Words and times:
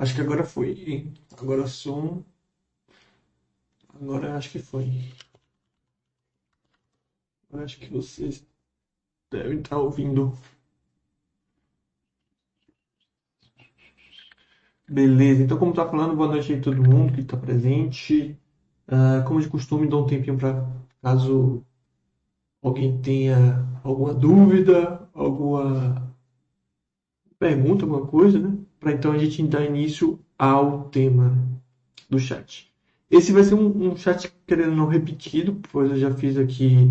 Acho 0.00 0.14
que 0.14 0.22
agora 0.22 0.42
foi? 0.44 1.12
Agora 1.38 1.66
som. 1.66 2.24
Agora 3.94 4.34
acho 4.34 4.50
que 4.52 4.58
foi. 4.58 5.12
Agora 7.46 7.66
acho 7.66 7.78
que 7.78 7.86
vocês 7.92 8.42
devem 9.30 9.58
estar 9.58 9.76
ouvindo. 9.76 10.32
Beleza, 14.88 15.42
então 15.42 15.58
como 15.58 15.74
tá 15.74 15.86
falando, 15.86 16.16
boa 16.16 16.28
noite 16.28 16.50
aí 16.54 16.60
todo 16.62 16.82
mundo 16.82 17.12
que 17.12 17.20
está 17.20 17.36
presente. 17.36 18.38
Uh, 18.88 19.22
como 19.28 19.42
de 19.42 19.50
costume, 19.50 19.86
dou 19.86 20.04
um 20.04 20.06
tempinho 20.06 20.38
para 20.38 20.66
caso 21.02 21.62
alguém 22.62 23.02
tenha 23.02 23.68
alguma 23.84 24.14
dúvida, 24.14 25.06
alguma 25.12 26.10
pergunta, 27.38 27.84
alguma 27.84 28.06
coisa, 28.06 28.38
né? 28.38 28.49
Para 28.80 28.92
então 28.92 29.12
a 29.12 29.18
gente 29.18 29.42
dar 29.46 29.64
início 29.64 30.18
ao 30.38 30.88
tema 30.88 31.36
do 32.08 32.18
chat. 32.18 32.72
Esse 33.10 33.30
vai 33.32 33.44
ser 33.44 33.54
um, 33.54 33.90
um 33.90 33.96
chat 33.96 34.32
querendo 34.46 34.74
não 34.74 34.86
repetido, 34.86 35.60
pois 35.70 35.90
eu 35.90 35.98
já 35.98 36.14
fiz 36.14 36.38
aqui 36.38 36.90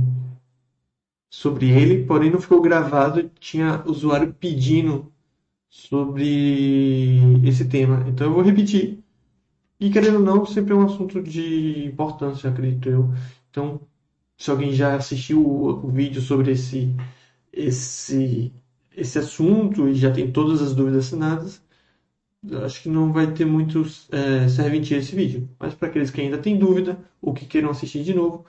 sobre 1.30 1.70
ele, 1.70 2.06
porém 2.06 2.32
não 2.32 2.40
ficou 2.40 2.62
gravado, 2.62 3.30
tinha 3.40 3.84
usuário 3.86 4.34
pedindo 4.34 5.12
sobre 5.70 7.20
esse 7.44 7.68
tema. 7.68 8.06
Então 8.08 8.28
eu 8.28 8.34
vou 8.34 8.44
repetir. 8.44 9.00
E 9.80 9.90
querendo 9.90 10.18
ou 10.18 10.24
não, 10.24 10.46
sempre 10.46 10.74
é 10.74 10.76
um 10.76 10.86
assunto 10.86 11.22
de 11.22 11.86
importância, 11.86 12.50
acredito 12.50 12.90
eu. 12.90 13.14
Então, 13.50 13.80
se 14.38 14.52
alguém 14.52 14.74
já 14.74 14.96
assistiu 14.96 15.46
o, 15.46 15.86
o 15.86 15.90
vídeo 15.90 16.22
sobre 16.22 16.52
esse, 16.52 16.94
esse, 17.54 18.54
esse 18.96 19.20
assunto 19.20 19.88
e 19.88 19.96
já 19.96 20.12
tem 20.12 20.32
todas 20.32 20.62
as 20.62 20.76
dúvidas 20.76 21.08
assinadas, 21.08 21.62
acho 22.66 22.84
que 22.84 22.90
não 22.90 23.12
vai 23.14 23.34
ter 23.34 23.46
muito 23.46 23.84
é, 24.12 24.48
serventia 24.48 24.98
esse 24.98 25.16
vídeo. 25.16 25.50
Mas 25.60 25.74
para 25.76 25.90
aqueles 25.90 26.12
que 26.12 26.22
ainda 26.22 26.38
têm 26.38 26.58
dúvida 26.58 26.98
ou 27.22 27.34
que 27.34 27.46
queiram 27.46 27.70
assistir 27.70 28.04
de 28.04 28.14
novo, 28.14 28.46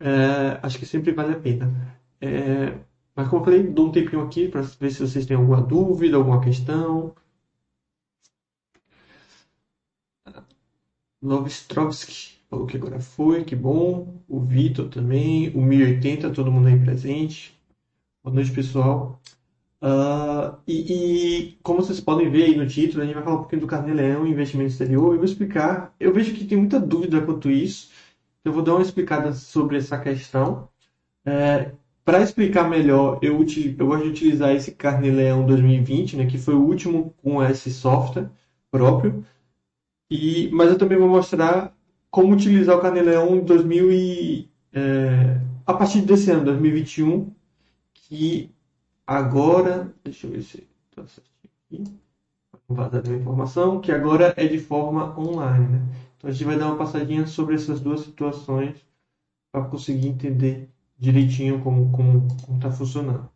é, 0.00 0.58
acho 0.62 0.78
que 0.78 0.86
sempre 0.86 1.12
vale 1.12 1.34
a 1.34 1.40
pena. 1.40 1.98
É, 2.20 2.78
mas 3.14 3.28
como 3.28 3.42
eu 3.42 3.44
falei, 3.46 3.62
dou 3.64 3.88
um 3.88 3.92
tempinho 3.92 4.22
aqui 4.22 4.48
para 4.48 4.62
ver 4.62 4.90
se 4.90 5.00
vocês 5.00 5.26
têm 5.26 5.36
alguma 5.36 5.62
dúvida, 5.62 6.16
alguma 6.16 6.40
questão. 6.42 7.14
Lovstrovski 11.22 12.38
falou 12.48 12.66
que 12.66 12.76
agora 12.76 13.00
foi, 13.00 13.44
que 13.44 13.56
bom. 13.56 14.22
O 14.28 14.40
Vitor 14.40 14.88
também, 14.88 15.50
o 15.54 15.60
1080, 15.62 16.30
todo 16.32 16.52
mundo 16.52 16.68
aí 16.68 16.78
presente. 16.78 17.58
Boa 18.22 18.34
noite, 18.34 18.52
pessoal. 18.52 19.20
Uh, 19.86 20.58
e, 20.66 21.52
e, 21.52 21.58
como 21.62 21.80
vocês 21.80 22.00
podem 22.00 22.28
ver 22.28 22.44
aí 22.44 22.56
no 22.56 22.66
título, 22.66 23.02
a 23.02 23.06
gente 23.06 23.14
vai 23.14 23.22
falar 23.22 23.36
um 23.36 23.40
pouquinho 23.40 23.60
do 23.60 23.68
Carnê-Leão 23.68 24.26
investimento 24.26 24.72
exterior. 24.72 25.12
Eu 25.12 25.16
vou 25.18 25.24
explicar. 25.24 25.94
Eu 26.00 26.12
vejo 26.12 26.34
que 26.34 26.44
tem 26.44 26.58
muita 26.58 26.80
dúvida 26.80 27.20
quanto 27.24 27.48
isso. 27.48 27.90
Eu 28.44 28.52
vou 28.52 28.62
dar 28.64 28.74
uma 28.74 28.82
explicada 28.82 29.32
sobre 29.32 29.76
essa 29.78 29.96
questão. 29.98 30.68
É, 31.24 31.72
Para 32.04 32.22
explicar 32.22 32.68
melhor, 32.68 33.18
eu, 33.22 33.38
eu 33.78 33.86
gosto 33.86 34.04
de 34.04 34.10
utilizar 34.10 34.52
esse 34.54 34.72
Carnê-Leão 34.72 35.46
2020, 35.46 36.16
né, 36.16 36.26
que 36.26 36.38
foi 36.38 36.54
o 36.54 36.64
último 36.64 37.14
com 37.22 37.42
esse 37.44 37.70
software 37.72 38.28
próprio. 38.70 39.24
E, 40.10 40.50
mas 40.52 40.70
eu 40.70 40.78
também 40.78 40.98
vou 40.98 41.08
mostrar 41.08 41.76
como 42.10 42.34
utilizar 42.34 42.76
o 42.76 42.80
Carnê-Leão 42.80 43.40
2000 43.44 43.92
e, 43.92 44.50
é, 44.72 45.40
a 45.66 45.74
partir 45.74 46.02
desse 46.02 46.30
ano, 46.30 46.44
2021, 46.44 47.32
que 47.94 48.50
agora, 49.06 49.94
deixa 50.04 50.26
eu 50.26 50.32
ver 50.32 50.42
se 50.42 50.66
está 50.90 51.06
certinho 51.06 51.52
aqui, 51.88 52.00
vazar 52.68 53.02
a 53.06 53.14
informação, 53.14 53.80
que 53.80 53.92
agora 53.92 54.34
é 54.36 54.46
de 54.46 54.58
forma 54.58 55.18
online. 55.18 55.68
Né? 55.68 55.82
Então 56.16 56.30
a 56.30 56.32
gente 56.32 56.44
vai 56.44 56.58
dar 56.58 56.66
uma 56.68 56.76
passadinha 56.76 57.26
sobre 57.26 57.54
essas 57.54 57.80
duas 57.80 58.00
situações 58.00 58.84
para 59.52 59.64
conseguir 59.64 60.08
entender 60.08 60.68
direitinho 60.98 61.62
como 61.62 61.92
como 61.92 62.26
está 62.56 62.70
funcionando. 62.70 63.28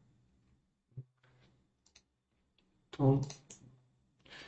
Então, 2.88 3.20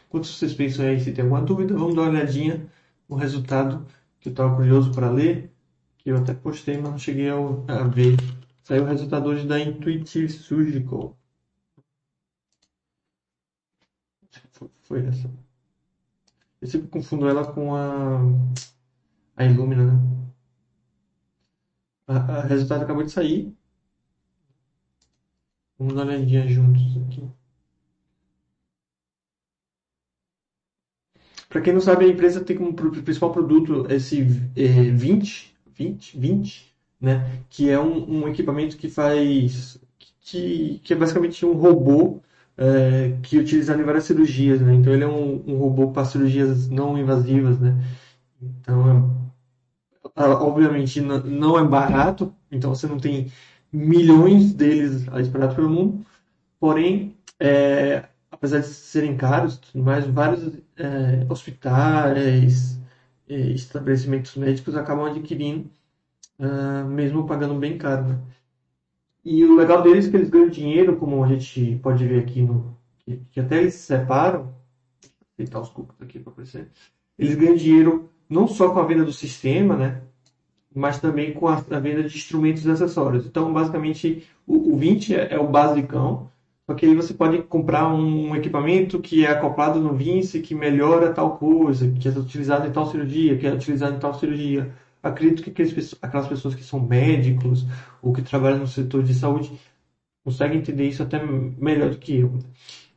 enquanto 0.06 0.26
vocês 0.26 0.54
pensam 0.54 0.86
aí 0.86 1.00
se 1.00 1.12
tem 1.12 1.22
alguma 1.22 1.42
dúvida, 1.42 1.74
vamos 1.74 1.94
dar 1.94 2.02
uma 2.02 2.10
olhadinha 2.10 2.66
no 3.08 3.16
resultado 3.16 3.86
que 4.20 4.28
eu 4.28 4.32
estava 4.32 4.54
curioso 4.54 4.92
para 4.92 5.10
ler, 5.10 5.50
que 5.98 6.10
eu 6.10 6.16
até 6.16 6.34
postei, 6.34 6.76
mas 6.78 6.90
não 6.90 6.98
cheguei 6.98 7.28
a 7.30 7.84
ver 7.88 8.16
Saiu 8.62 8.84
o 8.84 8.86
resultado 8.86 9.28
hoje 9.28 9.46
da 9.46 9.58
Intuitive 9.58 10.28
Surgical. 10.28 11.16
Foi 14.82 15.04
essa. 15.06 15.28
Eu 16.60 16.68
sempre 16.68 16.88
confundo 16.88 17.28
ela 17.28 17.52
com 17.52 17.74
a, 17.74 18.20
a 19.36 19.44
Illumina, 19.44 19.92
né? 19.92 20.32
O 22.06 22.46
resultado 22.46 22.82
acabou 22.84 23.02
de 23.02 23.10
sair. 23.10 23.52
Vamos 25.76 25.94
dar 25.94 26.04
uma 26.04 26.12
olhadinha 26.12 26.46
juntos 26.46 26.96
aqui. 26.98 27.28
Para 31.48 31.60
quem 31.60 31.72
não 31.72 31.80
sabe, 31.80 32.04
a 32.04 32.08
empresa 32.08 32.44
tem 32.44 32.56
como 32.56 32.74
principal 32.74 33.32
produto 33.32 33.90
esse 33.90 34.20
é, 34.56 34.90
20, 34.90 35.56
20, 35.74 36.18
20 36.18 36.71
né? 37.02 37.42
Que 37.50 37.68
é 37.68 37.78
um, 37.80 38.22
um 38.22 38.28
equipamento 38.28 38.76
que 38.76 38.88
faz 38.88 39.78
que, 40.20 40.80
que 40.84 40.92
é 40.92 40.96
basicamente 40.96 41.44
um 41.44 41.54
robô 41.54 42.20
é, 42.56 43.18
que 43.22 43.36
é 43.36 43.40
utilizado 43.40 43.80
em 43.80 43.84
várias 43.84 44.04
cirurgias, 44.04 44.60
né? 44.60 44.74
Então 44.74 44.92
ele 44.92 45.04
é 45.04 45.08
um, 45.08 45.42
um 45.46 45.56
robô 45.58 45.90
para 45.92 46.04
cirurgias 46.04 46.68
não 46.68 46.96
invasivas, 46.98 47.58
né? 47.60 47.76
Então, 48.40 49.30
é, 50.16 50.24
obviamente 50.26 51.00
não 51.00 51.58
é 51.58 51.64
barato, 51.64 52.34
então 52.50 52.74
você 52.74 52.86
não 52.86 52.98
tem 52.98 53.32
milhões 53.72 54.52
deles 54.54 55.06
espalhados 55.20 55.56
pelo 55.56 55.70
mundo, 55.70 56.04
porém, 56.60 57.16
é, 57.40 58.04
apesar 58.30 58.60
de 58.60 58.66
serem 58.66 59.16
caros, 59.16 59.60
mais 59.74 60.06
vários 60.06 60.58
é, 60.76 61.26
hospitais, 61.28 62.78
é, 63.28 63.36
estabelecimentos 63.52 64.36
médicos 64.36 64.76
acabam 64.76 65.06
adquirindo 65.06 65.70
uh, 66.42 66.86
mesmo 66.86 67.26
pagando 67.26 67.54
bem 67.54 67.78
caro. 67.78 68.08
Né? 68.08 68.18
E 69.24 69.44
o 69.44 69.56
legal 69.56 69.82
deles 69.82 70.06
é 70.06 70.10
que 70.10 70.16
eles 70.16 70.28
ganham 70.28 70.48
dinheiro, 70.48 70.96
como 70.96 71.22
a 71.22 71.28
gente 71.28 71.78
pode 71.82 72.06
ver 72.06 72.20
aqui, 72.20 72.42
no, 72.42 72.76
que, 72.98 73.20
que 73.30 73.40
até 73.40 73.58
eles 73.58 73.74
se 73.74 73.86
separam. 73.86 74.52
Vou 75.38 75.62
os 75.62 75.70
cookies 75.70 76.00
aqui 76.00 76.18
para 76.18 76.32
aparecer. 76.32 76.68
Eles 77.18 77.34
ganham 77.34 77.56
dinheiro 77.56 78.10
não 78.28 78.46
só 78.46 78.70
com 78.70 78.78
a 78.78 78.84
venda 78.84 79.04
do 79.04 79.12
sistema, 79.12 79.76
né? 79.76 80.02
mas 80.74 81.00
também 81.00 81.32
com 81.32 81.48
a, 81.48 81.54
a 81.54 81.78
venda 81.78 82.02
de 82.02 82.16
instrumentos 82.16 82.64
e 82.64 82.70
acessórios. 82.70 83.26
Então, 83.26 83.52
basicamente, 83.52 84.26
o, 84.46 84.72
o 84.72 84.76
20 84.76 85.14
é, 85.14 85.34
é 85.34 85.38
o 85.38 85.48
basicão, 85.48 86.30
só 86.66 86.74
que 86.74 86.86
aí 86.86 86.94
você 86.94 87.12
pode 87.12 87.42
comprar 87.42 87.92
um 87.92 88.34
equipamento 88.34 89.00
que 89.00 89.26
é 89.26 89.30
acoplado 89.30 89.80
no 89.80 89.94
Vince, 89.94 90.40
que 90.40 90.54
melhora 90.54 91.12
tal 91.12 91.36
coisa, 91.36 91.90
que 91.90 92.08
é 92.08 92.10
utilizado 92.12 92.66
em 92.66 92.72
tal 92.72 92.86
cirurgia, 92.86 93.36
que 93.36 93.46
é 93.46 93.52
utilizado 93.52 93.96
em 93.96 93.98
tal 93.98 94.14
cirurgia 94.14 94.72
acredito 95.02 95.42
que 95.42 95.50
aquelas 96.00 96.28
pessoas 96.28 96.54
que 96.54 96.62
são 96.62 96.80
médicos 96.80 97.66
ou 98.00 98.12
que 98.12 98.22
trabalham 98.22 98.58
no 98.60 98.66
setor 98.66 99.02
de 99.02 99.14
saúde 99.14 99.52
conseguem 100.24 100.58
entender 100.58 100.88
isso 100.88 101.02
até 101.02 101.22
melhor 101.24 101.90
do 101.90 101.98
que 101.98 102.16
eu. 102.18 102.38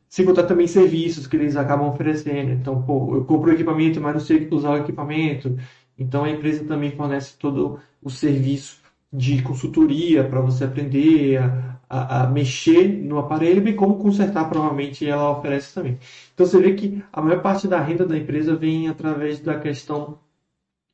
Sem 0.08 0.24
contar 0.24 0.44
também 0.44 0.66
serviços 0.66 1.26
que 1.26 1.36
eles 1.36 1.56
acabam 1.56 1.88
oferecendo. 1.88 2.52
Então, 2.52 2.82
pô, 2.82 3.16
eu 3.16 3.24
compro 3.24 3.50
o 3.50 3.54
equipamento, 3.54 4.00
mas 4.00 4.14
não 4.14 4.20
sei 4.20 4.48
usar 4.50 4.70
o 4.70 4.78
equipamento. 4.78 5.58
Então, 5.98 6.24
a 6.24 6.30
empresa 6.30 6.64
também 6.64 6.92
fornece 6.92 7.36
todo 7.38 7.80
o 8.02 8.10
serviço 8.10 8.80
de 9.12 9.42
consultoria 9.42 10.24
para 10.24 10.40
você 10.40 10.64
aprender 10.64 11.38
a, 11.38 11.78
a, 11.88 12.22
a, 12.22 12.26
mexer 12.28 12.88
no 12.88 13.18
aparelho, 13.18 13.62
bem 13.62 13.74
como 13.74 13.98
consertar, 13.98 14.48
provavelmente 14.48 15.06
ela 15.06 15.38
oferece 15.38 15.74
também. 15.74 15.98
Então, 16.34 16.46
você 16.46 16.60
vê 16.60 16.74
que 16.74 17.02
a 17.12 17.20
maior 17.20 17.42
parte 17.42 17.66
da 17.66 17.80
renda 17.80 18.06
da 18.06 18.16
empresa 18.16 18.54
vem 18.54 18.88
através 18.88 19.40
da 19.40 19.58
questão 19.58 20.18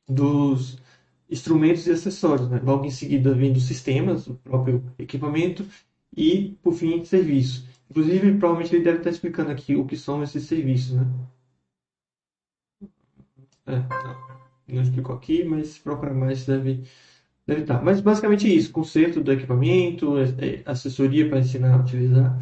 dos 0.07 0.77
instrumentos 1.33 1.87
e 1.87 1.91
acessórios. 1.91 2.47
Né? 2.47 2.61
Logo 2.63 2.85
em 2.85 2.91
seguida 2.91 3.33
vem 3.33 3.51
dos 3.51 3.65
sistemas, 3.65 4.27
o 4.27 4.35
próprio 4.35 4.83
equipamento 4.99 5.65
e, 6.15 6.55
por 6.61 6.73
fim, 6.73 7.03
serviço. 7.03 7.67
Inclusive, 7.89 8.37
provavelmente 8.37 8.75
ele 8.75 8.83
deve 8.83 8.99
estar 8.99 9.09
explicando 9.09 9.51
aqui 9.51 9.75
o 9.75 9.85
que 9.85 9.97
são 9.97 10.21
esses 10.21 10.43
serviços. 10.43 10.93
Né? 10.93 11.07
É, 13.65 13.77
não, 13.77 14.75
não 14.75 14.81
explicou 14.83 15.15
aqui, 15.15 15.43
mas 15.43 15.77
procurar 15.77 16.13
mais 16.13 16.45
deve, 16.45 16.83
deve 17.47 17.61
estar. 17.61 17.83
Mas 17.83 17.99
basicamente 17.99 18.47
é 18.47 18.53
isso: 18.53 18.71
conserto 18.71 19.21
do 19.21 19.31
equipamento, 19.31 20.17
é, 20.17 20.23
é, 20.23 20.61
assessoria 20.65 21.27
para 21.27 21.39
ensinar 21.39 21.73
a 21.73 21.81
utilizar. 21.81 22.39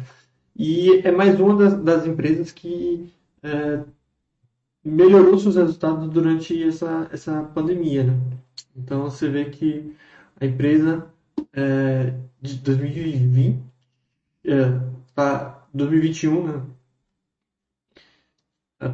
E 0.54 1.00
é 1.02 1.10
mais 1.10 1.40
uma 1.40 1.56
das, 1.56 1.82
das 1.82 2.06
empresas 2.06 2.52
que 2.52 3.10
é, 3.42 3.82
melhorou 4.84 5.38
seus 5.38 5.56
resultados 5.56 6.10
durante 6.10 6.62
essa, 6.62 7.08
essa 7.10 7.42
pandemia. 7.42 8.04
Né? 8.04 8.14
Então 8.76 9.02
você 9.02 9.28
vê 9.28 9.46
que 9.46 9.94
a 10.40 10.46
empresa 10.46 11.06
é, 11.52 12.14
de 12.40 12.56
2020 12.56 13.62
é, 14.44 14.80
tá 15.14 15.66
2021, 15.72 16.46
né? 16.46 16.62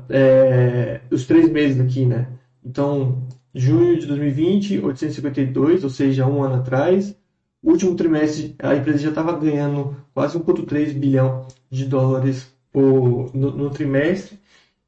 é, 0.09 1.01
os 1.11 1.27
três 1.27 1.51
meses 1.51 1.81
aqui, 1.81 2.05
né? 2.05 2.29
Então, 2.65 3.27
junho 3.55 3.99
de 3.99 4.07
2020, 4.07 4.79
852, 4.81 5.85
ou 5.85 5.91
seja, 5.91 6.27
um 6.27 6.43
ano 6.43 6.57
atrás. 6.57 7.17
O 7.63 7.71
último 7.73 7.97
trimestre, 7.97 8.55
a 8.61 8.75
empresa 8.77 8.99
já 8.99 9.09
estava 9.09 9.37
ganhando 9.37 9.97
quase 10.15 10.39
1,3 10.39 10.93
bilhão 10.93 11.47
de 11.71 11.87
dólares 11.87 12.55
por, 12.71 13.35
no, 13.35 13.51
no, 13.51 13.71
trimestre 13.71 14.39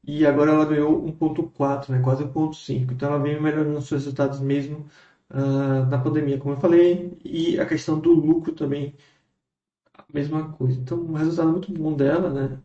e 0.03 0.25
agora 0.25 0.51
ela 0.51 0.65
ganhou 0.65 1.03
1,4, 1.03 1.89
né, 1.91 2.01
quase 2.01 2.23
1,5. 2.23 2.93
Então 2.93 3.09
ela 3.09 3.19
vem 3.21 3.39
melhorando 3.41 3.77
os 3.77 3.87
seus 3.87 4.03
resultados 4.03 4.39
mesmo 4.39 4.87
uh, 5.29 5.85
na 5.89 5.97
pandemia, 5.99 6.37
como 6.37 6.55
eu 6.55 6.59
falei, 6.59 7.17
e 7.23 7.59
a 7.59 7.65
questão 7.65 7.99
do 7.99 8.11
lucro 8.13 8.53
também, 8.53 8.95
a 9.93 10.03
mesma 10.13 10.51
coisa. 10.53 10.79
Então, 10.79 10.99
um 10.99 11.13
resultado 11.13 11.51
muito 11.51 11.71
bom 11.73 11.95
dela, 11.95 12.29
né? 12.29 12.59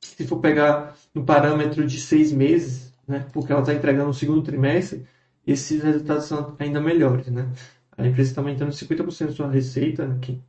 Se 0.00 0.26
for 0.26 0.40
pegar 0.40 0.96
no 1.14 1.24
parâmetro 1.24 1.86
de 1.86 2.00
seis 2.00 2.32
meses, 2.32 2.92
né, 3.06 3.20
porque 3.32 3.52
ela 3.52 3.60
está 3.60 3.74
entregando 3.74 4.08
no 4.08 4.14
segundo 4.14 4.42
trimestre, 4.42 5.06
esses 5.46 5.82
resultados 5.82 6.24
são 6.26 6.56
ainda 6.58 6.80
melhores, 6.80 7.28
né? 7.28 7.50
A 7.96 8.06
empresa 8.06 8.30
está 8.30 8.40
aumentando 8.40 8.72
50% 8.72 9.28
da 9.28 9.32
sua 9.34 9.50
receita 9.50 10.04
aqui. 10.12 10.42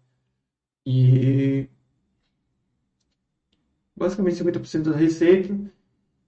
E 0.86 1.70
basicamente 3.98 4.38
50% 4.38 4.92
da 4.92 4.96
receita 4.96 5.58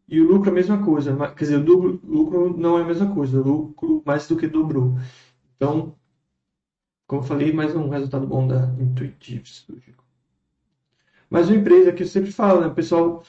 e 0.08 0.20
o 0.20 0.28
lucro 0.28 0.50
é 0.50 0.52
a 0.52 0.56
mesma 0.56 0.84
coisa. 0.84 1.16
Quer 1.36 1.44
dizer, 1.46 1.58
o 1.58 2.00
lucro 2.04 2.58
não 2.58 2.80
é 2.80 2.82
a 2.82 2.86
mesma 2.86 3.14
coisa, 3.14 3.40
o 3.40 3.44
lucro 3.44 4.02
mais 4.06 4.28
do 4.28 4.36
que 4.36 4.48
dobrou. 4.48 4.98
Então, 5.56 5.96
como 7.06 7.22
falei, 7.24 7.54
mais 7.54 7.76
um 7.76 7.90
resultado 7.90 8.26
bom 8.26 8.48
da 8.48 8.74
Intuitive 8.80 9.46
Studio. 9.46 9.96
Mas 11.30 11.48
uma 11.48 11.58
empresa 11.58 11.94
que 11.94 12.04
eu 12.04 12.08
sempre 12.08 12.32
falo, 12.32 12.62
né, 12.62 12.70
pessoal, 12.70 13.24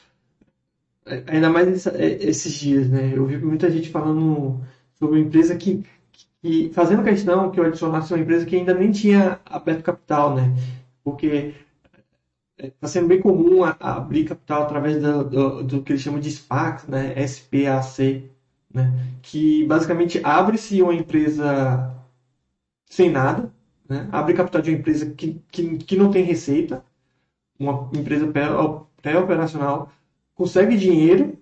ainda 1.27 1.51
mais 1.51 1.87
esses 1.87 2.53
dias, 2.55 2.89
né, 2.89 3.13
eu 3.15 3.27
vi 3.27 3.37
muita 3.39 3.71
gente 3.71 3.91
falando 3.91 4.61
sobre 4.95 5.19
uma 5.19 5.27
empresa 5.27 5.57
que, 5.57 5.85
que 6.43 6.71
fazendo 6.73 7.05
questão 7.05 7.51
que 7.51 7.61
eu 7.61 7.65
adicionasse 7.65 8.13
uma 8.15 8.21
empresa 8.21 8.47
que 8.47 8.57
ainda 8.57 8.73
nem 8.73 8.91
tinha 8.91 9.41
aberto 9.45 9.83
capital, 9.83 10.35
né, 10.35 10.55
porque 11.05 11.55
está 12.69 12.89
sendo 12.89 13.09
bem 13.09 13.21
comum 13.21 13.63
abrir 13.65 14.25
capital 14.25 14.63
através 14.63 15.01
do, 15.01 15.25
do, 15.25 15.63
do, 15.65 15.83
que 15.83 15.93
eles 15.93 16.03
chamam 16.03 16.21
de 16.21 16.31
SPAC, 16.31 16.91
né? 16.91 17.15
SPAC, 17.27 18.31
né? 18.73 18.93
que 19.23 19.65
basicamente 19.67 20.21
abre-se 20.23 20.81
uma 20.83 20.95
empresa 20.95 21.95
sem 22.87 23.11
nada, 23.11 23.53
né? 23.89 24.09
abre 24.13 24.35
capital 24.35 24.63
de 24.63 24.71
uma 24.71 24.79
empresa 24.79 25.11
que, 25.11 25.41
que, 25.51 25.79
que 25.79 25.97
não 25.97 26.11
tem 26.11 26.25
receita, 26.25 26.85
uma 27.59 27.91
empresa 27.95 28.31
pré-operacional, 29.03 29.93
consegue 30.35 30.77
dinheiro 30.77 31.37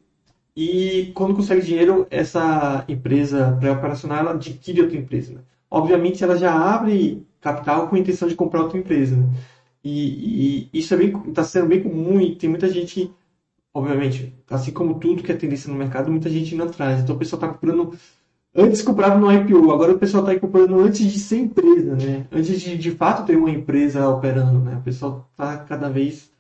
e 0.56 1.12
quando 1.14 1.36
consegue 1.36 1.64
dinheiro, 1.64 2.06
essa 2.10 2.84
empresa 2.88 3.56
pré-operacional 3.60 4.18
ela 4.18 4.30
adquire 4.32 4.82
outra 4.82 4.96
empresa. 4.96 5.34
Né? 5.34 5.40
Obviamente, 5.70 6.24
ela 6.24 6.36
já 6.36 6.52
abre 6.52 7.24
capital 7.40 7.86
com 7.86 7.94
a 7.94 7.98
intenção 7.98 8.26
de 8.26 8.34
comprar 8.34 8.62
outra 8.62 8.76
empresa. 8.76 9.16
Né? 9.16 9.28
E, 9.84 10.68
e 10.72 10.78
isso 10.78 10.94
é 10.94 11.04
está 11.04 11.44
sendo 11.44 11.68
bem 11.68 11.82
comum 11.82 12.20
e 12.20 12.34
tem 12.34 12.50
muita 12.50 12.68
gente, 12.68 13.12
obviamente, 13.72 14.34
assim 14.50 14.72
como 14.72 14.98
tudo 14.98 15.22
que 15.22 15.32
é 15.32 15.36
tendência 15.36 15.72
no 15.72 15.78
mercado, 15.78 16.10
muita 16.10 16.28
gente 16.28 16.54
indo 16.54 16.64
atrás. 16.64 17.00
Então 17.00 17.16
o 17.16 17.18
pessoal 17.18 17.40
está 17.40 17.52
comprando. 17.52 17.96
Antes 18.54 18.82
comprava 18.82 19.18
no 19.18 19.32
IPO, 19.32 19.70
agora 19.70 19.92
o 19.92 19.98
pessoal 19.98 20.24
está 20.24 20.38
comprando 20.40 20.80
antes 20.80 21.06
de 21.06 21.18
ser 21.18 21.38
empresa, 21.38 21.94
né? 21.94 22.26
Antes 22.32 22.60
de 22.60 22.76
de 22.76 22.90
fato 22.90 23.26
ter 23.26 23.36
uma 23.36 23.50
empresa 23.50 24.08
operando, 24.08 24.58
né? 24.58 24.76
O 24.78 24.82
pessoal 24.82 25.28
está 25.32 25.58
cada 25.58 25.88
vez 25.88 26.30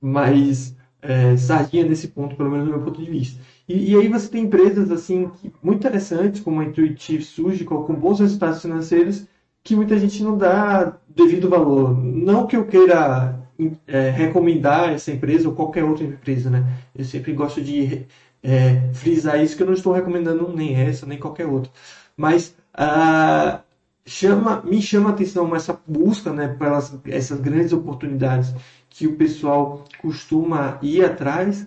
mais 0.00 0.76
é, 1.02 1.36
sardinha 1.36 1.84
nesse 1.84 2.08
ponto, 2.08 2.36
pelo 2.36 2.50
menos 2.50 2.66
do 2.66 2.72
meu 2.72 2.82
ponto 2.82 3.02
de 3.02 3.10
vista. 3.10 3.40
E, 3.68 3.92
e, 3.92 3.96
aí 3.96 4.08
você 4.08 4.28
tem 4.28 4.44
empresas 4.44 4.90
assim 4.90 5.30
muito 5.62 5.78
interessantes, 5.80 6.40
como 6.40 6.60
a 6.60 6.64
Intuitive 6.64 7.22
Surgical, 7.22 7.84
com 7.84 7.94
bons 7.94 8.20
resultados 8.20 8.62
financeiros, 8.62 9.26
que 9.68 9.76
muita 9.76 9.98
gente 9.98 10.22
não 10.22 10.38
dá 10.38 10.96
devido 11.14 11.50
valor. 11.50 11.94
Não 12.02 12.46
que 12.46 12.56
eu 12.56 12.64
queira 12.66 13.38
é, 13.86 14.08
recomendar 14.08 14.94
essa 14.94 15.12
empresa 15.12 15.46
ou 15.46 15.54
qualquer 15.54 15.84
outra 15.84 16.04
empresa, 16.04 16.48
né? 16.48 16.64
Eu 16.94 17.04
sempre 17.04 17.34
gosto 17.34 17.60
de 17.60 18.06
é, 18.42 18.90
frisar 18.94 19.42
isso 19.42 19.54
que 19.54 19.62
eu 19.62 19.66
não 19.66 19.74
estou 19.74 19.92
recomendando 19.92 20.50
nem 20.56 20.74
essa 20.74 21.04
nem 21.04 21.18
qualquer 21.18 21.44
outra. 21.44 21.70
Mas 22.16 22.56
ah, 22.72 23.60
chama, 24.06 24.62
me 24.62 24.80
chama 24.80 25.10
a 25.10 25.12
atenção 25.12 25.54
essa 25.54 25.78
busca, 25.86 26.32
né, 26.32 26.48
pelas 26.48 26.98
essas 27.04 27.38
grandes 27.38 27.74
oportunidades 27.74 28.54
que 28.88 29.06
o 29.06 29.16
pessoal 29.16 29.84
costuma 30.00 30.78
ir 30.80 31.04
atrás 31.04 31.66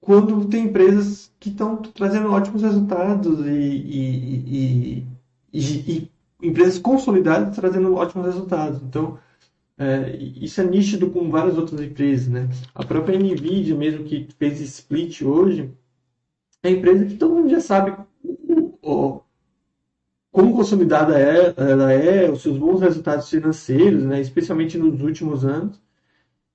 quando 0.00 0.46
tem 0.46 0.64
empresas 0.64 1.30
que 1.38 1.50
estão 1.50 1.76
trazendo 1.76 2.32
ótimos 2.32 2.62
resultados 2.62 3.46
e, 3.46 3.50
e, 3.50 5.06
e, 5.52 5.60
e 5.98 6.13
empresas 6.46 6.78
consolidadas 6.78 7.54
trazendo 7.56 7.94
ótimos 7.94 8.26
resultados. 8.26 8.82
Então, 8.82 9.18
é, 9.76 10.16
isso 10.16 10.60
é 10.60 10.64
nítido 10.64 11.10
com 11.10 11.30
várias 11.30 11.58
outras 11.58 11.80
empresas. 11.80 12.28
Né? 12.28 12.48
A 12.74 12.84
própria 12.84 13.18
NVIDIA, 13.18 13.74
mesmo 13.74 14.04
que 14.04 14.28
fez 14.38 14.60
split 14.60 15.22
hoje, 15.22 15.70
é 16.62 16.70
empresa 16.70 17.06
que 17.06 17.16
todo 17.16 17.34
mundo 17.34 17.50
já 17.50 17.60
sabe 17.60 17.96
o, 18.82 19.20
como 20.30 20.54
consolidada 20.54 21.18
é, 21.18 21.54
ela 21.56 21.92
é, 21.92 22.30
os 22.30 22.42
seus 22.42 22.58
bons 22.58 22.80
resultados 22.80 23.28
financeiros, 23.28 24.02
né? 24.02 24.20
especialmente 24.20 24.78
nos 24.78 25.00
últimos 25.00 25.44
anos, 25.44 25.80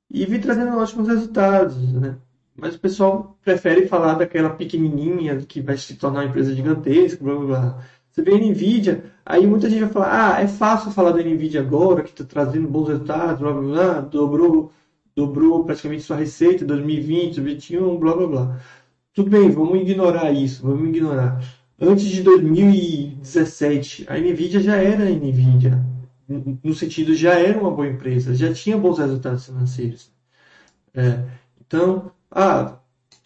e 0.10 0.26
vem 0.26 0.40
trazendo 0.40 0.78
ótimos 0.78 1.08
resultados. 1.08 1.78
Né? 1.94 2.18
Mas 2.56 2.76
o 2.76 2.80
pessoal 2.80 3.38
prefere 3.42 3.88
falar 3.88 4.16
daquela 4.16 4.50
pequenininha 4.50 5.38
que 5.38 5.62
vai 5.62 5.78
se 5.78 5.96
tornar 5.96 6.22
uma 6.22 6.30
empresa 6.30 6.54
gigantesca, 6.54 7.24
blá 7.24 7.36
blá 7.36 7.46
blá. 7.46 7.86
Você 8.12 8.22
vê 8.22 8.34
a 8.34 8.38
NVIDIA, 8.38 9.04
aí 9.26 9.46
muita 9.46 9.70
gente 9.70 9.82
vai 9.82 9.90
falar, 9.90 10.36
ah, 10.38 10.42
é 10.42 10.48
fácil 10.48 10.92
falar 10.92 11.12
da 11.12 11.22
NVIDIA 11.24 11.62
agora, 11.62 12.04
que 12.04 12.10
está 12.10 12.24
trazendo 12.24 12.68
bons 12.68 12.88
resultados, 12.88 13.40
blá 13.40 13.52
blá 13.54 13.62
blá, 13.62 14.02
dobrou, 14.02 14.72
dobrou 15.16 15.64
praticamente 15.64 16.04
sua 16.04 16.18
receita 16.18 16.64
em 16.64 16.68
2020, 16.68 17.36
2021, 17.36 18.00
blá 18.00 18.16
blá 18.16 18.28
blá. 18.28 18.60
Tudo 19.14 19.30
bem, 19.30 19.50
vamos 19.52 19.80
ignorar 19.82 20.32
isso, 20.32 20.64
vamos 20.64 20.90
ignorar. 20.90 21.44
Antes 21.80 22.06
de 22.06 22.24
2017, 22.24 24.06
a 24.10 24.18
NVIDIA 24.18 24.60
já 24.62 24.76
era 24.78 25.04
a 25.06 25.10
NVIDIA. 25.10 25.84
No 26.64 26.74
sentido, 26.76 27.16
já 27.16 27.40
era 27.40 27.60
uma 27.60 27.72
boa 27.72 27.88
empresa, 27.88 28.36
já 28.36 28.54
tinha 28.54 28.78
bons 28.78 29.00
resultados 29.00 29.46
financeiros. 29.46 30.12
É, 30.94 31.24
então, 31.60 32.12
ah, 32.32 32.79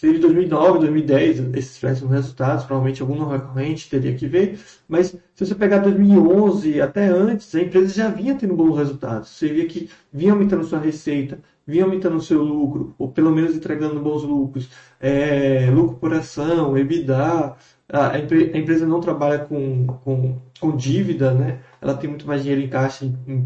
teve 0.04 0.20
2009, 0.20 0.80
2010, 0.80 1.56
esses 1.56 1.80
péssimos 1.80 2.12
resultados, 2.12 2.66
provavelmente 2.66 3.02
algum 3.02 3.16
não 3.16 3.30
recorrente 3.30 3.90
teria 3.90 4.14
que 4.14 4.28
ver, 4.28 4.60
mas 4.86 5.16
se 5.34 5.46
você 5.46 5.56
pegar 5.56 5.78
2011 5.78 6.82
até 6.82 7.08
antes, 7.08 7.56
a 7.56 7.62
empresa 7.62 7.94
já 7.94 8.10
vinha 8.10 8.36
tendo 8.36 8.54
bons 8.54 8.78
resultados. 8.78 9.30
Você 9.30 9.48
via 9.48 9.66
que 9.66 9.90
vinha 10.12 10.34
aumentando 10.34 10.66
sua 10.66 10.80
receita, 10.80 11.40
vinha 11.66 11.86
aumentando 11.86 12.22
seu 12.22 12.44
lucro, 12.44 12.94
ou 12.98 13.14
pelo 13.14 13.32
menos 13.32 13.56
entregando 13.56 14.02
bons 14.02 14.24
lucros, 14.24 14.70
é, 15.00 15.72
lucro 15.72 15.96
por 15.96 16.14
ação, 16.14 16.78
EBITDA. 16.78 17.56
A, 17.90 18.20
empresa 18.20 18.86
não 18.86 19.00
trabalha 19.00 19.40
com, 19.40 19.88
com, 20.04 20.38
com 20.60 20.76
dívida, 20.76 21.34
né? 21.34 21.60
ela 21.82 21.94
tem 21.94 22.10
muito 22.10 22.28
mais 22.28 22.42
dinheiro 22.42 22.62
em 22.62 22.68
caixa 22.68 23.06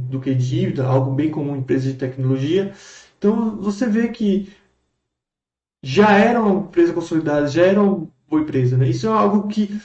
do 0.10 0.20
que 0.20 0.34
dívida, 0.34 0.88
algo 0.88 1.12
bem 1.12 1.30
comum 1.30 1.56
em 1.56 1.60
empresas 1.60 1.92
de 1.92 2.00
tecnologia. 2.00 2.74
Então 3.20 3.58
você 3.58 3.86
vê 3.88 4.08
que 4.08 4.50
já 5.82 6.12
era 6.18 6.42
uma 6.42 6.62
empresa 6.62 6.94
consolidada, 6.94 7.48
já 7.48 7.64
era 7.64 7.82
uma 7.82 8.08
boa 8.30 8.42
empresa. 8.42 8.78
Né? 8.78 8.90
Isso 8.90 9.08
é 9.08 9.10
algo 9.10 9.48
que 9.48 9.80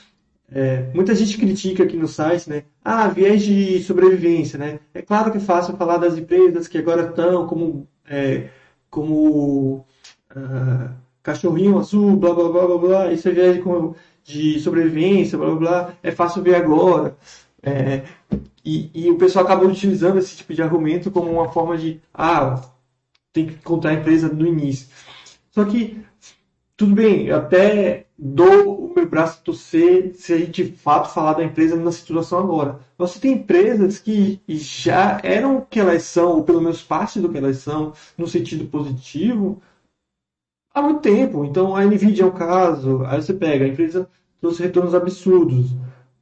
é, 0.55 0.91
muita 0.95 1.15
gente 1.15 1.39
critica 1.39 1.83
aqui 1.83 1.97
no 1.97 2.07
site, 2.07 2.49
né? 2.49 2.65
Ah, 2.85 3.09
viés 3.09 3.43
de 3.43 3.83
sobrevivência, 3.83 4.59
né? 4.59 4.81
É 4.93 5.01
claro 5.01 5.33
que 5.33 5.39
é 5.39 5.41
fácil 5.41 5.77
falar 5.77 5.97
das 5.97 6.19
empresas 6.19 6.69
que 6.69 6.77
agora 6.77 7.09
estão 7.09 7.47
como, 7.47 7.89
é, 8.07 8.49
como 8.91 9.87
uh, 10.37 10.91
cachorrinho 11.23 11.79
azul, 11.79 12.17
blá 12.17 12.35
blá 12.35 12.51
blá 12.51 12.67
blá 12.67 12.79
blá. 12.79 13.13
Isso 13.13 13.29
é 13.29 13.33
viés 13.33 13.57
de, 13.57 14.53
de 14.55 14.61
sobrevivência, 14.61 15.39
blá 15.39 15.49
blá 15.49 15.57
blá. 15.57 15.95
É 16.03 16.11
fácil 16.11 16.43
ver 16.43 16.57
agora. 16.57 17.17
É, 17.63 18.03
e, 18.65 18.91
e 18.95 19.11
o 19.11 19.17
pessoal 19.17 19.45
acaba 19.45 19.65
utilizando 19.65 20.19
esse 20.19 20.37
tipo 20.37 20.53
de 20.53 20.63
argumento 20.63 21.11
como 21.11 21.31
uma 21.31 21.51
forma 21.51 21.79
de, 21.79 22.01
ah, 22.13 22.61
tem 23.33 23.47
que 23.47 23.55
contar 23.57 23.91
a 23.91 23.95
empresa 23.95 24.29
no 24.29 24.47
início. 24.47 24.89
Só 25.53 25.65
que, 25.67 26.03
tudo 26.77 26.95
bem, 26.95 27.27
eu 27.27 27.37
até 27.37 28.07
dou 28.19 28.87
o 28.87 28.95
meu 28.95 29.07
braço 29.09 29.39
a 29.39 29.45
torcer 29.45 30.15
se 30.15 30.33
a 30.33 30.39
gente 30.39 30.65
de 30.65 30.73
fato 30.73 31.13
falar 31.13 31.35
da 31.35 31.45
empresa 31.45 31.77
na 31.77 31.93
situação 31.93 32.39
agora. 32.39 32.81
Você 32.97 33.21
tem 33.21 33.33
empresas 33.35 33.99
que 33.99 34.41
já 34.49 35.21
eram 35.23 35.59
o 35.59 35.67
que 35.67 35.79
elas 35.79 36.05
são, 36.05 36.37
ou 36.37 36.43
pelo 36.43 36.61
menos 36.61 36.83
parte 36.83 37.21
do 37.21 37.29
que 37.29 37.37
elas 37.37 37.59
são, 37.59 37.93
no 38.17 38.27
sentido 38.27 38.65
positivo, 38.67 39.61
há 40.73 40.81
muito 40.81 41.01
tempo. 41.01 41.45
Então 41.45 41.77
a 41.77 41.85
Nvidia 41.85 42.25
é 42.25 42.27
um 42.27 42.31
caso, 42.31 43.05
aí 43.05 43.21
você 43.21 43.35
pega, 43.35 43.65
a 43.67 43.69
empresa 43.69 44.09
trouxe 44.41 44.63
retornos 44.63 44.95
absurdos. 44.95 45.71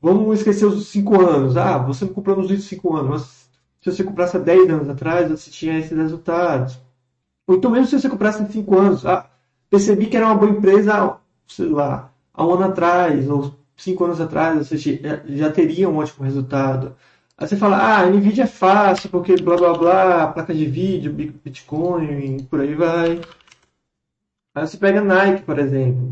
Vamos 0.03 0.39
esquecer 0.39 0.67
os 0.67 0.89
5 0.89 1.21
anos. 1.21 1.57
Ah, 1.57 1.79
você 1.79 2.05
não 2.05 2.13
comprou 2.13 2.37
nos 2.37 2.47
últimos 2.47 2.69
5 2.69 2.97
anos, 2.97 3.11
mas 3.11 3.51
se 3.81 3.93
você 3.93 4.03
comprasse 4.03 4.37
há 4.37 4.41
10 4.41 4.71
anos 4.71 4.89
atrás, 4.89 5.31
você 5.31 5.51
tinha 5.51 5.79
esses 5.79 5.97
resultados. 5.97 6.81
Ou 7.50 7.57
então 7.57 7.69
mesmo 7.69 7.88
se 7.88 8.00
você 8.00 8.09
comprasse 8.09 8.40
em 8.40 8.49
5 8.49 8.78
anos, 8.78 9.04
ah, 9.04 9.28
percebi 9.69 10.07
que 10.07 10.16
era 10.16 10.26
uma 10.26 10.37
boa 10.37 10.52
empresa, 10.52 11.16
sei 11.49 11.69
lá, 11.69 12.12
há 12.33 12.47
um 12.47 12.54
ano 12.54 12.66
atrás, 12.66 13.28
ou 13.28 13.52
cinco 13.76 14.04
anos 14.04 14.21
atrás, 14.21 14.69
seja, 14.69 15.00
já 15.26 15.50
teria 15.50 15.88
um 15.88 15.97
ótimo 15.97 16.25
resultado. 16.25 16.95
Aí 17.37 17.49
você 17.49 17.57
fala, 17.57 17.76
ah, 17.99 18.07
NVIDIA 18.07 18.45
é 18.45 18.47
fácil, 18.47 19.11
porque 19.11 19.35
blá 19.42 19.57
blá 19.57 19.73
blá, 19.75 20.26
placa 20.28 20.54
de 20.54 20.64
vídeo, 20.64 21.12
Bitcoin, 21.12 22.45
por 22.45 22.61
aí 22.61 22.73
vai. 22.76 23.21
Aí 24.54 24.66
você 24.66 24.76
pega 24.76 25.00
a 25.00 25.04
Nike, 25.04 25.42
por 25.42 25.59
exemplo. 25.59 26.09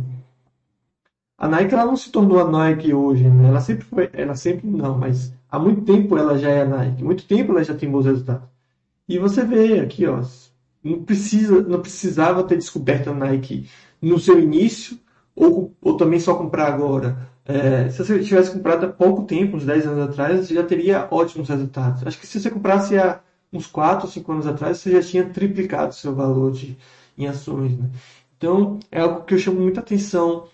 A 1.39 1.47
Nike 1.47 1.73
ela 1.73 1.87
não 1.87 1.97
se 1.97 2.11
tornou 2.11 2.41
a 2.41 2.51
Nike 2.51 2.93
hoje, 2.93 3.29
né? 3.29 3.47
Ela 3.49 3.61
sempre 3.61 3.85
foi, 3.85 4.11
ela 4.13 4.35
sempre 4.35 4.67
não, 4.67 4.99
mas 4.99 5.33
há 5.49 5.57
muito 5.57 5.83
tempo 5.83 6.19
ela 6.19 6.37
já 6.37 6.51
é 6.51 6.63
a 6.63 6.67
Nike. 6.67 7.05
Muito 7.05 7.25
tempo 7.27 7.53
ela 7.53 7.63
já 7.63 7.75
tem 7.77 7.89
bons 7.89 8.07
resultados. 8.07 8.49
E 9.09 9.19
você 9.21 9.45
vê 9.45 9.79
aqui, 9.81 10.05
ó, 10.07 10.21
não 10.83 11.03
precisa, 11.03 11.63
não 11.63 11.81
precisava 11.81 12.45
ter 12.45 12.57
descoberto 12.57 13.11
a 13.11 13.15
Nike 13.15 13.69
no 14.01 14.19
seu 14.19 14.39
início 14.39 14.99
ou, 15.35 15.75
ou 15.81 15.97
também 15.97 16.21
só 16.21 16.35
comprar 16.35 16.73
agora. 16.73 17.29
É, 17.45 17.89
se 17.89 18.05
você 18.05 18.23
tivesse 18.23 18.51
comprado 18.53 18.85
há 18.85 18.89
pouco 18.89 19.25
tempo, 19.25 19.57
uns 19.57 19.65
10 19.65 19.87
anos 19.87 20.09
atrás, 20.11 20.49
já 20.49 20.63
teria 20.63 21.09
ótimos 21.11 21.49
resultados. 21.49 22.07
Acho 22.07 22.19
que 22.19 22.27
se 22.27 22.39
você 22.39 22.51
comprasse 22.51 22.99
há 22.99 23.21
uns 23.53 23.67
4 23.67 24.07
ou 24.07 24.13
5 24.13 24.33
anos 24.33 24.47
atrás, 24.47 24.79
você 24.79 24.93
já 24.93 25.03
tinha 25.03 25.25
triplicado 25.31 25.95
seu 25.95 26.15
valor 26.15 26.53
de, 26.53 26.77
em 27.17 27.27
ações. 27.27 27.77
Né? 27.79 27.89
Então, 28.37 28.79
é 28.91 29.01
algo 29.01 29.25
que 29.25 29.35
eu 29.35 29.39
chamo 29.39 29.61
muita 29.61 29.81
atenção. 29.81 30.47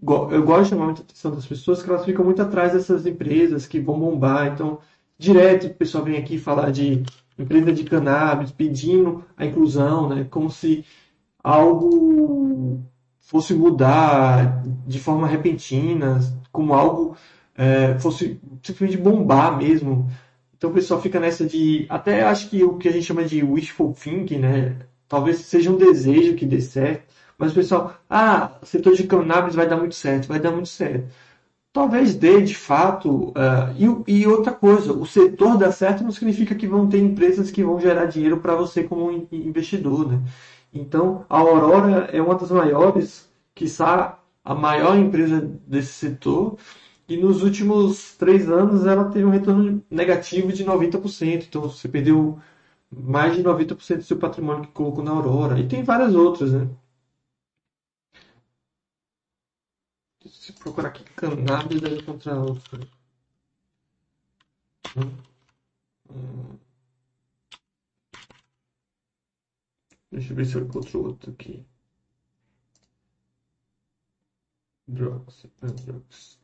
Eu 0.00 0.44
gosto 0.44 0.64
de 0.64 0.70
chamar 0.70 0.86
muita 0.86 1.02
atenção 1.02 1.34
das 1.34 1.46
pessoas, 1.46 1.82
que 1.82 1.88
elas 1.88 2.04
ficam 2.04 2.24
muito 2.24 2.42
atrás 2.42 2.72
dessas 2.72 3.06
empresas 3.06 3.66
que 3.66 3.80
vão 3.80 3.98
bombar. 3.98 4.46
Então, 4.52 4.78
direto 5.18 5.66
o 5.66 5.74
pessoal 5.74 6.04
vem 6.04 6.16
aqui 6.18 6.38
falar 6.38 6.70
de 6.70 7.02
empresa 7.38 7.72
de 7.72 7.84
cannabis, 7.84 8.50
pedindo 8.50 9.24
a 9.36 9.46
inclusão, 9.46 10.08
né? 10.08 10.26
como 10.30 10.50
se 10.50 10.84
algo 11.42 12.82
fosse 13.20 13.54
mudar 13.54 14.62
de 14.86 15.00
forma 15.00 15.26
repentina, 15.26 16.20
como 16.50 16.74
algo 16.74 17.16
é, 17.56 17.98
fosse 17.98 18.40
simplesmente 18.62 19.02
bombar 19.02 19.56
mesmo. 19.56 20.08
Então 20.56 20.70
o 20.70 20.74
pessoal 20.74 21.00
fica 21.00 21.18
nessa 21.18 21.44
de. 21.46 21.86
Até 21.88 22.22
acho 22.22 22.48
que 22.48 22.62
o 22.62 22.76
que 22.76 22.88
a 22.88 22.92
gente 22.92 23.04
chama 23.04 23.24
de 23.24 23.42
wishful 23.42 23.92
thinking, 23.92 24.38
né? 24.38 24.76
Talvez 25.08 25.38
seja 25.40 25.70
um 25.70 25.76
desejo 25.76 26.34
que 26.34 26.46
dê 26.46 26.60
certo. 26.60 27.12
Mas 27.36 27.52
o 27.52 27.54
pessoal, 27.54 27.96
ah, 28.08 28.52
setor 28.62 28.94
de 28.94 29.04
cannabis 29.04 29.54
vai 29.54 29.68
dar 29.68 29.76
muito 29.76 29.94
certo, 29.94 30.28
vai 30.28 30.38
dar 30.38 30.52
muito 30.52 30.68
certo. 30.68 31.08
Talvez 31.72 32.14
dê, 32.14 32.42
de 32.42 32.54
fato. 32.54 33.30
Uh, 33.30 34.04
e, 34.06 34.20
e, 34.20 34.26
outra 34.26 34.52
coisa, 34.52 34.92
o 34.92 35.06
setor 35.06 35.56
dar 35.56 35.72
certo 35.72 36.04
não 36.04 36.12
significa 36.12 36.54
que 36.54 36.66
vão 36.66 36.88
ter 36.88 36.98
empresas 36.98 37.50
que 37.50 37.64
vão 37.64 37.80
gerar 37.80 38.06
dinheiro 38.06 38.38
para 38.40 38.54
você 38.54 38.84
como 38.84 39.10
investidor, 39.32 40.06
né? 40.06 40.22
Então, 40.72 41.24
a 41.28 41.38
Aurora 41.38 42.08
é 42.12 42.20
uma 42.20 42.34
das 42.34 42.50
maiores, 42.50 43.30
quiçá 43.54 44.18
a 44.44 44.54
maior 44.54 44.98
empresa 44.98 45.40
desse 45.66 45.92
setor, 45.92 46.56
e 47.08 47.16
nos 47.16 47.42
últimos 47.42 48.16
três 48.16 48.50
anos 48.50 48.86
ela 48.86 49.04
teve 49.10 49.24
um 49.24 49.30
retorno 49.30 49.82
negativo 49.90 50.52
de 50.52 50.64
90%. 50.64 51.46
Então, 51.48 51.62
você 51.62 51.88
perdeu 51.88 52.38
mais 52.90 53.34
de 53.36 53.42
90% 53.42 53.96
do 53.98 54.02
seu 54.04 54.18
patrimônio 54.18 54.62
que 54.62 54.72
colocou 54.72 55.02
na 55.04 55.10
Aurora. 55.12 55.58
E 55.58 55.66
tem 55.66 55.82
várias 55.82 56.14
outras, 56.14 56.52
né? 56.52 56.68
Se 60.32 60.52
procurar 60.54 60.88
aqui 60.88 61.04
cannabis, 61.14 61.80
deve 61.80 62.00
encontrar 62.00 62.38
outra. 62.38 62.80
Hum. 64.96 65.22
Hum. 66.10 66.58
Deixa 70.10 70.32
eu 70.32 70.36
ver 70.36 70.46
se 70.46 70.54
eu 70.56 70.62
encontro 70.64 71.04
outro 71.04 71.30
aqui. 71.30 71.64
Drugs. 74.88 75.48
Drugs. 75.60 76.38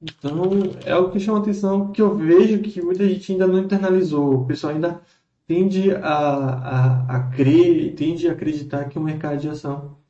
Então, 0.00 0.42
é 0.84 0.92
algo 0.92 1.12
que 1.12 1.20
chama 1.20 1.38
atenção, 1.38 1.92
que 1.92 2.02
eu 2.02 2.16
vejo 2.16 2.60
que 2.60 2.82
muita 2.82 3.08
gente 3.08 3.32
ainda 3.32 3.46
não 3.46 3.58
internalizou. 3.58 4.42
O 4.42 4.46
pessoal 4.46 4.74
ainda 4.74 5.00
tende 5.46 5.92
a, 5.92 6.00
a, 6.02 7.16
a 7.16 7.30
crer 7.30 7.94
tende 7.94 8.28
a 8.28 8.32
acreditar 8.32 8.88
que 8.88 8.98
o 8.98 9.02
mercado 9.02 9.40
de 9.40 9.48
ação 9.48 10.01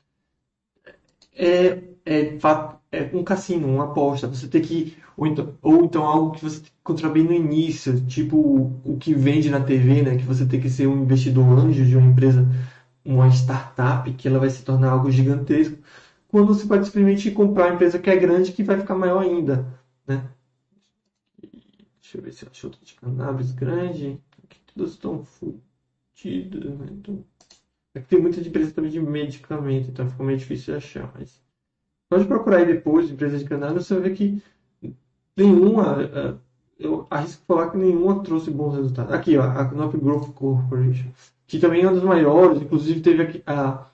é, 1.35 1.83
é, 2.05 2.39
é 2.93 3.11
um 3.15 3.25
cassino, 3.25 3.69
uma 3.69 3.85
aposta. 3.85 4.29
Você 4.29 4.49
tem 4.49 4.62
que 4.62 4.97
ou 5.17 5.27
então, 5.27 5.55
ou 5.62 5.85
então 5.85 6.05
algo 6.05 6.33
que 6.33 6.43
você 6.43 6.57
tem 6.61 6.65
que 6.71 6.73
encontrar 6.81 7.11
bem 7.11 7.25
no 7.25 7.33
início, 7.33 8.05
tipo 8.07 8.37
o, 8.85 8.97
que 8.99 9.15
vende 9.15 9.51
na 9.51 9.61
TV, 9.62 10.03
né? 10.03 10.17
Que 10.17 10.25
você 10.25 10.47
tem 10.47 10.61
que 10.61 10.71
ser 10.71 10.87
um 10.87 11.03
investidor 11.03 11.45
anjo 11.59 11.85
de 11.85 11.97
uma 11.97 12.11
empresa, 12.11 12.47
uma 13.05 13.29
startup, 13.29 14.11
que 14.15 14.29
ela 14.29 14.39
vai 14.39 14.51
se 14.51 14.65
tornar 14.65 14.91
algo 14.91 15.11
gigantesco. 15.11 15.77
Quando 16.29 16.49
você 16.49 16.67
pode 16.67 16.87
simplesmente 16.87 17.31
comprar 17.31 17.67
uma 17.67 17.75
empresa 17.75 17.99
que 17.99 18.11
é 18.11 18.17
grande 18.17 18.53
que 18.53 18.62
vai 18.62 18.79
ficar 18.81 18.95
maior 18.95 19.23
ainda, 19.23 19.67
né? 20.07 20.25
Deixa 22.01 22.19
eu 22.19 22.23
ver 22.23 22.33
se 22.33 22.45
eu 22.45 22.49
acho 22.51 22.67
outro 22.67 22.85
de 22.85 22.95
cannabis 22.95 23.53
grande. 23.53 24.21
Aqui 24.45 24.59
todos 24.75 24.93
estão 24.93 25.25
fodidos, 25.25 26.79
né? 26.79 26.87
Então, 26.91 27.25
é 27.94 28.00
que 28.00 28.08
tem 28.08 28.20
muita 28.20 28.40
empresa 28.40 28.72
também 28.72 28.90
de 28.90 29.00
medicamento, 29.00 29.90
então 29.90 30.08
fica 30.08 30.25
meio 30.25 30.38
difícil 30.38 30.72
de 30.72 30.78
achar, 30.78 31.12
mas 31.14 31.42
pode 32.11 32.26
procurar 32.26 32.58
aí 32.58 32.66
depois, 32.66 33.11
empresas 33.11 33.40
de 33.40 33.46
cannabis, 33.46 33.87
você 33.87 33.94
vai 33.94 34.08
ver 34.08 34.16
que 34.16 34.42
nenhuma, 35.37 36.02
é, 36.02 36.34
eu 36.78 37.06
arrisco 37.11 37.42
falar 37.46 37.70
que 37.70 37.76
nenhuma 37.76 38.22
trouxe 38.22 38.50
bons 38.50 38.75
resultados. 38.75 39.12
Aqui, 39.12 39.37
ó, 39.37 39.42
a 39.42 39.64
Knop 39.66 39.96
Growth 39.96 40.32
Corporation, 40.32 41.08
que 41.46 41.58
também 41.58 41.82
é 41.82 41.87
uma 41.87 41.94
das 41.94 42.04
maiores, 42.04 42.62
inclusive 42.62 43.00
teve 43.00 43.22
aqui 43.22 43.42
a, 43.46 43.87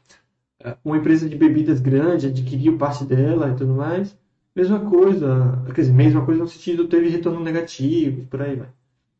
a, 0.62 0.76
uma 0.84 0.96
empresa 0.96 1.28
de 1.28 1.36
bebidas 1.36 1.80
grande, 1.80 2.28
adquiriu 2.28 2.78
parte 2.78 3.04
dela 3.04 3.50
e 3.50 3.56
tudo 3.56 3.74
mais. 3.74 4.16
Mesma 4.54 4.80
coisa, 4.80 5.62
quer 5.66 5.82
dizer, 5.82 5.92
mesma 5.92 6.24
coisa 6.24 6.40
no 6.40 6.48
sentido, 6.48 6.88
teve 6.88 7.08
retorno 7.08 7.40
negativo, 7.40 8.26
por 8.26 8.42
aí 8.42 8.56
vai. 8.56 8.68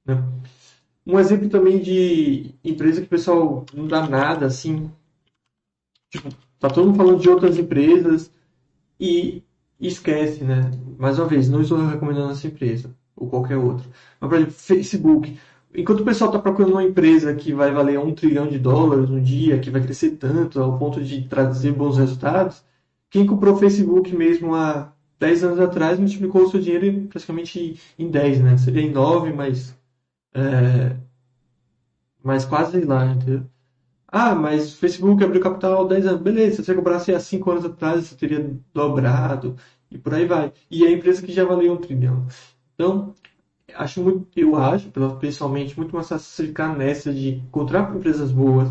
Né? 0.05 0.25
Um 1.09 1.19
exemplo 1.19 1.49
também 1.49 1.79
de 1.81 2.55
empresa 2.63 3.01
que 3.01 3.07
o 3.07 3.11
pessoal 3.11 3.65
não 3.75 3.87
dá 3.87 4.07
nada, 4.07 4.45
assim, 4.45 4.91
tipo, 6.11 6.29
tá 6.61 6.69
todo 6.69 6.87
mundo 6.87 6.99
falando 6.99 7.21
de 7.21 7.31
outras 7.31 7.57
empresas 7.57 8.31
e 9.01 9.43
esquece, 9.81 10.45
né? 10.45 10.71
Mais 10.99 11.19
uma 11.19 11.27
vez, 11.27 11.49
não 11.49 11.63
estou 11.63 11.79
recomendando 11.87 12.33
essa 12.33 12.47
empresa 12.47 12.95
ou 13.17 13.29
qualquer 13.29 13.57
outra. 13.57 13.87
Mas, 14.21 14.29
por 14.29 14.37
exemplo, 14.37 14.55
Facebook. 14.55 15.39
Enquanto 15.75 16.01
o 16.01 16.05
pessoal 16.05 16.31
está 16.31 16.41
procurando 16.41 16.73
uma 16.73 16.85
empresa 16.85 17.35
que 17.35 17.53
vai 17.53 17.71
valer 17.73 17.99
um 17.99 18.15
trilhão 18.15 18.47
de 18.47 18.59
dólares 18.59 19.09
no 19.09 19.21
dia, 19.21 19.59
que 19.59 19.71
vai 19.71 19.83
crescer 19.83 20.13
tanto 20.13 20.61
ao 20.61 20.79
ponto 20.79 21.03
de 21.03 21.27
trazer 21.29 21.73
bons 21.73 21.97
resultados, 21.99 22.65
quem 23.11 23.27
comprou 23.27 23.57
Facebook 23.57 24.15
mesmo 24.15 24.55
há 24.55 24.93
10 25.19 25.45
anos 25.45 25.61
atrás 25.61 25.99
multiplicou 25.99 26.43
o 26.43 26.51
seu 26.51 26.61
dinheiro 26.61 27.07
praticamente 27.09 27.81
em 27.99 28.11
10, 28.11 28.41
né? 28.43 28.59
Seria 28.59 28.83
em 28.83 28.93
9, 28.93 29.33
mas. 29.33 29.78
É, 30.35 30.97
mas 32.23 32.45
quase 32.45 32.81
lá, 32.85 33.07
entendeu? 33.07 33.47
Ah, 34.07 34.35
mas 34.35 34.73
o 34.75 34.77
Facebook 34.79 35.23
abriu 35.23 35.43
capital 35.43 35.85
há 35.85 35.89
10 35.89 36.07
anos. 36.07 36.23
Beleza, 36.23 36.57
se 36.57 36.65
você 36.65 36.75
comprasse 36.75 37.13
há 37.13 37.21
5 37.21 37.51
anos 37.51 37.65
atrás, 37.65 38.07
você 38.07 38.17
teria 38.17 38.59
dobrado 38.73 39.57
e 39.91 39.99
por 39.99 40.15
aí 40.15 40.27
vai. 40.27 40.53
E 40.71 40.85
é 40.85 40.89
a 40.89 40.93
empresa 40.93 41.23
que 41.23 41.33
já 41.33 41.45
valeu 41.45 41.73
um 41.73 41.77
trilhão. 41.77 42.27
Então, 42.75 43.15
acho 43.75 44.03
muito, 44.03 44.27
eu 44.37 44.57
acho, 44.57 44.91
pessoalmente, 45.21 45.77
muito 45.79 45.95
mais 45.95 46.09
fácil 46.09 46.47
ficar 46.47 46.77
nessa 46.77 47.13
de 47.13 47.37
encontrar 47.37 47.95
empresas 47.95 48.31
boas 48.33 48.69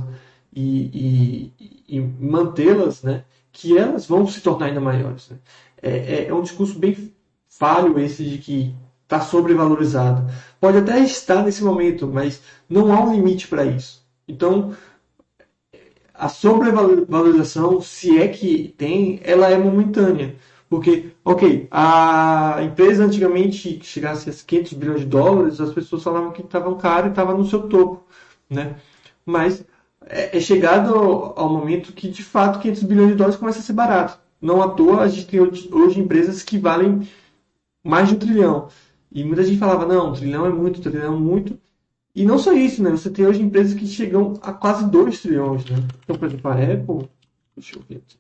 e, 0.55 1.51
e, 1.59 1.97
e 1.97 2.01
mantê-las, 2.01 3.03
né? 3.03 3.23
Que 3.51 3.77
elas 3.77 4.07
vão 4.07 4.27
se 4.27 4.41
tornar 4.41 4.67
ainda 4.67 4.81
maiores. 4.81 5.29
Né? 5.29 5.37
É, 5.81 5.97
é, 5.97 6.27
é 6.27 6.33
um 6.33 6.41
discurso 6.41 6.77
bem 6.79 7.13
falho 7.49 7.99
esse 7.99 8.23
de 8.23 8.37
que 8.39 8.75
está 9.07 9.21
sobrevalorizado. 9.21 10.29
Pode 10.59 10.77
até 10.77 10.99
estar 10.99 11.41
nesse 11.43 11.63
momento, 11.63 12.07
mas 12.07 12.41
não 12.69 12.93
há 12.93 13.01
um 13.01 13.13
limite 13.13 13.47
para 13.47 13.63
isso. 13.63 14.05
Então, 14.27 14.75
a 16.13 16.27
sobrevalorização, 16.27 17.79
se 17.79 18.19
é 18.19 18.27
que 18.27 18.75
tem, 18.77 19.21
ela 19.23 19.49
é 19.49 19.57
momentânea. 19.57 20.35
Porque, 20.69 21.11
ok, 21.23 21.67
a 21.71 22.59
empresa 22.61 23.05
antigamente 23.05 23.79
chegasse 23.83 24.29
a 24.29 24.33
500 24.33 24.73
bilhões 24.73 24.99
de 24.99 25.05
dólares, 25.05 25.61
as 25.61 25.73
pessoas 25.73 26.03
falavam 26.03 26.31
que 26.33 26.41
estavam 26.41 26.75
caro 26.75 27.07
e 27.07 27.09
estava 27.09 27.33
no 27.33 27.45
seu 27.45 27.69
topo, 27.69 28.05
né? 28.49 28.75
Mas 29.25 29.63
é, 30.05 30.37
é 30.37 30.41
chegado 30.41 30.93
ao, 30.93 31.49
momento 31.49 31.93
que, 31.93 32.09
de 32.09 32.23
fato, 32.23 32.59
500 32.59 32.83
bilhões 32.83 33.09
de 33.09 33.15
dólares 33.15 33.39
começa 33.39 33.59
a 33.59 33.61
ser 33.61 33.73
barato. 33.73 34.19
Não 34.41 34.61
à 34.61 34.69
toa, 34.69 35.03
a 35.03 35.07
gente 35.07 35.27
tem 35.27 35.39
hoje 35.39 35.99
empresas 35.99 36.43
que 36.43 36.57
valem 36.57 37.07
mais 37.83 38.09
de 38.09 38.15
um 38.15 38.19
trilhão. 38.19 38.67
E 39.11 39.23
muita 39.23 39.43
gente 39.43 39.57
falava, 39.57 39.85
não, 39.85 40.13
trilhão 40.13 40.45
é 40.45 40.49
muito, 40.49 40.81
trilhão 40.81 41.15
é 41.15 41.17
muito. 41.17 41.57
E 42.15 42.25
não 42.25 42.37
só 42.39 42.51
isso, 42.53 42.81
né? 42.83 42.89
Você 42.91 43.09
tem 43.09 43.25
hoje 43.25 43.41
empresas 43.41 43.73
que 43.73 43.85
chegam 43.85 44.33
a 44.41 44.51
quase 44.51 44.89
2 44.89 45.21
trilhões, 45.21 45.65
né? 45.65 45.77
Então, 46.03 46.17
por 46.17 46.27
exemplo, 46.27 46.51
a 46.51 46.53
Apple. 46.53 47.09
Deixa 47.55 47.77
eu 47.77 47.83
ver 47.87 47.97
aqui. 47.97 48.17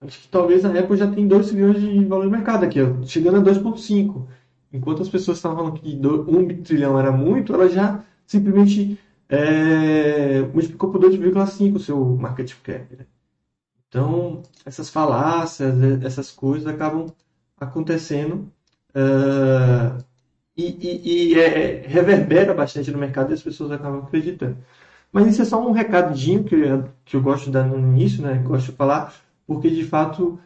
Acho 0.00 0.20
que 0.20 0.28
talvez 0.28 0.64
a 0.64 0.78
Apple 0.78 0.96
já 0.96 1.10
tem 1.10 1.26
2 1.26 1.48
trilhões 1.48 1.80
de 1.80 2.04
valor 2.04 2.24
de 2.24 2.30
mercado 2.30 2.64
aqui, 2.64 2.80
ó, 2.80 3.02
chegando 3.04 3.38
a 3.38 3.52
2,5. 3.52 4.26
Enquanto 4.72 5.02
as 5.02 5.08
pessoas 5.08 5.38
estavam 5.38 5.56
falando 5.56 5.80
que 5.80 5.96
1 5.96 6.62
trilhão 6.62 6.98
era 6.98 7.10
muito, 7.10 7.54
ela 7.54 7.68
já 7.68 8.04
simplesmente 8.26 8.98
é, 9.28 10.42
multiplicou 10.42 10.90
por 10.90 11.00
2,5 11.00 11.76
o 11.76 11.78
seu 11.78 12.04
market 12.16 12.52
cap. 12.62 12.96
Né? 12.96 13.06
Então, 13.94 14.42
essas 14.66 14.90
falácias, 14.90 15.72
essas 16.02 16.32
coisas 16.32 16.66
acabam 16.66 17.06
acontecendo 17.60 18.50
uh, 18.90 20.02
e, 20.56 20.64
e, 20.64 21.32
e 21.34 21.40
é, 21.40 21.86
reverbera 21.86 22.52
bastante 22.52 22.90
no 22.90 22.98
mercado 22.98 23.30
e 23.30 23.34
as 23.34 23.42
pessoas 23.42 23.70
acabam 23.70 24.00
acreditando. 24.00 24.58
Mas 25.12 25.28
isso 25.28 25.42
é 25.42 25.44
só 25.44 25.64
um 25.64 25.70
recadinho 25.70 26.42
que, 26.42 26.56
eu, 26.56 26.84
que 27.04 27.16
eu 27.16 27.22
gosto 27.22 27.44
de 27.44 27.52
dar 27.52 27.64
no 27.68 27.78
início, 27.78 28.20
né? 28.20 28.34
Gosto 28.38 28.72
de 28.72 28.76
falar, 28.76 29.14
porque 29.46 29.70
de 29.70 29.84
fato 29.84 30.40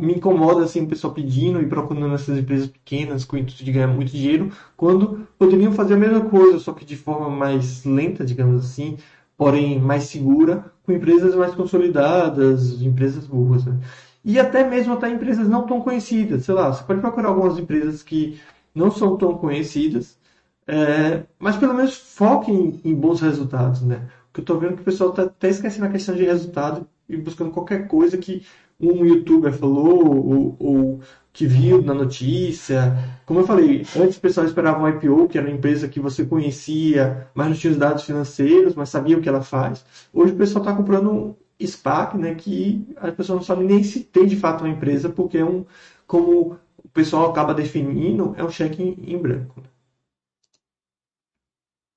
me 0.00 0.14
incomoda 0.14 0.64
assim 0.64 0.82
o 0.82 0.88
pessoal 0.88 1.12
pedindo 1.12 1.60
e 1.60 1.66
procurando 1.66 2.14
essas 2.14 2.38
empresas 2.38 2.68
pequenas 2.68 3.24
com 3.24 3.36
o 3.36 3.38
intuito 3.38 3.64
de 3.64 3.72
ganhar 3.72 3.88
muito 3.88 4.12
dinheiro, 4.12 4.52
quando 4.76 5.26
poderiam 5.38 5.72
fazer 5.72 5.94
a 5.94 5.96
mesma 5.96 6.20
coisa, 6.28 6.60
só 6.60 6.72
que 6.72 6.84
de 6.84 6.96
forma 6.96 7.30
mais 7.30 7.84
lenta, 7.84 8.24
digamos 8.24 8.64
assim, 8.64 8.96
porém 9.36 9.78
mais 9.78 10.04
segura, 10.04 10.72
com 10.84 10.92
empresas 10.92 11.34
mais 11.34 11.54
consolidadas, 11.54 12.80
empresas 12.80 13.26
boas. 13.26 13.64
Né? 13.64 13.78
E 14.24 14.38
até 14.38 14.68
mesmo 14.68 14.94
até 14.94 15.08
empresas 15.08 15.48
não 15.48 15.66
tão 15.66 15.80
conhecidas. 15.80 16.44
Sei 16.44 16.54
lá, 16.54 16.72
você 16.72 16.82
pode 16.84 17.00
procurar 17.00 17.28
algumas 17.28 17.58
empresas 17.58 18.02
que 18.02 18.40
não 18.74 18.90
são 18.90 19.16
tão 19.16 19.36
conhecidas, 19.38 20.18
é, 20.66 21.24
mas 21.38 21.56
pelo 21.56 21.74
menos 21.74 21.96
foquem 21.96 22.80
em, 22.84 22.90
em 22.90 22.94
bons 22.94 23.20
resultados. 23.20 23.82
Né? 23.82 24.08
Porque 24.26 24.40
eu 24.40 24.42
estou 24.42 24.58
vendo 24.58 24.76
que 24.76 24.82
o 24.82 24.84
pessoal 24.84 25.10
está 25.10 25.22
até 25.24 25.48
esquecendo 25.48 25.86
a 25.86 25.90
questão 25.90 26.14
de 26.14 26.24
resultado 26.24 26.86
e 27.08 27.16
buscando 27.16 27.50
qualquer 27.50 27.86
coisa 27.86 28.18
que 28.18 28.46
um 28.80 29.04
youtuber 29.04 29.52
falou 29.52 30.06
ou, 30.06 30.56
ou, 30.58 31.00
que 31.32 31.46
viu 31.46 31.82
na 31.82 31.94
notícia. 31.94 32.96
Como 33.26 33.40
eu 33.40 33.46
falei, 33.46 33.86
antes 33.96 34.16
o 34.16 34.20
pessoal 34.20 34.46
esperava 34.46 34.82
um 34.82 34.88
IPO, 34.88 35.28
que 35.28 35.38
era 35.38 35.46
uma 35.46 35.54
empresa 35.54 35.88
que 35.88 36.00
você 36.00 36.24
conhecia, 36.24 37.28
mas 37.34 37.48
não 37.48 37.54
tinha 37.56 37.72
os 37.72 37.78
dados 37.78 38.04
financeiros, 38.04 38.74
mas 38.74 38.88
sabia 38.88 39.18
o 39.18 39.20
que 39.20 39.28
ela 39.28 39.42
faz. 39.42 39.84
Hoje 40.12 40.32
o 40.32 40.36
pessoal 40.36 40.64
está 40.64 40.74
comprando 40.74 41.10
um 41.10 41.34
SPAC, 41.60 42.16
né, 42.16 42.34
que 42.34 42.86
a 42.96 43.10
pessoa 43.12 43.36
não 43.36 43.42
sabe 43.42 43.64
nem 43.64 43.82
se 43.82 44.00
tem 44.00 44.26
de 44.26 44.36
fato 44.36 44.64
uma 44.64 44.72
empresa, 44.72 45.08
porque 45.08 45.38
é 45.38 45.44
um, 45.44 45.64
como 46.06 46.58
o 46.82 46.88
pessoal 46.88 47.30
acaba 47.30 47.54
definindo, 47.54 48.34
é 48.36 48.44
um 48.44 48.50
cheque 48.50 48.82
em, 48.82 49.14
em 49.14 49.18
branco. 49.18 49.62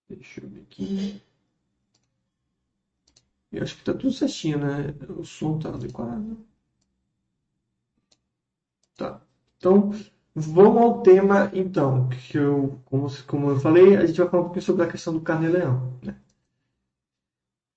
Deixa 0.10 0.41
eu 0.41 0.50
ver 0.50 0.62
aqui. 0.62 1.22
Eu 3.52 3.64
acho 3.64 3.78
que 3.78 3.84
tá 3.84 3.94
tudo 3.94 4.14
certinho, 4.14 4.60
né? 4.60 4.94
O 5.10 5.24
som 5.24 5.58
tá 5.58 5.70
adequado. 5.70 6.38
Tá. 8.96 9.22
Então, 9.58 9.92
vamos 10.36 10.82
ao 10.82 11.02
tema, 11.02 11.50
então, 11.54 12.10
que 12.10 12.38
eu, 12.38 12.80
como, 12.86 13.08
como 13.26 13.50
eu 13.52 13.60
falei, 13.60 13.96
a 13.96 14.06
gente 14.06 14.18
vai 14.20 14.30
falar 14.30 14.44
um 14.44 14.46
pouquinho 14.46 14.66
sobre 14.66 14.84
a 14.84 14.88
questão 14.88 15.14
do 15.14 15.22
carne-leão. 15.22 15.94
Né? 16.04 16.16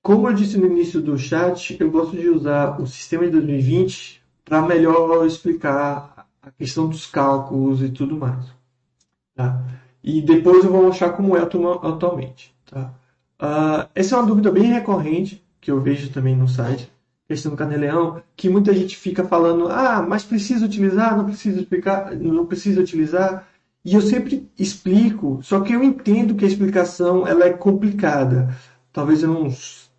Como 0.03 0.29
eu 0.29 0.35
disse 0.35 0.59
no 0.59 0.67
início 0.67 1.01
do 1.01 1.17
chat, 1.17 1.77
eu 1.81 1.91
gosto 1.91 2.17
de 2.17 2.29
usar 2.29 2.81
o 2.81 2.87
sistema 2.87 3.25
de 3.25 3.31
2020 3.33 4.23
para 4.45 4.63
melhor 4.63 5.25
explicar 5.27 6.29
a 6.43 6.51
questão 6.51 6.89
dos 6.89 7.07
cálculos 7.07 7.83
e 7.83 7.89
tudo 7.89 8.17
mais. 8.17 8.45
Tá? 9.35 9.65
E 10.03 10.21
depois 10.21 10.65
eu 10.65 10.73
vou 10.73 10.85
mostrar 10.85 11.11
como 11.11 11.37
é 11.37 11.41
atualmente. 11.41 12.55
Tá? 12.67 12.93
Uh, 13.41 13.89
essa 13.95 14.15
é 14.15 14.19
uma 14.19 14.27
dúvida 14.27 14.51
bem 14.51 14.65
recorrente 14.65 15.42
que 15.63 15.71
eu 15.71 15.81
vejo 15.81 16.11
também 16.11 16.37
no 16.37 16.47
site 16.47 16.93
questão 17.27 17.53
do 17.53 17.57
carnê-leão, 17.57 18.23
que 18.37 18.49
muita 18.51 18.75
gente 18.75 18.97
fica 18.97 19.25
falando, 19.25 19.69
ah, 19.69 20.05
mas 20.07 20.23
precisa 20.23 20.67
utilizar, 20.67 21.17
não 21.17 21.25
precisa 21.25 21.61
explicar, 21.61 22.15
não 22.15 22.45
precisa 22.45 22.81
utilizar. 22.81 23.49
E 23.85 23.95
eu 23.95 24.03
sempre 24.03 24.49
explico, 24.59 25.41
só 25.43 25.61
que 25.61 25.73
eu 25.73 25.83
entendo 25.83 26.35
que 26.35 26.45
a 26.45 26.49
explicação 26.49 27.27
ela 27.27 27.47
é 27.47 27.53
complicada. 27.53 28.55
Talvez 28.93 29.23
eu 29.23 29.33
não, 29.33 29.49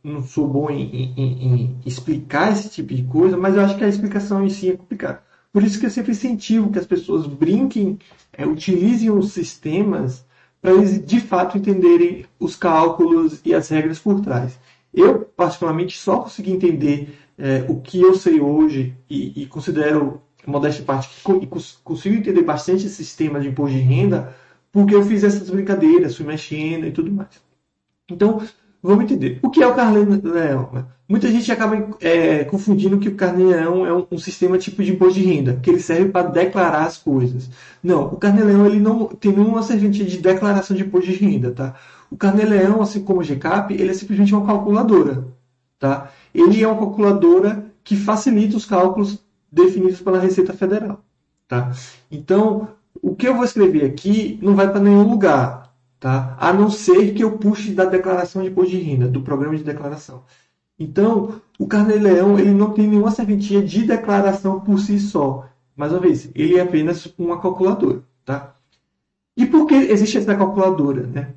não 0.03 0.21
sou 0.21 0.47
bom 0.47 0.69
em, 0.69 1.13
em, 1.17 1.53
em 1.53 1.77
explicar 1.85 2.51
esse 2.51 2.69
tipo 2.69 2.93
de 2.93 3.03
coisa, 3.03 3.35
mas 3.35 3.55
eu 3.55 3.61
acho 3.61 3.77
que 3.77 3.83
a 3.83 3.89
explicação 3.89 4.45
em 4.45 4.49
si 4.49 4.69
é 4.69 4.77
complicada. 4.77 5.23
Por 5.51 5.63
isso 5.63 5.79
que 5.79 5.85
eu 5.85 5.89
sempre 5.89 6.11
incentivo 6.11 6.71
que 6.71 6.79
as 6.79 6.85
pessoas 6.85 7.25
brinquem, 7.25 7.97
é, 8.31 8.45
utilizem 8.45 9.09
os 9.09 9.31
sistemas 9.31 10.25
para 10.61 10.71
eles 10.71 11.05
de 11.05 11.19
fato 11.19 11.57
entenderem 11.57 12.25
os 12.39 12.55
cálculos 12.55 13.41
e 13.43 13.53
as 13.53 13.67
regras 13.67 13.99
por 13.99 14.21
trás. 14.21 14.57
Eu, 14.93 15.21
particularmente, 15.35 15.97
só 15.97 16.19
consegui 16.19 16.51
entender 16.51 17.17
é, 17.37 17.65
o 17.67 17.81
que 17.81 17.99
eu 18.01 18.13
sei 18.15 18.39
hoje 18.39 18.95
e, 19.09 19.43
e 19.43 19.45
considero, 19.47 20.21
modéstia 20.45 20.85
parte, 20.85 21.09
que 21.09 21.47
consigo 21.83 22.15
entender 22.15 22.43
bastante 22.43 22.85
esse 22.85 22.95
sistema 22.95 23.39
de 23.39 23.47
imposto 23.47 23.75
de 23.75 23.81
renda 23.81 24.35
porque 24.73 24.95
eu 24.95 25.03
fiz 25.05 25.23
essas 25.23 25.49
brincadeiras, 25.51 26.17
fui 26.17 26.25
mexendo 26.25 26.87
e 26.87 26.91
tudo 26.91 27.11
mais. 27.11 27.29
Então, 28.09 28.41
vamos 28.81 29.05
entender. 29.05 29.39
O 29.43 29.51
que 29.51 29.61
é 29.61 29.67
o 29.67 29.75
Carnê-Leão? 29.75 30.69
Né? 30.73 30.85
Muita 31.07 31.29
gente 31.29 31.49
acaba 31.51 31.95
é, 32.01 32.43
confundindo 32.45 32.97
que 32.97 33.07
o 33.07 33.15
Carnê-Leão 33.15 33.85
é 33.85 33.93
um, 33.93 34.07
um, 34.11 34.17
sistema 34.17 34.57
tipo 34.57 34.83
de 34.83 34.93
imposto 34.93 35.19
de 35.19 35.25
renda, 35.25 35.59
que 35.61 35.69
ele 35.69 35.79
serve 35.79 36.09
para 36.09 36.27
declarar 36.27 36.85
as 36.85 36.97
coisas. 36.97 37.51
Não, 37.83 38.07
o 38.07 38.17
Carnê-Leão 38.17 38.65
ele 38.65 38.79
não 38.79 39.05
tem 39.05 39.31
nenhuma 39.31 39.61
serventia 39.61 40.05
de 40.05 40.17
declaração 40.17 40.75
de 40.75 40.81
imposto 40.81 41.11
de 41.11 41.17
renda. 41.17 41.51
Tá? 41.51 41.75
O 42.13 42.15
Carnê-Leão, 42.15 42.79
assim 42.79 43.03
como 43.03 43.21
o 43.21 43.23
GCAP, 43.23 43.73
ele 43.73 43.89
é 43.89 43.93
simplesmente 43.95 44.35
uma 44.35 44.45
calculadora. 44.45 45.25
Tá? 45.79 46.11
Ele 46.31 46.61
é 46.61 46.67
uma 46.67 46.77
calculadora 46.77 47.65
que 47.83 47.95
facilita 47.95 48.55
os 48.55 48.67
cálculos 48.67 49.17
definidos 49.51 49.99
pela 49.99 50.19
Receita 50.19 50.53
Federal. 50.53 51.03
Tá? 51.47 51.71
Então, 52.11 52.67
o 53.01 53.15
que 53.15 53.27
eu 53.27 53.33
vou 53.33 53.43
escrever 53.43 53.83
aqui 53.83 54.37
não 54.43 54.55
vai 54.55 54.69
para 54.69 54.79
nenhum 54.79 55.09
lugar, 55.09 55.73
tá? 55.99 56.37
a 56.39 56.53
não 56.53 56.69
ser 56.69 57.15
que 57.15 57.23
eu 57.23 57.35
puxe 57.39 57.71
da 57.71 57.85
declaração 57.85 58.43
de 58.43 58.49
imposto 58.49 58.69
de 58.69 58.77
renda, 58.77 59.07
do 59.07 59.23
programa 59.23 59.57
de 59.57 59.63
declaração. 59.63 60.23
Então, 60.77 61.41
o 61.57 61.65
Carnê-Leão 61.65 62.37
ele 62.37 62.51
não 62.51 62.73
tem 62.73 62.85
nenhuma 62.85 63.09
serventia 63.09 63.63
de 63.63 63.87
declaração 63.87 64.59
por 64.59 64.77
si 64.77 64.99
só. 64.99 65.49
Mais 65.75 65.91
uma 65.91 65.99
vez, 65.99 66.29
ele 66.35 66.57
é 66.57 66.61
apenas 66.61 67.11
uma 67.17 67.41
calculadora. 67.41 68.03
Tá? 68.23 68.55
E 69.35 69.47
por 69.47 69.65
que 69.65 69.73
existe 69.73 70.19
essa 70.19 70.35
calculadora? 70.35 71.07
Né? 71.07 71.33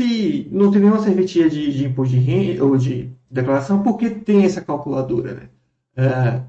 Se 0.00 0.48
não 0.52 0.70
tem 0.70 0.80
nenhuma 0.80 1.02
serventia 1.02 1.50
de, 1.50 1.72
de 1.72 1.86
imposto 1.86 2.14
de 2.14 2.20
renda 2.20 2.64
ou 2.64 2.76
de 2.76 3.10
declaração, 3.28 3.82
por 3.82 3.96
que 3.98 4.10
tem 4.10 4.44
essa 4.44 4.60
calculadora? 4.60 5.34
Né? 5.34 5.48
É, 5.96 6.40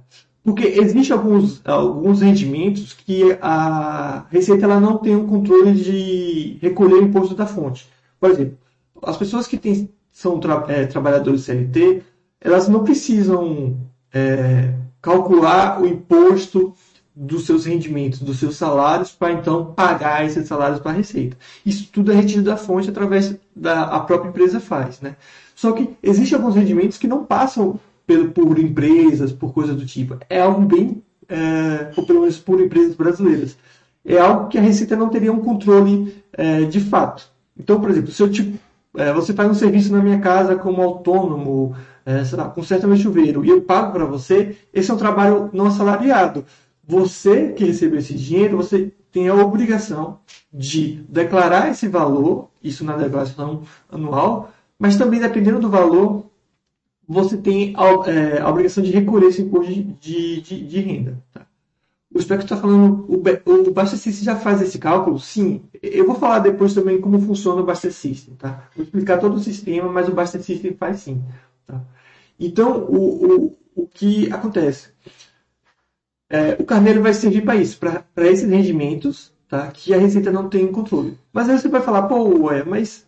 porque 0.43 0.63
existem 0.63 1.17
alguns, 1.17 1.61
alguns 1.65 2.21
rendimentos 2.21 2.93
que 2.93 3.37
a 3.41 4.25
Receita 4.29 4.65
ela 4.65 4.79
não 4.79 4.97
tem 4.97 5.15
um 5.15 5.27
controle 5.27 5.73
de 5.73 6.57
recolher 6.61 6.95
o 6.95 7.03
imposto 7.03 7.33
da 7.33 7.47
fonte. 7.47 7.89
Por 8.19 8.29
exemplo, 8.29 8.57
as 9.01 9.17
pessoas 9.17 9.47
que 9.47 9.89
são 10.11 10.39
tra, 10.39 10.65
é, 10.67 10.85
trabalhadores 10.85 11.41
CLT, 11.41 12.03
elas 12.39 12.67
não 12.69 12.83
precisam 12.83 13.77
é, 14.13 14.73
calcular 15.01 15.81
o 15.81 15.87
imposto 15.87 16.73
dos 17.21 17.45
seus 17.45 17.65
rendimentos, 17.65 18.19
dos 18.19 18.39
seus 18.39 18.55
salários, 18.55 19.11
para 19.11 19.33
então 19.33 19.73
pagar 19.73 20.25
esses 20.25 20.47
salários 20.47 20.79
para 20.79 20.91
a 20.91 20.93
Receita. 20.93 21.35
Isso 21.65 21.89
tudo 21.91 22.13
é 22.13 22.15
retido 22.15 22.43
da 22.43 22.55
fonte 22.55 22.89
através 22.89 23.35
da 23.53 23.83
a 23.83 23.99
própria 23.99 24.29
empresa 24.29 24.61
faz, 24.61 25.01
né? 25.01 25.17
Só 25.53 25.73
que 25.73 25.89
existem 26.01 26.37
alguns 26.37 26.55
rendimentos 26.55 26.97
que 26.97 27.07
não 27.07 27.25
passam 27.25 27.77
por, 28.07 28.29
por 28.29 28.57
empresas, 28.57 29.33
por 29.33 29.53
coisas 29.53 29.75
do 29.75 29.85
tipo. 29.85 30.17
É 30.29 30.39
algo 30.39 30.61
bem, 30.61 31.03
é, 31.27 31.91
ou 31.97 32.05
pelo 32.05 32.21
menos 32.21 32.37
por 32.37 32.61
empresas 32.61 32.95
brasileiras. 32.95 33.57
É 34.05 34.17
algo 34.17 34.47
que 34.47 34.57
a 34.57 34.61
Receita 34.61 34.95
não 34.95 35.09
teria 35.09 35.33
um 35.33 35.41
controle 35.41 36.23
é, 36.31 36.61
de 36.61 36.79
fato. 36.79 37.29
Então, 37.59 37.81
por 37.81 37.89
exemplo, 37.89 38.11
se 38.11 38.23
eu 38.23 38.31
tipo, 38.31 38.57
é, 38.95 39.11
você 39.11 39.33
faz 39.33 39.51
um 39.51 39.53
serviço 39.53 39.91
na 39.91 40.01
minha 40.01 40.21
casa 40.21 40.55
como 40.55 40.81
autônomo, 40.81 41.75
é, 42.05 42.23
sei 42.23 42.37
lá, 42.37 42.45
conserta 42.45 42.95
chuveiro, 42.95 43.43
e 43.43 43.49
eu 43.49 43.61
pago 43.61 43.91
para 43.91 44.05
você, 44.05 44.55
esse 44.73 44.89
é 44.89 44.93
um 44.93 44.97
trabalho 44.97 45.49
não 45.51 45.65
assalariado 45.65 46.45
você 46.89 47.53
que 47.53 47.63
recebeu 47.65 47.99
esse 47.99 48.15
dinheiro, 48.15 48.57
você 48.57 48.91
tem 49.11 49.29
a 49.29 49.35
obrigação 49.35 50.21
de 50.51 51.03
declarar 51.07 51.69
esse 51.69 51.87
valor, 51.87 52.49
isso 52.63 52.83
na 52.83 52.97
declaração 52.97 53.61
anual, 53.91 54.51
mas 54.79 54.97
também, 54.97 55.19
dependendo 55.19 55.59
do 55.59 55.69
valor, 55.69 56.25
você 57.07 57.37
tem 57.37 57.75
a, 57.77 58.09
é, 58.09 58.41
a 58.41 58.49
obrigação 58.49 58.83
de 58.83 58.89
recolher 58.89 59.27
esse 59.27 59.43
imposto 59.43 59.71
de, 59.71 60.41
de, 60.41 60.41
de 60.41 60.79
renda. 60.79 61.23
Tá? 61.31 61.45
O 62.11 62.17
espectro 62.17 62.45
está 62.45 62.57
falando, 62.57 63.05
o, 63.07 63.21
o 63.21 63.85
System 63.87 64.23
já 64.23 64.35
faz 64.35 64.59
esse 64.59 64.79
cálculo? 64.79 65.19
Sim. 65.19 65.61
Eu 65.83 66.07
vou 66.07 66.15
falar 66.15 66.39
depois 66.39 66.73
também 66.73 66.99
como 66.99 67.21
funciona 67.21 67.61
o 67.61 67.65
Basta 67.65 67.91
System. 67.91 68.33
Tá? 68.33 68.67
Vou 68.75 68.83
explicar 68.83 69.19
todo 69.19 69.35
o 69.35 69.39
sistema, 69.39 69.91
mas 69.91 70.09
o 70.09 70.13
Basta 70.13 70.39
System 70.39 70.73
faz 70.73 71.01
sim. 71.01 71.21
Tá? 71.67 71.79
Então, 72.39 72.79
o, 72.85 73.25
o, 73.25 73.57
o 73.75 73.87
que 73.87 74.31
acontece? 74.33 74.89
É, 76.29 76.53
o 76.59 76.63
carneiro 76.63 77.01
vai 77.01 77.13
servir 77.13 77.43
para 77.43 77.55
isso, 77.55 77.79
para 77.79 78.27
esses 78.27 78.47
rendimentos, 78.47 79.33
tá? 79.47 79.67
Que 79.71 79.93
a 79.93 79.97
Receita 79.97 80.31
não 80.31 80.47
tem 80.47 80.71
controle. 80.71 81.17
Mas 81.33 81.49
aí 81.49 81.57
você 81.57 81.67
vai 81.67 81.81
falar, 81.81 82.03
pô, 82.03 82.45
ué, 82.45 82.63
mas 82.63 83.07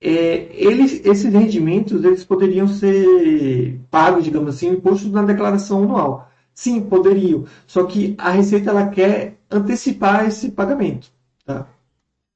é, 0.00 0.48
eles, 0.52 1.00
esses 1.04 1.32
rendimentos 1.32 2.04
eles 2.04 2.24
poderiam 2.24 2.68
ser 2.68 3.80
pagos, 3.90 4.24
digamos 4.24 4.54
assim, 4.54 4.68
impostos 4.68 5.10
na 5.10 5.22
declaração 5.22 5.84
anual. 5.84 6.30
Sim, 6.54 6.82
poderiam. 6.82 7.46
Só 7.66 7.84
que 7.84 8.14
a 8.18 8.30
Receita 8.30 8.70
ela 8.70 8.88
quer 8.88 9.38
antecipar 9.50 10.26
esse 10.26 10.50
pagamento. 10.52 11.10
Tá? 11.44 11.66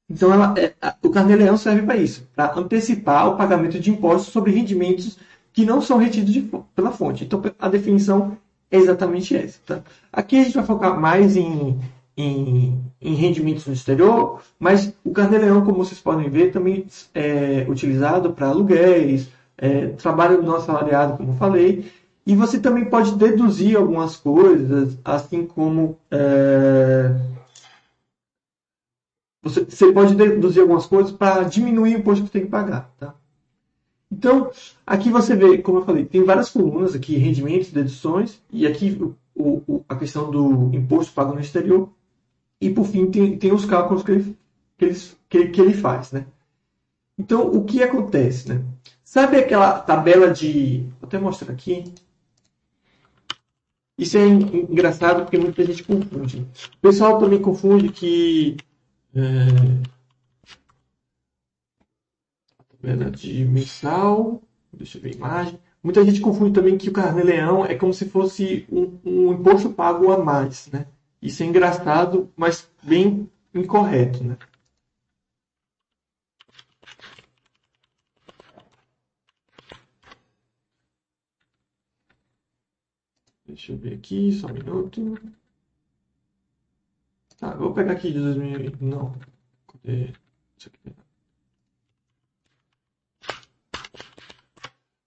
Então, 0.09 0.33
ela, 0.33 0.53
é, 0.57 0.73
o 1.03 1.09
carnê-leão 1.09 1.55
serve 1.55 1.83
para 1.83 1.95
isso, 1.95 2.27
para 2.35 2.57
antecipar 2.59 3.29
o 3.29 3.37
pagamento 3.37 3.79
de 3.79 3.91
impostos 3.91 4.33
sobre 4.33 4.51
rendimentos 4.51 5.17
que 5.53 5.65
não 5.65 5.81
são 5.81 5.97
retidos 5.97 6.33
de, 6.33 6.41
pela 6.75 6.91
fonte. 6.91 7.23
Então, 7.23 7.41
a 7.59 7.69
definição 7.69 8.37
exatamente 8.71 9.35
essa. 9.35 9.59
Tá? 9.65 9.81
Aqui 10.11 10.39
a 10.39 10.43
gente 10.43 10.55
vai 10.55 10.65
focar 10.65 10.99
mais 10.99 11.35
em, 11.35 11.79
em, 12.17 12.79
em 13.01 13.13
rendimentos 13.15 13.65
no 13.65 13.73
exterior, 13.73 14.41
mas 14.59 14.93
o 15.03 15.11
carnê-leão, 15.11 15.65
como 15.65 15.83
vocês 15.83 15.99
podem 15.99 16.29
ver, 16.29 16.51
também 16.51 16.85
é 17.13 17.65
utilizado 17.67 18.33
para 18.33 18.47
aluguéis, 18.47 19.29
é, 19.57 19.87
trabalho 19.87 20.41
não 20.41 20.55
assalariado, 20.55 21.17
como 21.17 21.33
falei, 21.33 21.91
e 22.25 22.35
você 22.35 22.59
também 22.59 22.85
pode 22.85 23.15
deduzir 23.15 23.75
algumas 23.75 24.15
coisas, 24.15 24.97
assim 25.03 25.45
como 25.45 25.97
é, 26.11 27.15
você, 29.41 29.63
você 29.65 29.91
pode 29.91 30.15
deduzir 30.15 30.61
algumas 30.61 30.85
coisas 30.85 31.11
para 31.11 31.43
diminuir 31.43 31.95
o 31.95 31.99
imposto 31.99 32.25
que 32.25 32.31
tem 32.31 32.43
que 32.43 32.49
pagar. 32.49 32.91
Tá? 32.99 33.15
Então, 34.11 34.51
aqui 34.85 35.09
você 35.09 35.35
vê, 35.35 35.59
como 35.59 35.79
eu 35.79 35.85
falei, 35.85 36.05
tem 36.05 36.23
várias 36.23 36.49
colunas 36.49 36.95
aqui, 36.95 37.15
rendimentos, 37.15 37.71
deduções, 37.71 38.41
e 38.51 38.65
aqui 38.65 38.97
o, 39.35 39.61
o, 39.67 39.85
a 39.87 39.95
questão 39.95 40.31
do 40.31 40.73
imposto 40.73 41.13
pago 41.13 41.33
no 41.33 41.39
exterior. 41.39 41.89
E, 42.59 42.69
por 42.69 42.85
fim, 42.85 43.09
tem, 43.09 43.37
tem 43.37 43.53
os 43.53 43.65
cálculos 43.65 44.03
que 44.03 44.11
ele, 44.11 44.37
que, 44.77 44.85
ele, 44.85 45.49
que, 45.49 45.61
ele 45.61 45.73
faz. 45.73 46.11
Né? 46.11 46.25
Então, 47.17 47.47
o 47.51 47.63
que 47.63 47.83
acontece? 47.83 48.49
Né? 48.49 48.63
Sabe 49.03 49.37
aquela 49.37 49.79
tabela 49.79 50.31
de... 50.31 50.79
Vou 50.99 51.07
até 51.07 51.19
mostrar 51.19 51.53
aqui. 51.53 51.85
Isso 53.97 54.17
é 54.17 54.25
engraçado 54.25 55.23
porque 55.23 55.37
muita 55.37 55.63
gente 55.63 55.83
confunde. 55.83 56.47
O 56.77 56.81
pessoal 56.81 57.19
também 57.19 57.41
confunde 57.41 57.89
que 57.89 58.57
é, 59.13 59.19
tabela 62.81 63.11
de 63.11 63.45
mensal. 63.45 64.41
Deixa 64.73 64.97
eu 64.97 65.01
ver 65.01 65.13
a 65.13 65.15
imagem. 65.15 65.59
Muita 65.83 66.03
gente 66.03 66.21
confunde 66.21 66.53
também 66.53 66.77
que 66.77 66.89
o 66.89 66.93
carnê-leão 66.93 67.65
é 67.65 67.75
como 67.75 67.93
se 67.93 68.09
fosse 68.09 68.65
um, 68.71 68.99
um, 69.05 69.33
imposto 69.33 69.71
pago 69.71 70.11
a 70.11 70.17
mais, 70.17 70.69
né? 70.71 70.87
Isso 71.21 71.43
é 71.43 71.45
engraçado, 71.45 72.31
mas 72.35 72.69
bem 72.83 73.29
incorreto, 73.53 74.23
né? 74.23 74.37
Deixa 83.45 83.71
eu 83.71 83.77
ver 83.77 83.95
aqui, 83.95 84.31
só 84.31 84.47
um 84.47 84.53
minuto. 84.53 85.19
Tá, 87.37 87.55
vou 87.55 87.73
pegar 87.73 87.93
aqui 87.93 88.11
de 88.11 88.19
2000. 88.19 88.73
Não. 88.79 89.13
Cadê? 89.67 90.13
Isso 90.57 90.69
aqui. 90.69 91.08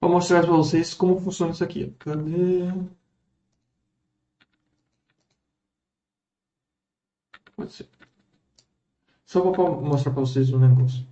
Vou 0.02 0.10
mostrar 0.10 0.42
para 0.42 0.50
vocês 0.50 0.94
como 0.94 1.20
funciona 1.20 1.52
isso 1.52 1.62
aqui. 1.62 1.94
Cadê? 2.00 2.66
Pode 7.54 7.72
ser. 7.72 7.88
Só 9.24 9.40
vou 9.40 9.80
mostrar 9.80 10.10
para 10.10 10.22
vocês 10.22 10.52
um 10.52 10.58
negócio. 10.58 11.06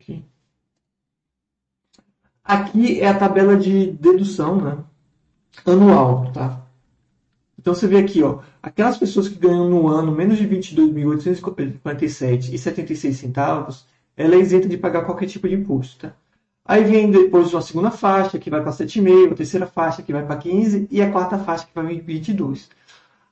Aqui. 0.00 0.24
Aqui 2.42 3.00
é 3.02 3.08
a 3.08 3.18
tabela 3.18 3.54
de 3.54 3.92
dedução, 3.92 4.62
né? 4.62 4.82
Anual, 5.66 6.32
tá? 6.32 6.67
Então 7.68 7.74
você 7.74 7.86
vê 7.86 7.98
aqui, 7.98 8.22
ó, 8.22 8.38
aquelas 8.62 8.96
pessoas 8.96 9.28
que 9.28 9.34
ganham 9.34 9.68
no 9.68 9.88
ano 9.88 10.10
menos 10.10 10.38
de 10.38 10.48
22.847,76 10.48 13.12
centavos, 13.12 13.86
ela 14.16 14.36
é 14.36 14.38
isenta 14.38 14.66
de 14.66 14.78
pagar 14.78 15.04
qualquer 15.04 15.26
tipo 15.26 15.46
de 15.46 15.54
imposto, 15.54 16.06
tá? 16.06 16.14
Aí 16.64 16.82
vem 16.82 17.10
depois 17.10 17.52
uma 17.52 17.60
segunda 17.60 17.90
faixa 17.90 18.38
que 18.38 18.48
vai 18.48 18.62
para 18.62 18.72
7,5, 18.72 19.32
a 19.32 19.34
terceira 19.34 19.66
faixa 19.66 20.02
que 20.02 20.14
vai 20.14 20.24
para 20.24 20.38
15 20.38 20.88
e 20.90 21.02
a 21.02 21.12
quarta 21.12 21.36
faixa 21.36 21.66
que 21.66 21.74
vai 21.74 21.84
para 21.84 21.94
22. 21.94 22.70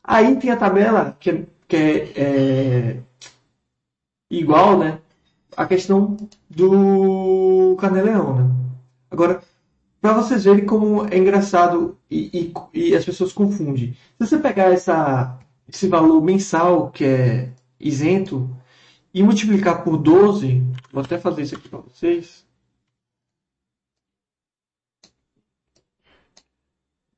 Aí 0.04 0.36
tem 0.36 0.50
a 0.50 0.56
tabela 0.58 1.16
que 1.18 1.30
é, 1.30 1.46
que 1.66 1.76
é, 1.76 2.12
é 2.14 3.00
igual, 4.30 4.78
né? 4.78 4.98
A 5.56 5.64
questão 5.64 6.14
do 6.50 7.74
Caneleão, 7.80 8.36
né? 8.36 8.50
Agora, 9.10 9.40
para 10.06 10.22
vocês 10.22 10.44
verem 10.44 10.64
como 10.64 11.04
é 11.12 11.18
engraçado 11.18 11.98
e, 12.08 12.52
e, 12.72 12.90
e, 12.90 12.94
as 12.94 13.04
pessoas 13.04 13.32
confundem. 13.32 13.92
Se 13.92 13.98
você 14.20 14.38
pegar 14.38 14.72
essa, 14.72 15.36
esse 15.68 15.88
valor 15.88 16.22
mensal 16.22 16.92
que 16.92 17.04
é 17.04 17.52
isento 17.80 18.48
e 19.12 19.20
multiplicar 19.20 19.82
por 19.82 19.96
12, 19.96 20.62
vou 20.92 21.02
até 21.02 21.18
fazer 21.18 21.42
isso 21.42 21.56
aqui 21.56 21.68
para 21.68 21.80
vocês. 21.80 22.46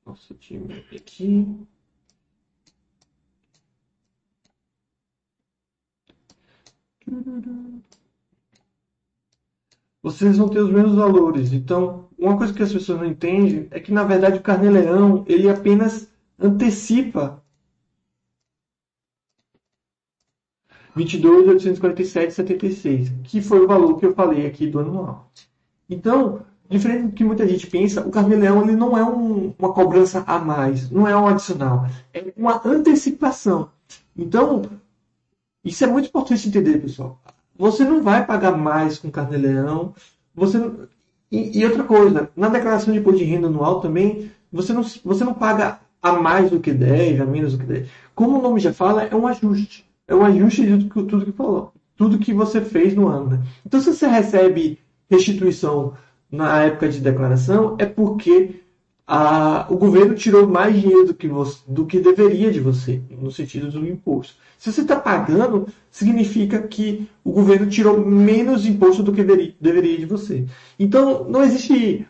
Nossa, 0.06 0.34
time 0.36 0.82
aqui. 0.96 1.46
Vocês 10.10 10.38
vão 10.38 10.48
ter 10.48 10.60
os 10.60 10.70
mesmos 10.70 10.94
valores. 10.94 11.52
Então, 11.52 12.08
uma 12.18 12.34
coisa 12.36 12.54
que 12.54 12.62
as 12.62 12.72
pessoas 12.72 12.98
não 12.98 13.06
entendem 13.06 13.68
é 13.70 13.78
que, 13.78 13.92
na 13.92 14.04
verdade, 14.04 14.38
o 14.38 14.42
carnê-leão 14.42 15.22
ele 15.28 15.50
apenas 15.50 16.08
antecipa 16.38 17.42
22.847,76, 20.96 23.12
que 23.22 23.42
foi 23.42 23.60
o 23.60 23.68
valor 23.68 23.98
que 23.98 24.06
eu 24.06 24.14
falei 24.14 24.46
aqui 24.46 24.66
do 24.66 24.80
anual. 24.80 25.30
Então, 25.88 26.40
diferente 26.68 27.06
do 27.08 27.12
que 27.12 27.22
muita 27.22 27.46
gente 27.46 27.66
pensa, 27.66 28.00
o 28.00 28.10
carnê-leão 28.10 28.62
ele 28.62 28.74
não 28.74 28.96
é 28.96 29.04
um, 29.04 29.54
uma 29.58 29.74
cobrança 29.74 30.24
a 30.26 30.38
mais, 30.38 30.90
não 30.90 31.06
é 31.06 31.14
um 31.16 31.28
adicional, 31.28 31.86
é 32.14 32.32
uma 32.36 32.66
antecipação. 32.66 33.70
Então, 34.16 34.62
isso 35.62 35.84
é 35.84 35.86
muito 35.86 36.08
importante 36.08 36.48
entender, 36.48 36.80
pessoal. 36.80 37.20
Você 37.58 37.84
não 37.84 38.02
vai 38.02 38.24
pagar 38.24 38.56
mais 38.56 38.98
com 38.98 39.10
carnê-leão. 39.10 39.92
Você 40.34 40.58
e, 41.30 41.58
e, 41.58 41.64
outra 41.64 41.84
coisa, 41.84 42.30
na 42.34 42.48
declaração 42.48 42.92
de 42.92 43.00
imposto 43.00 43.18
de 43.18 43.24
renda 43.24 43.48
anual 43.48 43.80
também, 43.80 44.30
você 44.50 44.72
não, 44.72 44.82
você 44.82 45.24
não 45.24 45.34
paga 45.34 45.78
a 46.02 46.12
mais 46.12 46.50
do 46.50 46.60
que 46.60 46.72
10, 46.72 47.20
a 47.20 47.26
menos 47.26 47.52
do 47.52 47.58
que 47.58 47.66
10. 47.66 47.88
Como 48.14 48.38
o 48.38 48.42
nome 48.42 48.60
já 48.60 48.72
fala, 48.72 49.04
é 49.04 49.14
um 49.14 49.26
ajuste. 49.26 49.84
É 50.06 50.14
um 50.14 50.24
ajuste 50.24 50.64
de 50.64 50.84
tudo, 50.86 51.06
tudo 51.06 51.26
que 51.26 51.32
falou. 51.32 51.72
Tudo 51.96 52.18
que 52.18 52.32
você 52.32 52.62
fez 52.62 52.94
no 52.94 53.08
ano. 53.08 53.30
Né? 53.30 53.42
Então, 53.66 53.80
se 53.80 53.92
você 53.92 54.06
recebe 54.06 54.78
restituição 55.10 55.94
na 56.30 56.62
época 56.62 56.88
de 56.88 57.00
declaração, 57.00 57.76
é 57.78 57.84
porque 57.84 58.62
a, 59.10 59.66
o 59.70 59.76
governo 59.78 60.14
tirou 60.14 60.46
mais 60.46 60.78
dinheiro 60.78 61.06
do 61.06 61.14
que, 61.14 61.26
você, 61.26 61.60
do 61.66 61.86
que 61.86 61.98
deveria 61.98 62.52
de 62.52 62.60
você, 62.60 63.00
no 63.10 63.32
sentido 63.32 63.70
do 63.70 63.88
imposto. 63.88 64.34
Se 64.58 64.70
você 64.70 64.82
está 64.82 64.96
pagando, 64.96 65.66
significa 65.90 66.60
que 66.60 67.08
o 67.24 67.32
governo 67.32 67.70
tirou 67.70 67.98
menos 67.98 68.66
imposto 68.66 69.02
do 69.02 69.10
que 69.10 69.24
deveria, 69.24 69.54
deveria 69.58 69.96
de 69.96 70.04
você. 70.04 70.44
Então, 70.78 71.24
não 71.24 71.42
existe 71.42 72.06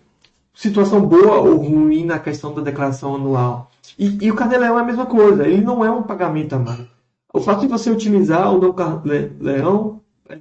situação 0.52 1.00
boa 1.06 1.37
ou 1.37 1.58
ruim 1.58 2.04
na 2.04 2.18
questão 2.18 2.52
da 2.52 2.62
declaração 2.62 3.14
anual. 3.14 3.70
E, 3.96 4.26
e 4.26 4.32
o 4.32 4.34
carnê-leão 4.34 4.76
é 4.76 4.80
a 4.80 4.84
mesma 4.84 5.06
coisa, 5.06 5.46
ele 5.46 5.62
não 5.62 5.84
é 5.84 5.90
um 5.90 6.02
pagamento 6.02 6.54
a 6.54 6.58
mais. 6.58 6.84
O 7.32 7.40
fato 7.40 7.61
de 7.61 7.68
você 7.68 7.90
utilizar 7.90 8.52
o 8.52 8.61
não 8.61 8.72
carnê-leão 8.72 10.00
é, 10.28 10.37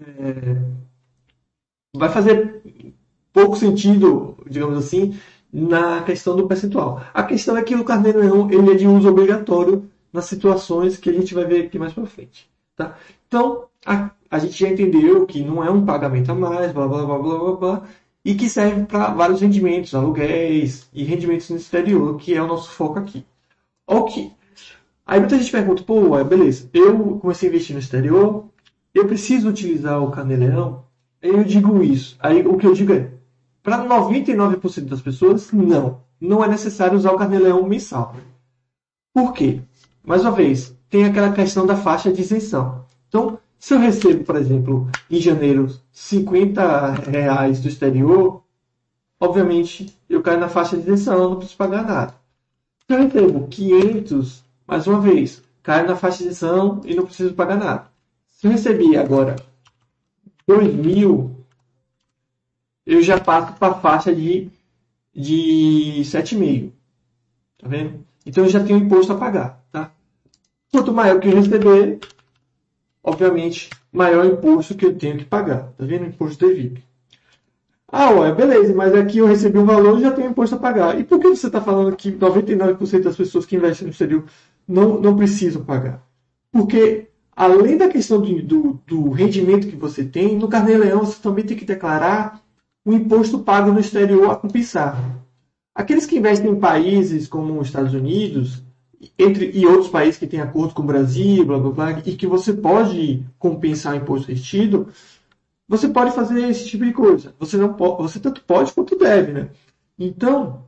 vai 1.96 2.10
fazer 2.10 2.64
pouco 3.32 3.56
sentido, 3.56 4.36
digamos 4.50 4.76
assim, 4.80 5.20
na 5.52 6.02
questão 6.04 6.36
do 6.36 6.48
percentual. 6.48 7.02
A 7.14 7.24
questão 7.24 7.58
é 7.58 7.64
que 7.64 7.76
o 7.76 7.84
carnê-leão 7.84 8.50
ele 8.52 8.72
é 8.72 8.76
de 8.76 8.88
uso 8.88 9.10
obrigatório 9.10 9.90
nas 10.12 10.26
situações 10.26 10.98
que 10.98 11.10
a 11.10 11.14
gente 11.14 11.34
vai 11.34 11.46
ver 11.46 11.66
aqui 11.66 11.80
mais 11.80 11.94
para 11.94 12.06
frente. 12.06 12.50
Tá? 12.76 12.96
Então, 13.28 13.66
a, 13.86 14.12
a 14.30 14.40
gente 14.40 14.60
já 14.60 14.70
entendeu 14.70 15.26
que 15.26 15.44
não 15.44 15.64
é 15.64 15.70
um 15.70 15.86
pagamento 15.86 16.32
a 16.32 16.36
mais, 16.36 16.72
blá 16.72 16.88
blá 16.88 17.06
blá 17.06 17.20
blá 17.20 17.38
blá, 17.38 17.56
blá 17.56 17.84
e 18.24 18.36
que 18.36 18.50
serve 18.50 18.84
para 18.86 19.14
vários 19.14 19.40
rendimentos, 19.40 19.96
aluguéis 19.96 20.90
e 20.94 21.04
rendimentos 21.04 21.50
no 21.50 21.56
exterior, 21.56 22.18
que 22.18 22.34
é 22.34 22.42
o 22.42 22.48
nosso 22.48 22.72
foco 22.72 23.00
aqui. 23.00 23.26
Ok. 23.88 24.34
Aí 25.06 25.20
muita 25.20 25.38
gente 25.38 25.50
pergunta, 25.50 25.84
pô, 25.84 26.22
beleza, 26.26 26.70
eu 26.74 27.18
comecei 27.20 27.48
a 27.48 27.52
investir 27.52 27.74
no 27.74 27.80
exterior, 27.80 28.46
eu 28.94 29.08
preciso 29.08 29.48
utilizar 29.48 30.04
o 30.04 30.12
carnê-leão? 30.12 30.84
Eu 31.22 31.44
digo 31.46 31.82
isso. 31.82 32.18
Aí 32.20 32.46
o 32.46 32.58
que 32.58 32.68
eu 32.68 32.74
digo 32.74 32.92
é, 32.92 33.12
para 33.68 33.86
99% 33.86 34.86
das 34.86 35.02
pessoas, 35.02 35.52
não. 35.52 36.00
Não 36.22 36.42
é 36.42 36.48
necessário 36.48 36.98
usar 36.98 37.12
o 37.12 37.18
carnê-leão 37.18 37.68
mensal. 37.68 38.16
Por 39.14 39.34
quê? 39.34 39.60
Mais 40.06 40.22
uma 40.22 40.32
vez, 40.32 40.74
tem 40.90 41.04
aquela 41.04 41.34
questão 41.34 41.66
da 41.66 41.76
faixa 41.76 42.10
de 42.10 42.22
isenção. 42.22 42.86
Então, 43.10 43.38
se 43.60 43.74
eu 43.74 43.80
recebo, 43.80 44.24
por 44.24 44.38
exemplo, 44.38 44.90
em 45.12 45.20
janeiro, 45.20 45.68
50 45.92 46.94
reais 47.12 47.60
do 47.60 47.68
exterior, 47.68 48.42
obviamente 49.20 49.94
eu 50.08 50.22
caio 50.22 50.40
na 50.40 50.48
faixa 50.48 50.78
de 50.78 50.84
isenção, 50.84 51.32
não 51.32 51.36
preciso 51.36 51.58
pagar 51.58 51.84
nada. 51.84 52.16
Se 52.88 52.96
eu 52.96 53.04
recebo 53.04 53.48
500, 53.50 54.46
mais 54.66 54.88
uma 54.88 55.02
vez, 55.02 55.44
cai 55.62 55.86
na 55.86 55.98
faixa 55.98 56.20
de 56.20 56.30
isenção 56.30 56.80
e 56.86 56.96
não 56.96 57.04
preciso 57.04 57.34
pagar 57.34 57.58
nada. 57.58 57.88
Se 58.30 58.48
eu 58.48 58.52
recebi 58.52 58.96
agora 58.96 59.36
2 60.48 60.74
mil, 60.74 61.37
eu 62.88 63.02
já 63.02 63.20
passo 63.20 63.54
para 63.60 63.74
a 63.74 63.80
faixa 63.80 64.16
de, 64.16 64.50
de 65.14 66.02
7,5. 66.06 66.72
Tá 67.58 67.68
vendo? 67.68 68.06
Então 68.26 68.46
eu 68.46 68.50
já 68.50 68.64
tenho 68.64 68.80
imposto 68.80 69.12
a 69.12 69.18
pagar. 69.18 69.62
Tá? 69.70 69.92
Quanto 70.72 70.94
maior 70.94 71.20
que 71.20 71.28
eu 71.28 71.36
receber, 71.36 72.00
obviamente, 73.04 73.70
maior 73.92 74.26
o 74.26 74.30
imposto 74.30 74.74
que 74.74 74.86
eu 74.86 74.98
tenho 74.98 75.18
que 75.18 75.26
pagar. 75.26 75.74
Tá 75.78 75.84
vendo? 75.84 76.06
Imposto 76.06 76.48
devido. 76.48 76.82
Ah, 77.90 78.12
ué, 78.12 78.34
beleza, 78.34 78.74
mas 78.74 78.94
aqui 78.94 79.18
eu 79.18 79.26
recebi 79.26 79.58
um 79.58 79.66
valor 79.66 79.98
e 79.98 80.02
já 80.02 80.12
tenho 80.12 80.30
imposto 80.30 80.56
a 80.56 80.60
pagar. 80.60 81.00
E 81.00 81.04
por 81.04 81.20
que 81.20 81.28
você 81.28 81.48
está 81.48 81.62
falando 81.62 81.96
que 81.96 82.12
99% 82.12 83.02
das 83.02 83.16
pessoas 83.16 83.46
que 83.46 83.56
investem 83.56 83.86
no 83.86 83.92
exterior 83.92 84.24
não, 84.68 85.00
não 85.00 85.16
precisam 85.16 85.64
pagar? 85.64 86.02
Porque, 86.52 87.08
além 87.36 87.78
da 87.78 87.88
questão 87.88 88.22
do, 88.22 88.42
do, 88.42 88.82
do 88.86 89.10
rendimento 89.10 89.68
que 89.68 89.76
você 89.76 90.04
tem, 90.04 90.38
no 90.38 90.50
Carnê-Leão 90.50 91.06
você 91.06 91.22
também 91.22 91.46
tem 91.46 91.56
que 91.56 91.66
declarar 91.66 92.42
o 92.88 92.94
imposto 92.94 93.40
pago 93.40 93.70
no 93.70 93.82
exterior 93.82 94.32
a 94.32 94.38
compensar. 94.38 94.98
Aqueles 95.76 96.06
que 96.06 96.18
investem 96.18 96.52
em 96.52 96.60
países 96.60 97.28
como 97.28 97.60
os 97.60 97.68
Estados 97.68 97.94
Unidos, 97.94 98.64
entre 99.20 99.52
e 99.54 99.68
outros 99.68 99.90
países 99.90 100.18
que 100.18 100.26
têm 100.26 100.40
acordo 100.40 100.74
com 100.74 100.84
o 100.84 100.86
Brasil, 100.86 101.46
blá, 101.46 101.60
blá, 101.60 101.70
blá, 101.70 102.02
e 102.06 102.16
que 102.16 102.26
você 102.26 102.54
pode 102.54 103.26
compensar 103.38 103.94
o 103.94 103.98
imposto 103.98 104.32
retido, 104.32 104.88
você 105.68 105.90
pode 105.90 106.16
fazer 106.16 106.48
esse 106.48 106.66
tipo 106.66 106.86
de 106.86 106.94
coisa. 106.94 107.36
Você 107.38 107.58
não 107.58 107.74
pode, 107.74 108.04
você 108.04 108.22
tanto 108.22 108.42
pode 108.42 108.72
quanto 108.72 108.98
deve, 108.98 109.34
né? 109.34 109.50
Então, 110.00 110.64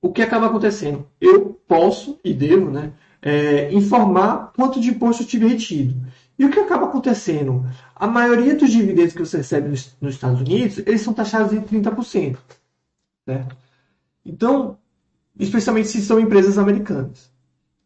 o 0.00 0.12
que 0.12 0.22
acaba 0.22 0.46
acontecendo? 0.46 1.08
Eu 1.20 1.60
posso 1.66 2.20
e 2.24 2.32
devo, 2.32 2.70
né, 2.70 2.92
é, 3.20 3.72
informar 3.74 4.52
quanto 4.54 4.80
de 4.80 4.90
imposto 4.90 5.24
eu 5.24 5.26
tive 5.26 5.48
retido. 5.48 5.96
E 6.38 6.44
o 6.44 6.50
que 6.50 6.60
acaba 6.60 6.86
acontecendo? 6.86 7.66
A 7.96 8.06
maioria 8.06 8.54
dos 8.54 8.70
dividendos 8.70 9.12
que 9.12 9.18
você 9.18 9.38
recebe 9.38 9.68
nos, 9.68 10.14
Estados 10.14 10.40
Unidos, 10.40 10.78
eles 10.78 11.00
são 11.00 11.12
taxados 11.12 11.52
em 11.52 11.60
30%. 11.60 12.38
Certo? 13.24 13.56
Então, 14.24 14.78
especialmente 15.38 15.88
se 15.88 16.00
são 16.00 16.20
empresas 16.20 16.56
americanas. 16.56 17.32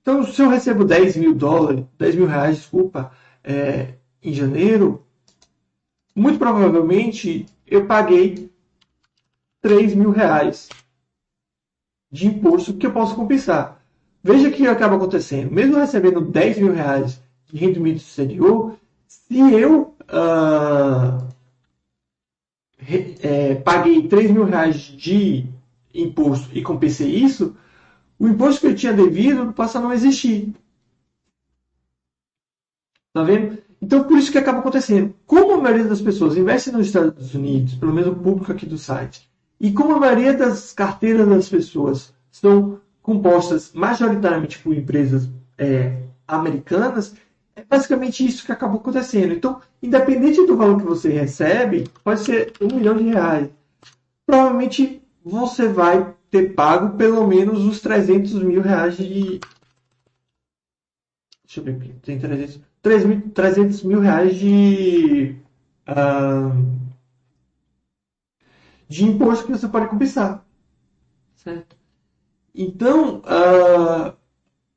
Então, 0.02 0.22
se 0.24 0.42
eu 0.42 0.50
recebo 0.50 0.84
10 0.84 1.16
mil 1.16 1.34
dólares, 1.34 1.84
10 1.98 2.16
mil 2.16 2.26
reais, 2.26 2.56
desculpa, 2.56 3.12
é, 3.42 3.94
em 4.22 4.34
janeiro, 4.34 5.02
muito 6.14 6.38
provavelmente 6.38 7.46
eu 7.66 7.86
paguei 7.86 8.50
3 9.62 9.94
mil 9.94 10.10
reais 10.10 10.68
de 12.10 12.26
imposto 12.26 12.74
que 12.74 12.86
eu 12.86 12.92
posso 12.92 13.14
compensar. 13.14 13.80
Veja 14.22 14.48
o 14.48 14.52
que 14.52 14.66
acaba 14.66 14.96
acontecendo. 14.96 15.50
Mesmo 15.50 15.78
recebendo 15.78 16.20
10 16.20 16.58
mil 16.58 16.74
reais 16.74 17.21
rendimento 17.58 17.96
exterior, 17.96 18.76
se 19.06 19.38
eu 19.38 19.94
uh, 20.02 21.28
re, 22.78 23.16
é, 23.22 23.54
paguei 23.56 24.08
3 24.08 24.30
mil 24.30 24.44
reais 24.44 24.76
de 24.76 25.46
imposto 25.94 26.48
e 26.56 26.62
compensei 26.62 27.08
isso, 27.08 27.56
o 28.18 28.28
imposto 28.28 28.60
que 28.60 28.66
eu 28.68 28.74
tinha 28.74 28.92
devido 28.92 29.52
passa 29.52 29.78
a 29.78 29.82
não 29.82 29.92
existir. 29.92 30.54
Tá 33.12 33.22
vendo? 33.22 33.58
Então, 33.80 34.04
por 34.04 34.16
isso 34.16 34.30
que 34.30 34.38
acaba 34.38 34.60
acontecendo. 34.60 35.14
Como 35.26 35.54
a 35.54 35.60
maioria 35.60 35.84
das 35.84 36.00
pessoas 36.00 36.36
investe 36.36 36.70
nos 36.70 36.86
Estados 36.86 37.34
Unidos, 37.34 37.74
pelo 37.74 37.92
menos 37.92 38.12
o 38.12 38.16
público 38.16 38.52
aqui 38.52 38.64
do 38.64 38.78
site, 38.78 39.28
e 39.60 39.72
como 39.72 39.94
a 39.94 40.00
maioria 40.00 40.32
das 40.32 40.72
carteiras 40.72 41.28
das 41.28 41.48
pessoas 41.48 42.14
são 42.30 42.80
compostas 43.02 43.72
majoritariamente 43.74 44.58
por 44.60 44.74
empresas 44.74 45.28
é, 45.58 46.00
americanas, 46.26 47.14
é 47.54 47.62
basicamente 47.62 48.26
isso 48.26 48.44
que 48.44 48.52
acabou 48.52 48.80
acontecendo. 48.80 49.34
Então, 49.34 49.60
independente 49.82 50.46
do 50.46 50.56
valor 50.56 50.78
que 50.78 50.84
você 50.84 51.10
recebe, 51.10 51.88
pode 52.02 52.20
ser 52.20 52.52
um 52.60 52.76
milhão 52.76 52.96
de 52.96 53.04
reais. 53.04 53.50
Provavelmente 54.24 55.02
você 55.24 55.68
vai 55.68 56.14
ter 56.30 56.54
pago 56.54 56.96
pelo 56.96 57.26
menos 57.26 57.64
os 57.64 57.80
300 57.80 58.42
mil 58.42 58.62
reais 58.62 58.96
de. 58.96 59.40
Deixa 61.44 61.60
eu 61.60 61.64
ver 61.64 61.76
aqui. 61.76 61.92
Tem 62.02 62.18
300. 62.18 62.60
300 62.82 63.82
mil 63.84 64.00
reais 64.00 64.34
de, 64.34 65.36
uh, 65.88 66.80
de 68.88 69.04
imposto 69.04 69.46
que 69.46 69.52
você 69.52 69.68
pode 69.68 69.86
compensar. 69.88 70.44
Certo? 71.36 71.76
Então, 72.54 73.18
uh, 73.20 74.16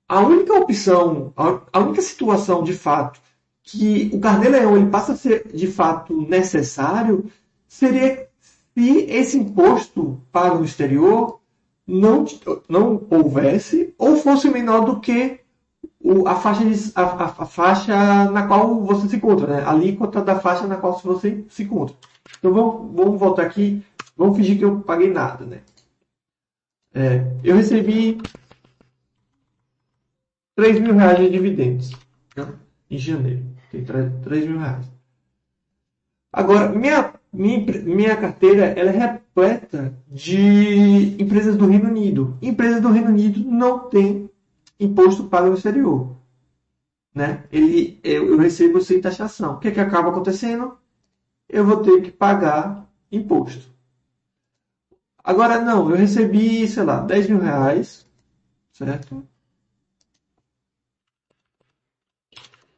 a 0.07 0.19
única 0.19 0.53
opção, 0.53 1.33
a, 1.35 1.79
única 1.79 2.01
situação 2.01 2.63
de 2.63 2.73
fato 2.73 3.19
que 3.63 4.11
o 4.13 4.19
carnê-leão 4.19 4.77
ele 4.77 4.89
passa 4.89 5.13
a 5.13 5.17
ser 5.17 5.47
de 5.51 5.67
fato 5.67 6.15
necessário 6.27 7.25
seria 7.67 8.27
se 8.39 9.05
esse 9.09 9.37
imposto 9.37 10.21
pago 10.31 10.59
no 10.59 10.65
exterior 10.65 11.39
não, 11.87 12.25
não 12.69 13.05
houvesse 13.09 13.93
ou 13.97 14.17
fosse 14.17 14.49
menor 14.49 14.85
do 14.85 14.99
que 14.99 15.39
o, 15.99 16.27
a, 16.27 16.35
faixa 16.35 16.63
de, 16.63 16.91
a, 16.93 17.01
a, 17.01 17.25
a, 17.25 17.45
faixa 17.45 18.25
na 18.31 18.45
qual 18.47 18.79
você 18.81 19.07
se 19.07 19.15
encontra, 19.15 19.47
né? 19.47 19.63
a 19.63 19.71
alíquota 19.71 20.21
da 20.21 20.39
faixa 20.39 20.67
na 20.67 20.77
qual 20.77 20.99
você 20.99 21.43
se 21.49 21.63
encontra. 21.63 21.95
Então 22.37 22.53
vamos, 22.53 22.95
vamos 22.95 23.19
voltar 23.19 23.43
aqui, 23.43 23.83
vamos 24.15 24.37
fingir 24.37 24.57
que 24.57 24.65
eu 24.65 24.81
paguei 24.81 25.09
nada. 25.09 25.45
Né? 25.45 25.61
É, 26.93 27.25
eu 27.43 27.55
recebi 27.55 28.21
3 30.55 30.79
mil 30.79 30.95
reais 30.95 31.19
de 31.19 31.29
dividendos 31.29 31.91
né? 32.35 32.53
em 32.89 32.97
janeiro. 32.97 33.45
Tem 33.71 33.83
3 33.83 34.47
mil 34.47 34.59
reais. 34.59 34.85
Agora, 36.31 36.69
minha, 36.69 37.13
minha, 37.31 37.81
minha 37.83 38.17
carteira 38.17 38.65
ela 38.65 38.89
é 38.89 38.97
repleta 38.97 39.93
de 40.07 41.15
empresas 41.21 41.55
do 41.55 41.65
Reino 41.65 41.89
Unido. 41.89 42.37
Empresas 42.41 42.81
do 42.81 42.89
Reino 42.89 43.09
Unido 43.09 43.39
não 43.49 43.89
têm 43.89 44.29
imposto 44.79 45.25
pago 45.25 45.47
no 45.47 45.55
exterior. 45.55 46.15
Né? 47.13 47.45
Ele, 47.51 47.99
eu, 48.03 48.27
eu 48.27 48.37
recebo 48.37 48.81
sem 48.81 48.99
taxação. 48.99 49.53
O 49.53 49.59
que, 49.59 49.69
é 49.69 49.71
que 49.71 49.79
acaba 49.79 50.09
acontecendo? 50.09 50.77
Eu 51.47 51.65
vou 51.65 51.77
ter 51.77 52.01
que 52.01 52.11
pagar 52.11 52.85
imposto. 53.11 53.73
Agora, 55.23 55.61
não, 55.61 55.89
eu 55.89 55.95
recebi, 55.95 56.67
sei 56.67 56.83
lá, 56.83 56.99
10 56.99 57.29
mil 57.29 57.39
reais, 57.39 58.05
certo? 58.71 59.25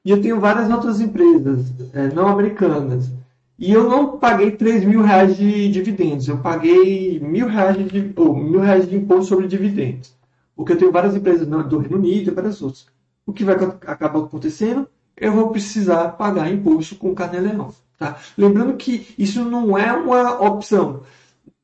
E 0.08 0.10
eu 0.10 0.22
tenho 0.22 0.40
várias 0.40 0.72
outras 0.72 1.02
empresas 1.02 1.66
é, 1.92 2.08
não 2.08 2.30
americanas. 2.30 3.12
E 3.60 3.74
eu 3.74 3.90
não 3.90 4.18
paguei 4.18 4.52
3 4.52 4.86
mil 4.86 5.02
reais 5.02 5.36
de 5.36 5.70
dividendos. 5.70 6.30
Eu 6.30 6.38
paguei 6.38 7.20
mil 7.20 7.46
reais 7.46 7.76
de, 7.76 8.14
ou, 8.16 8.34
mil 8.34 8.62
reais 8.62 8.88
de 8.90 8.96
imposto 8.96 9.26
sobre 9.26 9.50
dividendos. 9.50 10.14
Porque 10.56 10.72
eu 10.72 10.78
tenho 10.78 10.94
várias 10.94 11.14
empresas 11.14 11.46
do 11.46 11.78
Reino 11.78 11.98
Unido 11.98 12.32
e 12.32 12.34
várias 12.34 12.62
outras. 12.62 12.86
O 13.26 13.34
que 13.34 13.44
vai 13.44 13.56
acabar 13.56 14.20
acontecendo? 14.20 14.88
Eu 15.18 15.34
vou 15.34 15.50
precisar 15.50 16.08
pagar 16.14 16.50
imposto 16.50 16.96
com 16.96 17.14
carnê-leão. 17.14 17.74
Tá? 18.00 18.16
Lembrando 18.38 18.78
que 18.78 19.14
isso 19.18 19.44
não 19.44 19.78
é 19.78 19.92
uma 19.92 20.42
opção. 20.42 21.02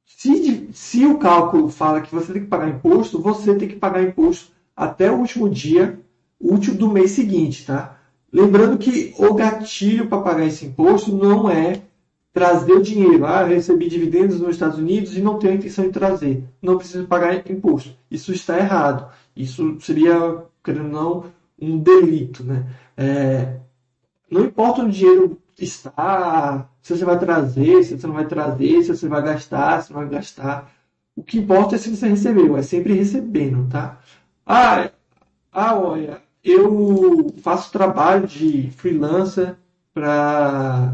Se, 0.06 0.68
se 0.74 1.06
o 1.06 1.18
cálculo 1.18 1.70
fala 1.70 2.02
que 2.02 2.14
você 2.14 2.34
tem 2.34 2.42
que 2.42 2.50
pagar 2.50 2.68
imposto, 2.68 3.22
você 3.22 3.56
tem 3.56 3.70
que 3.70 3.78
pagar 3.78 4.04
imposto 4.04 4.52
até 4.76 5.10
o 5.10 5.20
último 5.20 5.50
dia 5.50 5.98
útil 6.38 6.76
do 6.76 6.90
mês 6.90 7.12
seguinte. 7.12 7.66
Tá? 7.66 7.93
Lembrando 8.34 8.80
que 8.80 9.14
o 9.20 9.36
gatilho 9.36 10.08
para 10.08 10.22
pagar 10.22 10.48
esse 10.48 10.66
imposto 10.66 11.16
não 11.16 11.48
é 11.48 11.80
trazer 12.34 12.74
o 12.74 12.82
dinheiro. 12.82 13.28
Ah, 13.28 13.44
recebi 13.44 13.88
dividendos 13.88 14.40
nos 14.40 14.56
Estados 14.56 14.80
Unidos 14.80 15.16
e 15.16 15.22
não 15.22 15.38
tenho 15.38 15.54
a 15.54 15.56
intenção 15.58 15.86
de 15.86 15.92
trazer. 15.92 16.44
Não 16.60 16.80
preciso 16.80 17.06
pagar 17.06 17.36
imposto. 17.52 17.92
Isso 18.10 18.34
está 18.34 18.58
errado. 18.58 19.08
Isso 19.36 19.78
seria, 19.80 20.44
querendo 20.64 20.86
ou 20.86 20.92
não, 20.92 21.26
um 21.62 21.78
delito. 21.78 22.44
Né? 22.44 22.66
É, 22.98 23.60
não 24.32 24.46
importa 24.46 24.82
onde 24.82 24.90
o 24.90 25.00
dinheiro 25.00 25.42
está, 25.60 26.68
se 26.82 26.98
você 26.98 27.06
vai 27.06 27.20
trazer, 27.20 27.84
se 27.84 28.00
você 28.00 28.08
não 28.08 28.16
vai 28.16 28.26
trazer, 28.26 28.82
se 28.82 28.96
você 28.96 29.08
vai 29.08 29.22
gastar, 29.22 29.84
se 29.84 29.94
não 29.94 30.00
vai 30.00 30.10
gastar. 30.10 30.72
O 31.16 31.22
que 31.22 31.38
importa 31.38 31.76
é 31.76 31.78
se 31.78 31.96
você 31.96 32.08
recebeu, 32.08 32.58
é 32.58 32.64
sempre 32.64 32.94
recebendo, 32.94 33.70
tá? 33.70 34.00
Ah, 34.44 34.90
ah 35.52 35.76
olha, 35.80 36.23
eu 36.44 37.34
faço 37.42 37.72
trabalho 37.72 38.28
de 38.28 38.70
freelancer 38.72 39.56
para 39.94 40.94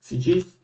se 0.00 0.16
diz, 0.16 0.56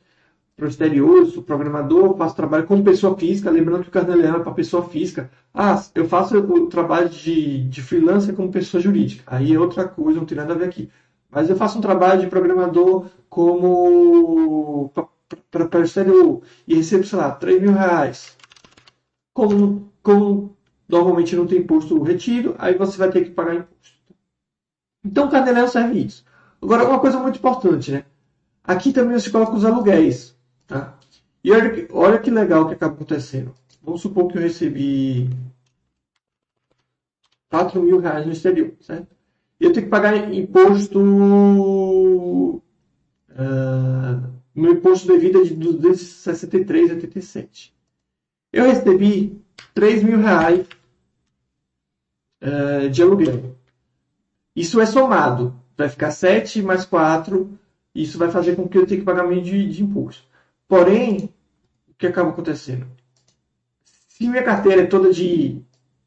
para 0.57 0.67
o 0.67 0.69
exterior, 0.69 1.27
sou 1.27 1.43
programador, 1.43 2.17
faço 2.17 2.37
trabalho 2.37 2.67
como 2.67 2.85
pessoa 2.85 3.17
física, 3.17 3.51
lembrando 3.51 3.83
que 3.83 3.89
o 3.89 3.93
Carneliano 3.93 4.39
é 4.39 4.43
para 4.43 4.53
pessoa 4.53 4.89
física. 4.89 5.31
Ah, 5.53 5.83
eu 5.95 6.07
faço 6.09 6.39
o 6.39 6.69
trabalho 6.69 7.09
de, 7.09 7.65
de 7.69 7.83
freelancer 7.83 8.35
como 8.35 8.53
pessoa 8.53 8.81
jurídica. 8.81 9.25
Aí 9.27 9.53
é 9.53 9.59
outra 9.59 9.89
coisa, 9.89 10.19
não 10.21 10.27
tem 10.27 10.37
nada 10.37 10.55
a 10.55 10.57
ver 10.57 10.67
aqui. 10.67 10.91
Mas 11.31 11.51
eu 11.51 11.57
faço 11.57 11.79
um 11.79 11.81
trabalho 11.81 12.21
de 12.21 12.27
programador 12.29 13.07
como 13.29 14.91
para 15.51 15.81
o 15.81 15.83
exterior 15.83 16.43
e 16.69 16.75
recebo, 16.75 17.05
sei 17.05 17.19
lá, 17.19 17.31
3 17.33 17.61
mil 17.61 17.73
reais. 17.73 18.37
Como, 19.35 19.91
como 20.03 20.57
normalmente 20.93 21.35
não 21.35 21.47
tem 21.47 21.59
imposto 21.59 22.01
retido, 22.03 22.55
aí 22.59 22.75
você 22.75 22.99
vai 22.99 23.11
ter 23.11 23.25
que 23.25 23.31
pagar 23.31 23.55
imposto. 23.55 23.97
Então, 25.03 25.27
o 25.27 25.31
Carneleão 25.31 25.67
serve 25.67 26.05
isso. 26.05 26.23
Agora, 26.61 26.87
uma 26.87 27.01
coisa 27.01 27.19
muito 27.19 27.39
importante, 27.39 27.91
né? 27.91 28.05
Aqui 28.63 28.93
também 28.93 29.19
você 29.19 29.31
coloca 29.31 29.57
os 29.57 29.65
aluguéis, 29.65 30.37
tá? 30.67 30.99
E 31.43 31.51
olha 31.51 31.71
que, 31.71 31.89
olha 31.93 32.19
que 32.19 32.31
legal 32.31 32.69
que 32.69 32.75
acaba 32.75 32.93
acontecendo. 32.95 33.55
Vamos 33.83 34.03
supor 34.03 34.29
que 34.29 34.37
eu 34.37 34.43
recebi 34.43 35.31
4 37.49 37.83
mil 37.83 37.99
reais 37.99 38.27
no 38.27 38.33
exterior, 38.33 38.75
certo? 38.81 39.17
E 39.59 39.65
eu 39.65 39.73
tenho 39.73 39.87
que 39.87 39.91
pagar 39.91 40.31
imposto. 40.33 41.01
Uh, 43.31 44.23
imposto 44.55 45.09
devido 45.09 45.41
é 45.41 45.45
de 45.45 45.57
263,87. 45.57 47.73
Eu 48.53 48.65
recebi 48.65 49.41
3 49.75 50.03
mil 50.05 50.19
reais 50.19 50.67
uh, 52.43 52.91
de 52.91 53.03
aluguel. 53.03 53.57
Isso 54.55 54.81
é 54.81 54.87
somado. 54.87 55.55
Vai 55.77 55.89
ficar 55.89 56.11
7 56.11 56.61
mais 56.63 56.85
4. 56.85 57.59
Isso 57.95 58.19
vai 58.19 58.31
fazer 58.31 58.57
com 58.57 58.69
que 58.69 58.77
eu 58.77 58.87
tenha 58.87 59.01
que 59.01 59.07
pagar 59.07 59.27
meio 59.27 59.43
de, 59.43 59.71
de 59.71 59.83
imposto. 59.83 60.25
Porém, 60.69 61.33
o 61.89 61.95
que 61.97 62.07
acaba 62.07 62.31
acontecendo? 62.31 62.87
Se 64.09 64.29
minha 64.29 64.43
carteira 64.43 64.83
é 64.83 64.87
toda 64.87 65.13
de 65.13 65.63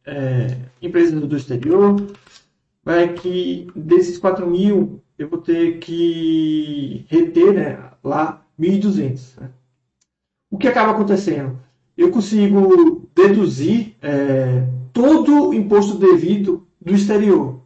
é, 0.05 0.57
empresas 0.81 1.19
do 1.19 1.37
exterior, 1.37 1.95
vai 2.83 3.13
que 3.13 3.67
desses 3.75 4.17
4 4.17 4.47
mil 4.47 5.01
eu 5.17 5.29
vou 5.29 5.39
ter 5.39 5.79
que 5.79 7.05
reter 7.09 7.53
né, 7.53 7.91
lá 8.03 8.45
1.200. 8.59 9.41
Né? 9.41 9.49
O 10.51 10.57
que 10.57 10.67
acaba 10.67 10.91
acontecendo? 10.91 11.59
Eu 11.97 12.11
consigo 12.11 13.09
deduzir 13.15 13.95
é, 14.01 14.67
todo 14.95 15.49
o 15.49 15.53
imposto 15.53 15.95
devido 15.95 16.65
do 16.79 16.95
exterior. 16.95 17.59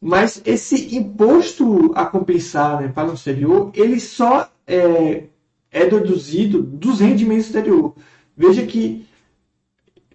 Mas 0.00 0.40
esse 0.44 0.96
imposto 0.96 1.90
a 1.92 2.06
compensar 2.06 2.80
né, 2.80 2.88
para 2.88 3.10
o 3.10 3.14
exterior, 3.14 3.72
ele 3.74 3.98
só 3.98 4.48
é, 4.64 5.24
é 5.72 5.86
deduzido 5.86 6.62
dos 6.62 7.00
rendimentos 7.00 7.46
exterior. 7.46 7.96
Veja 8.36 8.64
que 8.64 9.04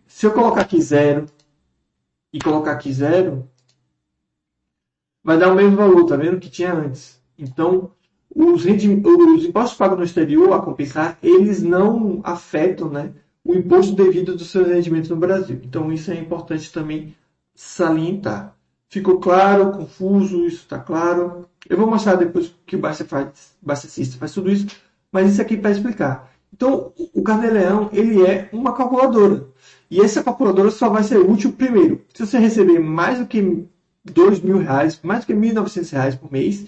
se 0.08 0.26
eu 0.26 0.32
colocar 0.32 0.62
aqui 0.62 0.82
zero 0.82 1.26
e 2.32 2.40
colocar 2.40 2.72
aqui 2.72 2.94
zero, 2.94 3.46
vai 5.22 5.38
dar 5.38 5.52
o 5.52 5.56
mesmo 5.56 5.76
valor, 5.76 6.06
tá 6.06 6.16
vendo? 6.16 6.40
Que 6.40 6.50
tinha 6.50 6.74
antes. 6.74 7.22
Então, 7.38 7.92
os, 8.34 8.64
os 8.64 9.46
impostos 9.46 9.78
pagos 9.78 9.98
no 9.98 10.06
exterior 10.06 10.54
a 10.54 10.62
compensar, 10.62 11.20
eles 11.22 11.62
não 11.62 12.22
afetam 12.24 12.90
né, 12.90 13.14
o 13.48 13.56
imposto 13.56 13.96
devido 13.96 14.36
dos 14.36 14.50
seus 14.50 14.68
rendimentos 14.68 15.10
no 15.10 15.16
Brasil. 15.16 15.60
Então, 15.64 15.92
isso 15.92 16.12
é 16.12 16.16
importante 16.16 16.72
também 16.72 17.16
salientar. 17.56 18.56
Ficou 18.90 19.20
claro, 19.20 19.72
confuso, 19.72 20.46
isso 20.46 20.58
está 20.58 20.80
claro. 20.80 21.48
Eu 21.70 21.78
vou 21.78 21.90
mostrar 21.90 22.16
depois 22.16 22.54
que 22.66 22.76
o 22.76 22.80
Basta 22.80 23.06
faz, 23.06 23.56
faz 24.20 24.34
tudo 24.34 24.52
isso, 24.52 24.68
mas 25.12 25.32
isso 25.32 25.42
aqui 25.42 25.58
para 25.58 25.72
explicar. 25.72 26.32
Então, 26.54 26.94
o 27.14 27.22
Carneleão, 27.22 27.90
ele 27.92 28.26
é 28.26 28.50
uma 28.52 28.74
calculadora. 28.74 29.48
E 29.90 30.02
essa 30.02 30.24
calculadora 30.24 30.70
só 30.70 30.90
vai 30.90 31.04
ser 31.04 31.18
útil 31.18 31.54
primeiro. 31.54 32.02
Se 32.14 32.26
você 32.26 32.38
receber 32.38 32.80
mais 32.80 33.20
do 33.20 33.26
que 33.26 33.66
dois 34.04 34.42
mil 34.42 34.58
reais, 34.58 35.00
mais 35.04 35.22
do 35.22 35.28
que 35.28 35.34
mil 35.34 35.54
novecentos 35.54 35.92
reais 35.92 36.16
por 36.16 36.32
mês, 36.32 36.66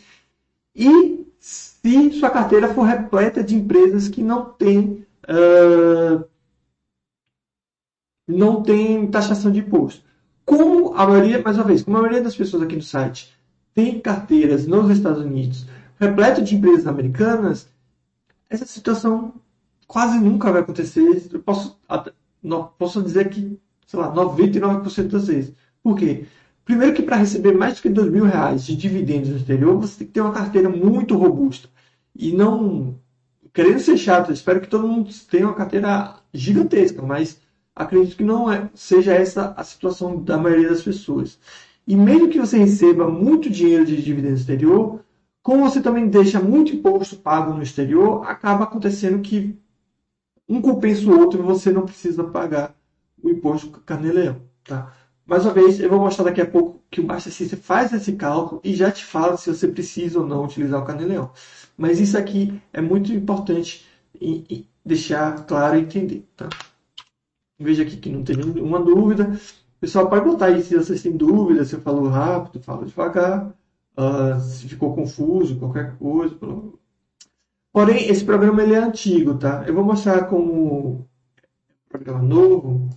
e 0.75 1.25
se 1.39 2.11
sua 2.11 2.29
carteira 2.29 2.73
for 2.73 2.83
repleta 2.83 3.43
de 3.43 3.55
empresas 3.55 4.07
que 4.07 4.21
não 4.21 4.45
tem 4.45 5.05
uh, 5.23 6.25
não 8.29 8.61
tem 8.61 9.07
taxação 9.07 9.51
de 9.51 9.59
imposto. 9.59 10.03
Como 10.45 10.93
a 10.95 11.05
maioria, 11.05 11.41
mais 11.41 11.57
uma 11.57 11.65
vez, 11.65 11.83
como 11.83 11.97
a 11.97 12.01
maioria 12.01 12.23
das 12.23 12.35
pessoas 12.35 12.63
aqui 12.63 12.75
no 12.75 12.81
site 12.81 13.37
tem 13.73 13.99
carteiras 13.99 14.65
nos 14.67 14.89
Estados 14.89 15.23
Unidos 15.23 15.65
repleto 15.99 16.41
de 16.41 16.55
empresas 16.55 16.87
americanas, 16.87 17.67
essa 18.49 18.65
situação 18.65 19.33
quase 19.85 20.17
nunca 20.17 20.51
vai 20.51 20.61
acontecer. 20.61 21.29
Eu 21.31 21.41
posso 21.41 21.77
posso 22.77 23.03
dizer 23.03 23.29
que, 23.29 23.59
sei 23.85 23.99
lá, 23.99 24.13
99% 24.13 25.07
das 25.07 25.27
vezes. 25.27 25.53
Por 25.83 25.97
quê? 25.97 26.25
Primeiro 26.63 26.93
que 26.93 27.03
para 27.03 27.17
receber 27.17 27.51
mais 27.53 27.75
do 27.75 27.81
que 27.81 27.89
2 27.89 28.11
mil 28.11 28.23
reais 28.23 28.65
de 28.65 28.75
dividendos 28.75 29.29
no 29.29 29.37
exterior, 29.37 29.77
você 29.77 29.97
tem 29.97 30.07
que 30.07 30.13
ter 30.13 30.21
uma 30.21 30.31
carteira 30.31 30.69
muito 30.69 31.17
robusta. 31.17 31.67
E 32.15 32.31
não... 32.31 32.97
Querendo 33.51 33.79
ser 33.79 33.97
chato, 33.97 34.31
espero 34.31 34.61
que 34.61 34.67
todo 34.67 34.87
mundo 34.87 35.09
tenha 35.29 35.47
uma 35.47 35.55
carteira 35.55 36.15
gigantesca, 36.33 37.01
mas 37.01 37.41
acredito 37.75 38.17
que 38.17 38.23
não 38.23 38.51
é, 38.51 38.69
seja 38.73 39.13
essa 39.13 39.53
a 39.55 39.63
situação 39.63 40.21
da 40.21 40.37
maioria 40.37 40.69
das 40.69 40.81
pessoas. 40.81 41.39
E 41.87 41.95
mesmo 41.95 42.29
que 42.29 42.39
você 42.39 42.57
receba 42.57 43.09
muito 43.09 43.49
dinheiro 43.49 43.85
de 43.85 44.01
dividendos 44.01 44.39
no 44.39 44.41
exterior, 44.41 44.99
como 45.41 45.67
você 45.67 45.81
também 45.81 46.07
deixa 46.07 46.39
muito 46.39 46.75
imposto 46.75 47.15
pago 47.15 47.53
no 47.53 47.63
exterior, 47.63 48.23
acaba 48.27 48.65
acontecendo 48.65 49.21
que 49.21 49.57
um 50.47 50.61
compensa 50.61 51.09
o 51.09 51.19
outro 51.19 51.39
e 51.39 51.43
você 51.43 51.71
não 51.71 51.85
precisa 51.85 52.23
pagar 52.23 52.75
o 53.21 53.29
imposto 53.29 53.69
carnê-leão. 53.85 54.41
Tá? 54.63 54.93
Mais 55.25 55.45
uma 55.45 55.53
vez, 55.53 55.79
eu 55.79 55.89
vou 55.89 55.99
mostrar 55.99 56.25
daqui 56.25 56.41
a 56.41 56.45
pouco 56.45 56.81
que 56.89 56.99
o 56.99 57.05
Master 57.05 57.31
System 57.31 57.59
faz 57.59 57.93
esse 57.93 58.13
cálculo 58.13 58.59
e 58.63 58.73
já 58.75 58.91
te 58.91 59.05
fala 59.05 59.37
se 59.37 59.53
você 59.53 59.67
precisa 59.67 60.19
ou 60.19 60.25
não 60.27 60.43
utilizar 60.43 60.81
o 60.81 60.85
carnê-leão. 60.85 61.31
Mas 61.77 61.99
isso 61.99 62.17
aqui 62.17 62.59
é 62.73 62.81
muito 62.81 63.13
importante 63.13 63.85
deixar 64.83 65.45
claro 65.45 65.77
e 65.77 65.81
entender. 65.81 66.27
Tá? 66.35 66.49
Veja 67.59 67.83
aqui 67.83 67.97
que 67.97 68.09
não 68.09 68.23
tem 68.23 68.37
nenhuma 68.37 68.79
dúvida. 68.79 69.37
Pessoal 69.79 70.09
pode 70.09 70.25
botar 70.25 70.47
aí 70.47 70.63
se 70.63 70.75
vocês 70.75 71.01
têm 71.01 71.15
dúvidas, 71.15 71.69
se 71.69 71.75
eu 71.75 71.81
falo 71.81 72.07
rápido, 72.07 72.63
falo 72.63 72.85
devagar, 72.85 73.53
uh, 73.97 74.39
se 74.39 74.67
ficou 74.67 74.95
confuso, 74.95 75.59
qualquer 75.59 75.97
coisa. 75.97 76.37
Porém, 77.71 78.07
esse 78.07 78.23
programa 78.25 78.63
ele 78.63 78.73
é 78.73 78.79
antigo, 78.79 79.37
tá? 79.37 79.63
Eu 79.67 79.73
vou 79.73 79.83
mostrar 79.83 80.25
como 80.25 81.07
programa 81.89 82.21
novo. 82.21 82.89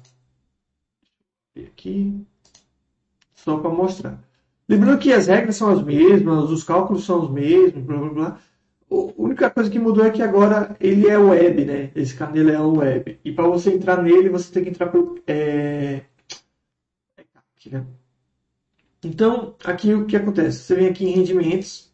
Aqui. 1.56 2.24
Só 3.34 3.58
para 3.58 3.70
mostrar. 3.70 4.22
Lembrando 4.68 4.98
que 4.98 5.12
as 5.12 5.26
regras 5.26 5.56
são 5.56 5.70
as 5.70 5.82
mesmas, 5.82 6.50
os 6.50 6.64
cálculos 6.64 7.04
são 7.04 7.24
os 7.24 7.30
mesmos, 7.30 7.84
blá 7.84 7.98
blá 7.98 8.08
blá. 8.10 8.38
A 8.92 9.22
única 9.22 9.50
coisa 9.50 9.70
que 9.70 9.78
mudou 9.78 10.04
é 10.04 10.10
que 10.10 10.22
agora 10.22 10.76
ele 10.80 11.08
é 11.08 11.16
web, 11.16 11.64
né? 11.64 11.90
Esse 11.94 12.14
canelo 12.14 12.50
é 12.50 12.60
web. 12.60 13.20
E 13.24 13.32
para 13.32 13.48
você 13.48 13.72
entrar 13.72 14.02
nele, 14.02 14.28
você 14.28 14.52
tem 14.52 14.64
que 14.64 14.70
entrar 14.70 14.88
por. 14.88 15.20
É... 15.26 16.02
Então, 19.04 19.56
aqui 19.64 19.94
o 19.94 20.06
que 20.06 20.16
acontece? 20.16 20.58
Você 20.58 20.74
vem 20.74 20.88
aqui 20.88 21.04
em 21.04 21.12
rendimentos 21.12 21.92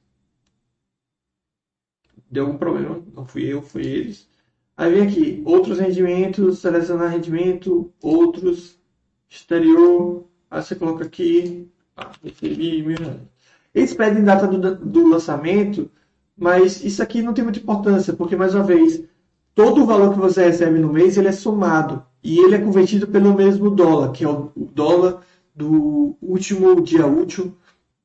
deu 2.31 2.47
algum 2.47 2.59
problema, 2.59 3.03
não 3.15 3.27
fui 3.27 3.45
eu, 3.45 3.63
foi 3.63 3.85
eles. 3.87 4.29
Aí 4.77 4.93
vem 4.93 5.07
aqui, 5.07 5.43
outros 5.45 5.79
rendimentos, 5.79 6.61
selecionar 6.61 7.11
rendimento, 7.11 7.93
outros, 8.03 8.79
exterior, 9.29 10.27
aí 10.51 10.63
você 10.63 10.75
coloca 10.75 11.05
aqui, 11.05 11.69
ah, 11.97 12.13
recebi 12.23 12.83
mil. 12.83 12.97
Eles 13.75 13.95
pedem 13.95 14.25
data 14.25 14.47
do, 14.47 14.77
do 14.77 15.09
lançamento, 15.09 15.91
mas 16.39 16.85
isso 16.85 17.03
aqui 17.03 17.21
não 17.21 17.35
tem 17.35 17.43
muita 17.43 17.59
importância, 17.59 18.13
porque, 18.13 18.37
mais 18.37 18.55
uma 18.55 18.63
vez, 18.63 19.03
todo 19.55 19.83
o 19.83 19.87
valor 19.87 20.13
que 20.13 20.19
você 20.19 20.45
recebe 20.45 20.79
no 20.79 20.93
mês, 20.93 21.17
ele 21.17 21.29
é 21.29 21.33
somado, 21.33 22.05
e 22.23 22.39
ele 22.39 22.55
é 22.55 22.59
convertido 22.59 23.07
pelo 23.09 23.35
mesmo 23.35 23.71
dólar, 23.71 24.13
que 24.13 24.25
é 24.25 24.29
o 24.29 24.53
dólar 24.73 25.21
do 25.55 26.17
último 26.23 26.81
dia 26.81 27.07
útil 27.07 27.57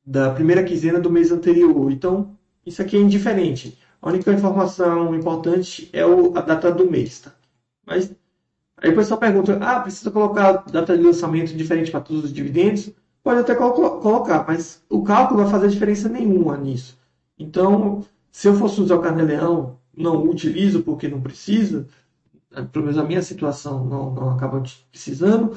da 0.04 0.30
primeira 0.30 0.64
quinzena 0.64 0.98
do 1.00 1.10
mês 1.10 1.30
anterior. 1.30 1.90
Então, 1.90 2.36
isso 2.66 2.82
aqui 2.82 2.96
é 2.96 3.00
indiferente. 3.00 3.78
A 4.02 4.08
única 4.08 4.32
informação 4.32 5.14
importante 5.14 5.88
é 5.92 6.04
o, 6.04 6.36
a 6.36 6.40
data 6.40 6.70
do 6.70 6.90
mês, 6.90 7.20
tá? 7.20 7.32
Mas 7.86 8.12
aí 8.76 8.90
o 8.90 8.94
pessoal 8.96 9.20
pergunta, 9.20 9.58
ah, 9.62 9.80
precisa 9.80 10.10
colocar 10.10 10.64
data 10.70 10.96
de 10.96 11.02
lançamento 11.02 11.54
diferente 11.56 11.90
para 11.90 12.00
todos 12.00 12.24
os 12.24 12.32
dividendos? 12.32 12.90
Pode 13.22 13.40
até 13.40 13.54
colo 13.54 14.00
colocar, 14.00 14.44
mas 14.46 14.82
o 14.90 15.02
cálculo 15.02 15.42
vai 15.42 15.50
fazer 15.50 15.68
diferença 15.68 16.08
nenhuma 16.08 16.56
nisso. 16.56 16.98
Então, 17.38 18.04
se 18.34 18.48
eu 18.48 18.54
fosse 18.56 18.80
usar 18.80 18.96
o 18.96 19.00
carnê-leão, 19.00 19.78
não 19.96 20.28
utilizo 20.28 20.82
porque 20.82 21.06
não 21.06 21.20
precisa, 21.22 21.86
pelo 22.72 22.86
menos 22.86 22.98
a 22.98 23.04
minha 23.04 23.22
situação 23.22 23.84
não, 23.84 24.12
não 24.12 24.30
acaba 24.30 24.60
precisando. 24.90 25.56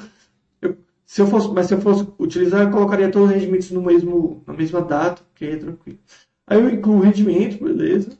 Eu, 0.62 0.78
se 1.04 1.20
eu 1.20 1.26
fosse, 1.26 1.48
mas 1.52 1.66
se 1.66 1.74
eu 1.74 1.80
fosse 1.80 2.06
utilizar, 2.20 2.62
eu 2.62 2.70
colocaria 2.70 3.10
todos 3.10 3.30
os 3.30 3.34
rendimentos 3.34 3.72
no 3.72 3.82
mesmo, 3.82 4.44
na 4.46 4.54
mesma 4.54 4.80
data, 4.80 5.22
que 5.34 5.44
é 5.46 5.56
tranquilo. 5.56 5.98
Aí 6.46 6.60
eu 6.60 6.70
incluo 6.70 6.98
o 6.98 7.00
rendimento, 7.00 7.64
beleza. 7.64 8.16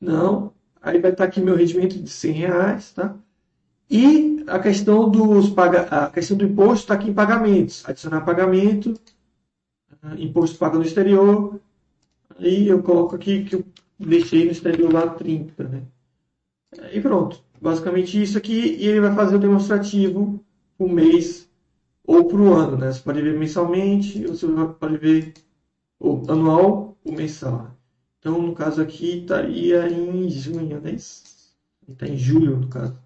Não. 0.00 0.54
Aí 0.80 0.98
vai 1.00 1.10
estar 1.12 1.24
aqui 1.24 1.40
meu 1.40 1.54
rendimento 1.56 1.98
de 1.98 2.08
100 2.08 2.32
reais, 2.32 2.92
tá? 2.92 3.14
E 3.90 4.44
a 4.48 4.58
questão 4.58 5.10
dos 5.10 5.52
a 5.90 6.10
questão 6.10 6.36
do 6.36 6.46
imposto 6.46 6.84
está 6.84 6.94
aqui 6.94 7.10
em 7.10 7.14
pagamentos. 7.14 7.84
Adicionar 7.86 8.22
pagamento, 8.22 8.94
imposto 10.18 10.58
pago 10.58 10.78
no 10.78 10.84
exterior. 10.84 11.60
Aí 12.38 12.68
eu 12.68 12.82
coloco 12.82 13.16
aqui 13.16 13.44
que 13.44 13.56
eu 13.56 13.64
deixei 13.98 14.44
no 14.44 14.52
exterior 14.52 14.92
lá 14.92 15.08
30, 15.08 15.64
né? 15.64 15.82
E 16.92 17.00
pronto. 17.00 17.42
basicamente 17.60 18.20
isso 18.22 18.38
aqui, 18.38 18.76
e 18.76 18.86
ele 18.86 19.00
vai 19.00 19.14
fazer 19.14 19.36
o 19.36 19.40
demonstrativo 19.40 20.44
por 20.76 20.88
mês 20.88 21.48
ou 22.04 22.26
para 22.26 22.38
o 22.38 22.54
ano, 22.54 22.76
né? 22.76 22.92
Você 22.92 23.00
pode 23.02 23.20
ver 23.20 23.38
mensalmente, 23.38 24.24
ou 24.26 24.34
você 24.34 24.46
pode 24.78 24.96
ver 24.96 25.34
ou 25.98 26.22
anual 26.30 26.96
ou 27.04 27.12
mensal. 27.12 27.76
Então, 28.18 28.40
no 28.40 28.54
caso 28.54 28.80
aqui, 28.80 29.20
estaria 29.20 29.88
em 29.88 30.28
junho, 30.30 30.80
né? 30.80 30.94
Está 30.94 32.06
em 32.06 32.16
julho, 32.16 32.58
no 32.58 32.68
caso. 32.68 32.98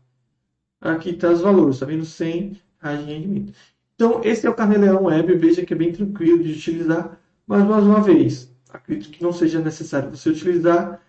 Aqui 0.81 1.11
está 1.11 1.31
os 1.31 1.41
valores, 1.41 1.77
está 1.77 1.87
vendo 1.87 2.05
100 2.05 2.61
reais 2.81 3.07
de 3.07 3.13
rendimento. 3.13 3.53
Então, 3.95 4.21
esse 4.25 4.47
é 4.47 4.51
o 4.51 4.55
Carneleão 4.55 5.05
Web, 5.05 5.37
veja 5.37 5.65
que 5.65 5.73
é 5.73 5.77
bem 5.77 5.93
tranquilo 5.93 6.43
de 6.43 6.53
utilizar, 6.53 7.21
mas 7.47 7.65
mais 7.65 7.85
uma 7.85 8.01
vez, 8.01 8.53
acredito 8.71 9.11
que 9.11 9.23
não 9.23 9.33
seja 9.33 9.61
necessário 9.61 10.11
você 10.11 10.31
utilizar 10.31 11.01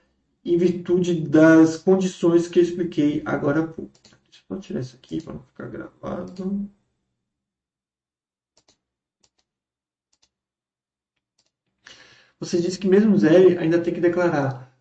em 0.45 0.57
virtude 0.57 1.21
das 1.21 1.77
condições 1.77 2.47
que 2.47 2.59
expliquei 2.59 3.21
agora 3.25 3.61
há 3.61 3.67
pouco. 3.67 3.91
Deixa 4.29 4.43
eu 4.49 4.59
tirar 4.59 4.79
isso 4.81 4.95
aqui 4.97 5.21
para 5.21 5.33
não 5.33 5.41
ficar 5.41 5.67
gravado. 5.67 6.69
Você 12.39 12.59
disse 12.59 12.77
que 12.77 12.87
mesmo 12.87 13.17
zero 13.17 13.57
ainda 13.59 13.79
tem 13.79 13.93
que 13.93 14.01
declarar, 14.01 14.71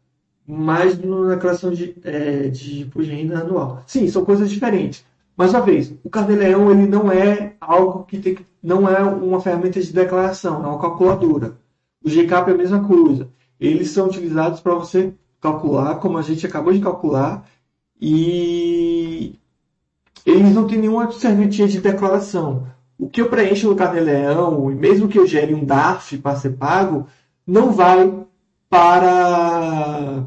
mais 0.47 0.99
na 0.99 1.35
declaração 1.35 1.73
de, 1.73 1.97
é, 2.05 2.49
de 2.49 2.83
imposto 2.83 3.11
de 3.11 3.17
renda 3.17 3.41
anual. 3.41 3.85
Sim, 3.87 4.09
são 4.09 4.25
coisas 4.25 4.51
diferentes. 4.51 5.05
Mais 5.37 5.53
uma 5.53 5.63
vez, 5.63 5.93
o 6.05 6.11
Carneleão 6.11 6.71
ele 6.71 6.87
não 6.87 7.11
é 7.11 7.55
algo 7.61 8.05
que 8.05 8.19
tem 8.19 8.37
não 8.63 8.89
é 8.89 9.03
uma 9.03 9.41
ferramenta 9.41 9.81
de 9.81 9.93
declaração, 9.93 10.65
é 10.65 10.69
uma 10.69 10.81
calculadora. 10.81 11.59
O 12.05 12.09
GCAP 12.09 12.51
é 12.51 12.55
a 12.55 12.57
mesma 12.57 12.87
coisa. 12.87 13.29
Eles 13.59 13.91
são 13.91 14.07
utilizados 14.07 14.61
para 14.61 14.75
você 14.75 15.13
calcular, 15.41 15.97
como 15.97 16.19
a 16.19 16.23
gente 16.23 16.47
acabou 16.47 16.73
de 16.73 16.81
calcular, 16.81 17.45
e 18.01 19.35
eles 20.25 20.55
não 20.55 20.67
têm 20.67 20.79
nenhuma 20.79 21.11
serventia 21.13 21.67
de 21.67 21.81
declaração. 21.81 22.67
O 22.99 23.09
que 23.09 23.21
eu 23.21 23.29
preencho 23.29 23.69
no 23.69 23.77
Carneleão, 23.77 24.71
e 24.71 24.75
mesmo 24.75 25.09
que 25.09 25.19
eu 25.19 25.27
gere 25.27 25.55
um 25.55 25.65
DARF 25.65 26.19
para 26.19 26.37
ser 26.37 26.51
pago, 26.51 27.07
não 27.47 27.73
vai 27.73 28.25
para 28.71 30.25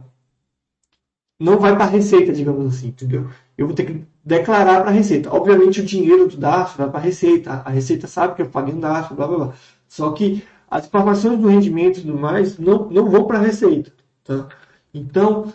não 1.40 1.60
vai 1.60 1.76
para 1.76 1.86
a 1.86 1.90
receita, 1.90 2.32
digamos 2.32 2.76
assim, 2.76 2.88
entendeu? 2.88 3.30
Eu 3.58 3.68
vou 3.68 3.76
ter 3.76 3.86
que 3.86 4.06
declarar 4.24 4.82
para 4.82 4.90
a 4.90 4.94
receita. 4.94 5.34
Obviamente 5.34 5.82
o 5.82 5.86
dinheiro 5.86 6.28
do 6.28 6.38
DARF 6.38 6.78
vai 6.78 6.90
para 6.90 7.00
a 7.00 7.04
receita, 7.04 7.52
a 7.66 7.70
receita 7.70 8.08
sabe 8.08 8.36
que 8.36 8.42
eu 8.42 8.50
paguei 8.50 8.74
um 8.74 8.80
DARF, 8.80 9.14
blá 9.14 9.28
blá 9.28 9.38
blá. 9.38 9.54
Só 9.88 10.12
que 10.12 10.44
as 10.70 10.88
informações 10.88 11.40
do 11.40 11.48
rendimento 11.48 12.00
e 12.00 12.02
tudo 12.02 12.18
mais 12.18 12.58
não, 12.58 12.90
não 12.90 13.10
vão 13.10 13.26
para 13.26 13.38
a 13.38 13.42
receita. 13.42 13.94
Tá? 14.24 14.50
Então, 14.94 15.54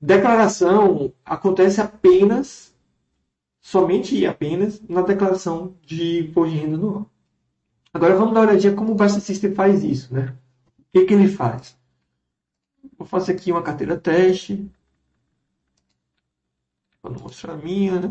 declaração 0.00 1.12
acontece 1.24 1.80
apenas, 1.80 2.72
somente 3.60 4.16
e 4.16 4.26
apenas, 4.26 4.80
na 4.88 5.02
declaração 5.02 5.74
de 5.84 6.20
imposto 6.20 6.54
de 6.54 6.60
renda 6.60 6.76
anual. 6.76 7.10
Agora 7.92 8.14
vamos 8.14 8.34
dar 8.34 8.40
uma 8.40 8.50
olhadinha 8.50 8.74
como 8.74 8.92
o 8.92 8.94
Basta 8.94 9.20
System 9.20 9.52
faz 9.54 9.82
isso, 9.82 10.14
né? 10.14 10.34
O 10.78 10.84
que, 10.92 11.06
que 11.06 11.14
ele 11.14 11.28
faz? 11.28 11.76
Vou 12.96 13.06
fazer 13.06 13.32
aqui 13.32 13.50
uma 13.50 13.62
carteira 13.62 13.96
teste. 13.96 14.70
Não 17.04 17.12
mostrar 17.12 17.52
a 17.52 17.56
minha, 17.58 18.00
né? 18.00 18.08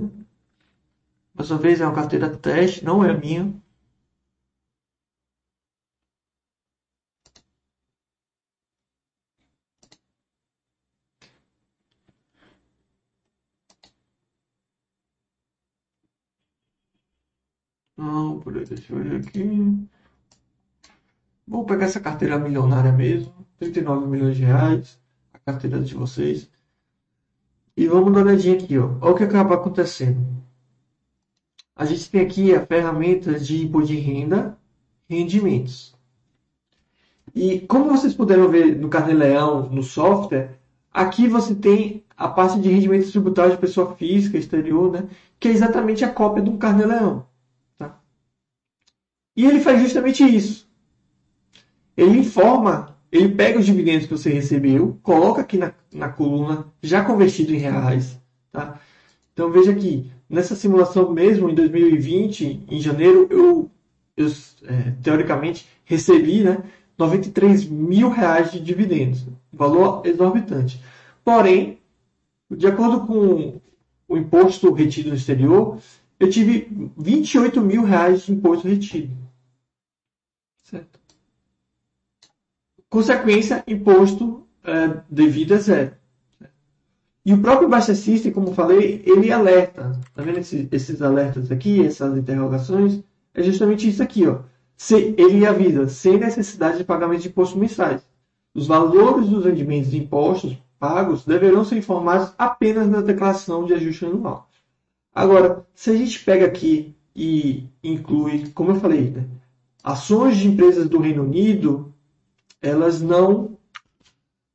Mais 1.34 1.50
uma 1.50 1.60
vez 1.60 1.82
é 1.82 1.86
uma 1.88 1.96
carteira 1.96 2.30
teste, 2.38 2.86
não 2.86 3.04
é 3.04 3.10
a 3.10 3.18
minha. 3.18 3.52
Não, 17.96 18.40
por 18.40 18.58
aí, 18.58 18.66
deixa 18.66 18.92
eu 18.94 19.04
ver 19.04 19.18
aqui. 19.18 19.88
Vou 21.46 21.66
pegar 21.66 21.86
essa 21.88 22.00
carteira 22.00 22.40
milionária 22.40 22.94
mesmo, 22.94 23.46
39 23.58 24.08
milhões 24.08 24.38
de 24.38 24.44
reais, 24.46 24.98
a 25.34 25.40
carteira 25.40 25.82
de 25.82 25.94
vocês. 25.94 26.50
E 27.80 27.88
vamos 27.88 28.12
dar 28.12 28.20
uma 28.20 28.28
olhadinha 28.28 28.58
aqui, 28.58 28.78
ó. 28.78 28.90
Olha 29.00 29.14
o 29.14 29.16
que 29.16 29.24
acaba 29.24 29.56
acontecendo. 29.56 30.20
A 31.74 31.86
gente 31.86 32.10
tem 32.10 32.20
aqui 32.20 32.54
a 32.54 32.66
ferramenta 32.66 33.40
de 33.40 33.64
imposto 33.64 33.88
de 33.88 33.96
renda, 33.96 34.58
rendimentos. 35.10 35.96
E 37.34 37.62
como 37.62 37.86
vocês 37.86 38.14
puderam 38.14 38.50
ver 38.50 38.76
no 38.76 38.90
Carnê-Leão, 38.90 39.70
no 39.70 39.82
software, 39.82 40.60
aqui 40.92 41.30
você 41.30 41.56
tem 41.56 42.04
a 42.18 42.28
parte 42.28 42.60
de 42.60 42.68
rendimentos 42.70 43.12
tributários 43.12 43.56
de 43.56 43.62
pessoa 43.62 43.96
física 43.96 44.38
exterior, 44.38 44.92
né? 44.92 45.08
Que 45.40 45.48
é 45.48 45.52
exatamente 45.52 46.04
a 46.04 46.12
cópia 46.12 46.44
do 46.44 46.58
Carnê-Leão. 46.58 47.26
Tá? 47.78 47.98
E 49.38 49.46
ele 49.46 49.62
faz 49.62 49.80
justamente 49.82 50.22
isso 50.22 50.68
ele 52.00 52.20
informa, 52.20 52.96
ele 53.12 53.30
pega 53.30 53.60
os 53.60 53.66
dividendos 53.66 54.06
que 54.06 54.12
você 54.12 54.30
recebeu, 54.30 55.00
coloca 55.02 55.42
aqui 55.42 55.58
na, 55.58 55.74
na 55.92 56.10
coluna 56.10 56.68
já 56.82 57.04
convertido 57.04 57.54
em 57.54 57.58
reais. 57.58 58.20
Tá? 58.52 58.80
Então 59.34 59.52
veja 59.52 59.72
aqui, 59.72 60.12
nessa 60.30 60.56
simulação 60.56 61.12
mesmo, 61.12 61.50
em 61.50 61.56
2020, 61.56 62.66
em 62.70 62.80
janeiro, 62.80 63.28
eu, 63.30 63.72
eu 64.16 64.28
é, 64.66 64.92
teoricamente 65.02 65.68
recebi 65.86 66.44
né, 66.44 66.64
93 66.98 67.66
mil 67.66 68.10
reais 68.10 68.52
de 68.52 68.60
dividendos, 68.60 69.26
valor 69.52 70.06
exorbitante. 70.06 70.84
Porém, 71.24 71.80
de 72.52 72.68
acordo 72.68 73.08
com 73.08 73.60
o 74.08 74.18
imposto 74.18 74.72
retido 74.74 75.10
no 75.10 75.16
exterior, 75.16 75.80
eu 76.20 76.30
tive 76.30 76.68
28 76.98 77.62
mil 77.62 77.84
reais 77.84 78.24
de 78.26 78.34
imposto 78.34 78.68
retido. 78.68 79.16
Certo? 80.64 80.99
Consequência, 82.90 83.64
imposto 83.68 84.48
é, 84.64 85.02
devido 85.10 85.54
a 85.54 85.58
zero. 85.58 85.92
E 87.26 87.34
o 87.34 87.42
próprio 87.42 87.70
Baixa 87.70 87.94
System, 87.94 88.32
como 88.32 88.54
falei, 88.54 89.04
ele 89.06 89.32
alerta. 89.32 90.00
Tá 90.16 90.24
vendo 90.24 90.40
esses, 90.40 90.68
esses 90.72 91.02
alertas 91.02 91.52
aqui, 91.52 91.86
essas 91.86 92.18
interrogações? 92.18 93.04
É 93.34 93.44
justamente 93.44 93.88
isso 93.88 94.02
aqui, 94.02 94.26
ó. 94.26 94.40
Se, 94.76 95.14
ele 95.18 95.46
avisa, 95.46 95.88
sem 95.88 96.18
necessidade 96.18 96.80
de 96.80 96.84
pagamento 96.84 97.22
de 97.22 97.28
impostos 97.28 97.60
mensais. 97.60 98.02
Os 98.54 98.66
valores 98.66 99.28
dos 99.28 99.46
rendimentos 99.46 99.92
de 99.92 100.00
impostos 100.00 100.58
pagos 100.80 101.26
deverão 101.26 101.64
ser 101.64 101.78
informados 101.78 102.34
apenas 102.38 102.88
na 102.90 103.02
declaração 103.02 103.66
de 103.66 103.74
ajuste 103.74 104.06
anual. 104.06 104.50
Agora, 105.14 105.68
se 105.76 105.92
a 105.92 105.96
gente 105.96 106.24
pega 106.24 106.46
aqui 106.46 106.96
e 107.16 107.66
inclui, 107.84 108.50
como 108.56 108.72
eu 108.72 108.76
falei, 108.76 109.12
né, 109.12 109.26
ações 109.84 110.38
de 110.38 110.48
empresas 110.48 110.88
do 110.88 111.00
Reino 111.00 111.24
Unido, 111.24 111.94
elas 112.62 113.02
não 113.02 113.58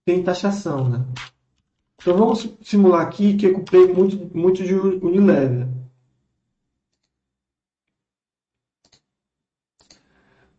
têm 0.04 0.22
taxação, 0.22 0.88
né? 0.88 1.04
Então 2.00 2.16
vamos 2.16 2.54
simular 2.62 3.06
aqui 3.06 3.36
que 3.36 3.46
eu 3.46 3.54
comprei 3.54 3.86
muito, 3.92 4.36
muito 4.36 4.62
de 4.62 4.74
Unilever. 4.74 5.68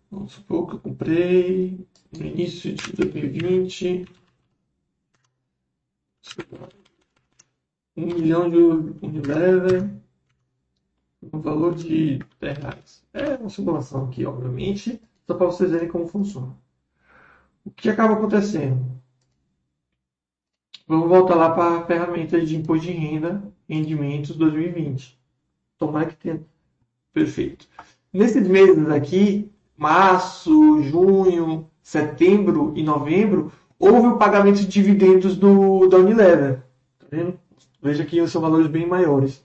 Vamos 0.09 0.31
supor 0.31 0.67
que 0.67 0.75
eu 0.75 0.79
comprei 0.79 1.87
no 2.17 2.25
início 2.25 2.73
de 2.73 2.93
2020 2.93 4.05
um 7.95 8.05
milhão 8.07 8.49
de 8.49 8.57
Unilever 9.05 9.89
no 11.21 11.41
valor 11.41 11.75
de 11.75 12.19
10 12.39 12.57
reais. 12.57 13.03
É 13.13 13.35
uma 13.35 13.49
simulação 13.49 14.05
aqui, 14.05 14.25
obviamente, 14.25 14.99
só 15.27 15.35
para 15.35 15.45
vocês 15.45 15.71
verem 15.71 15.89
como 15.89 16.07
funciona. 16.07 16.55
O 17.65 17.71
que 17.71 17.89
acaba 17.89 18.13
acontecendo? 18.13 18.85
Vamos 20.87 21.09
voltar 21.09 21.33
lá 21.33 21.49
para 21.49 21.79
a 21.79 21.85
ferramenta 21.85 22.39
de 22.39 22.55
imposto 22.55 22.85
de 22.85 22.91
renda, 22.91 23.41
rendimentos 23.67 24.35
2020. 24.37 25.19
Tomara 25.77 26.05
que 26.05 26.15
tenha. 26.15 26.41
Perfeito. 27.11 27.67
Nesses 28.13 28.47
meses 28.47 28.87
aqui, 28.89 29.51
março, 29.75 30.83
junho, 30.83 31.67
setembro 31.81 32.71
e 32.75 32.83
novembro, 32.83 33.51
houve 33.79 34.07
o 34.09 34.17
pagamento 34.17 34.59
de 34.59 34.67
dividendos 34.67 35.35
do, 35.35 35.87
da 35.87 35.97
Unilever. 35.97 36.61
Tá 36.99 37.07
vendo? 37.09 37.39
Veja 37.81 38.05
que 38.05 38.27
são 38.27 38.41
valores 38.41 38.67
bem 38.67 38.87
maiores. 38.87 39.43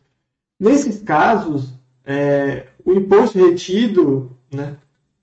Nesses 0.58 1.02
casos, 1.02 1.74
é, 2.04 2.66
o 2.84 2.92
imposto 2.92 3.38
retido, 3.38 4.36
né, 4.52 4.76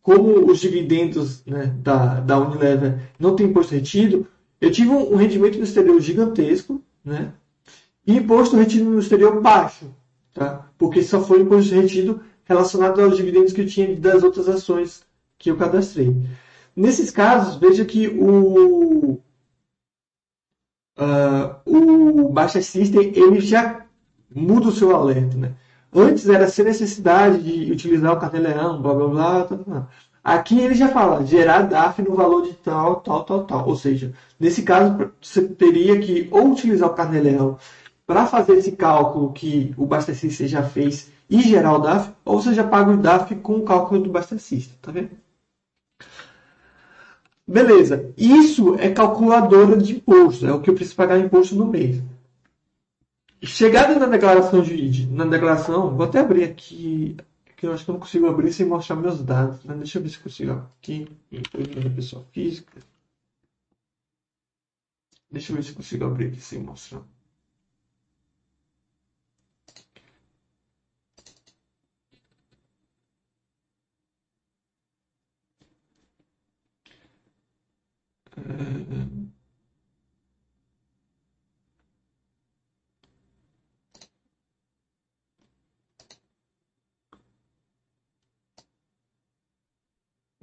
como 0.07 0.49
os 0.49 0.61
dividendos 0.61 1.43
né, 1.45 1.75
da, 1.79 2.21
da 2.21 2.39
Unilever 2.39 2.97
não 3.19 3.35
tem 3.35 3.47
imposto 3.47 3.75
retido, 3.75 4.25
eu 4.61 4.71
tive 4.71 4.89
um, 4.89 5.11
um 5.11 5.15
rendimento 5.17 5.57
no 5.57 5.65
exterior 5.65 5.99
gigantesco, 5.99 6.81
né? 7.03 7.33
E 8.05 8.15
imposto 8.15 8.55
retido 8.55 8.89
no 8.89 8.99
exterior 8.99 9.41
baixo, 9.41 9.93
tá? 10.33 10.65
Porque 10.77 11.03
só 11.03 11.21
foi 11.21 11.41
imposto 11.41 11.75
retido 11.75 12.21
relacionado 12.45 13.01
aos 13.01 13.17
dividendos 13.17 13.51
que 13.51 13.59
eu 13.59 13.67
tinha 13.67 13.93
das 13.97 14.23
outras 14.23 14.47
ações 14.47 15.03
que 15.37 15.51
eu 15.51 15.57
cadastrei. 15.57 16.15
Nesses 16.73 17.11
casos, 17.11 17.57
veja 17.57 17.83
que 17.83 18.07
o, 18.07 19.19
uh, 20.97 21.59
o 21.65 22.29
Baixa 22.29 22.61
System 22.61 23.11
ele 23.13 23.41
já 23.41 23.85
muda 24.33 24.69
o 24.69 24.71
seu 24.71 24.95
alerta, 24.95 25.35
né? 25.35 25.53
Antes 25.93 26.27
era 26.27 26.47
sem 26.47 26.65
necessidade 26.65 27.41
de 27.41 27.71
utilizar 27.71 28.13
o 28.13 28.19
carnê-leão, 28.19 28.81
blá 28.81 28.93
blá 28.93 29.07
blá, 29.07 29.43
blá, 29.45 29.57
blá. 29.57 29.87
Aqui 30.23 30.59
ele 30.59 30.75
já 30.75 30.89
fala 30.89 31.25
gerar 31.25 31.61
DAF 31.63 32.01
no 32.01 32.13
valor 32.13 32.43
de 32.43 32.53
tal, 32.53 32.97
tal, 32.97 33.23
tal, 33.23 33.45
tal. 33.45 33.67
Ou 33.67 33.75
seja, 33.75 34.13
nesse 34.39 34.63
caso 34.63 35.11
você 35.21 35.47
teria 35.47 35.99
que 35.99 36.27
ou 36.31 36.51
utilizar 36.51 36.89
o 36.89 36.93
carnê-leão 36.93 37.57
para 38.05 38.25
fazer 38.25 38.53
esse 38.57 38.73
cálculo 38.73 39.31
que 39.33 39.73
o 39.77 39.85
Bastecista 39.85 40.47
já 40.47 40.63
fez 40.63 41.11
e 41.29 41.41
gerar 41.41 41.73
o 41.73 41.79
DAF, 41.79 42.11
ou 42.25 42.41
você 42.41 42.53
já 42.53 42.65
paga 42.65 42.91
o 42.91 42.97
DAF 42.97 43.35
com 43.35 43.57
o 43.57 43.63
cálculo 43.63 44.01
do 44.01 44.09
Bastecista, 44.09 44.73
tá 44.81 44.91
vendo? 44.91 45.11
Beleza, 47.45 48.13
isso 48.17 48.75
é 48.75 48.89
calculadora 48.89 49.77
de 49.77 49.95
imposto, 49.95 50.45
é 50.45 50.53
o 50.53 50.59
que 50.59 50.69
eu 50.69 50.73
preciso 50.73 50.97
pagar 50.97 51.17
imposto 51.17 51.55
no 51.55 51.65
mês. 51.65 52.01
Chegada 53.43 53.97
na 53.99 54.05
declaração 54.07 54.61
de 54.61 55.05
na 55.07 55.25
declaração, 55.25 55.95
vou 55.95 56.05
até 56.05 56.19
abrir 56.19 56.43
aqui, 56.43 57.15
que 57.55 57.65
eu 57.65 57.73
acho 57.73 57.83
que 57.85 57.89
eu 57.91 57.93
não 57.93 57.99
consigo 57.99 58.27
abrir 58.27 58.51
sem 58.53 58.65
mostrar 58.65 58.95
meus 58.95 59.23
dados. 59.23 59.63
Né? 59.63 59.75
Deixa 59.75 59.97
eu 59.97 60.03
ver 60.03 60.09
se 60.09 60.19
consigo 60.19 60.51
aqui, 60.53 61.07
da 61.31 61.89
pessoa 61.89 62.23
física. 62.31 62.79
Deixa 65.31 65.51
eu 65.51 65.55
ver 65.55 65.63
se 65.63 65.73
consigo 65.73 66.03
abrir 66.05 66.27
aqui 66.27 66.41
sem 66.41 66.59
mostrar. 66.59 67.01
É... 78.37 79.36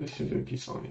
Deixa 0.04 0.22
eu 0.22 0.28
ver 0.28 0.40
aqui 0.42 0.56
só 0.58 0.76
um 0.76 0.82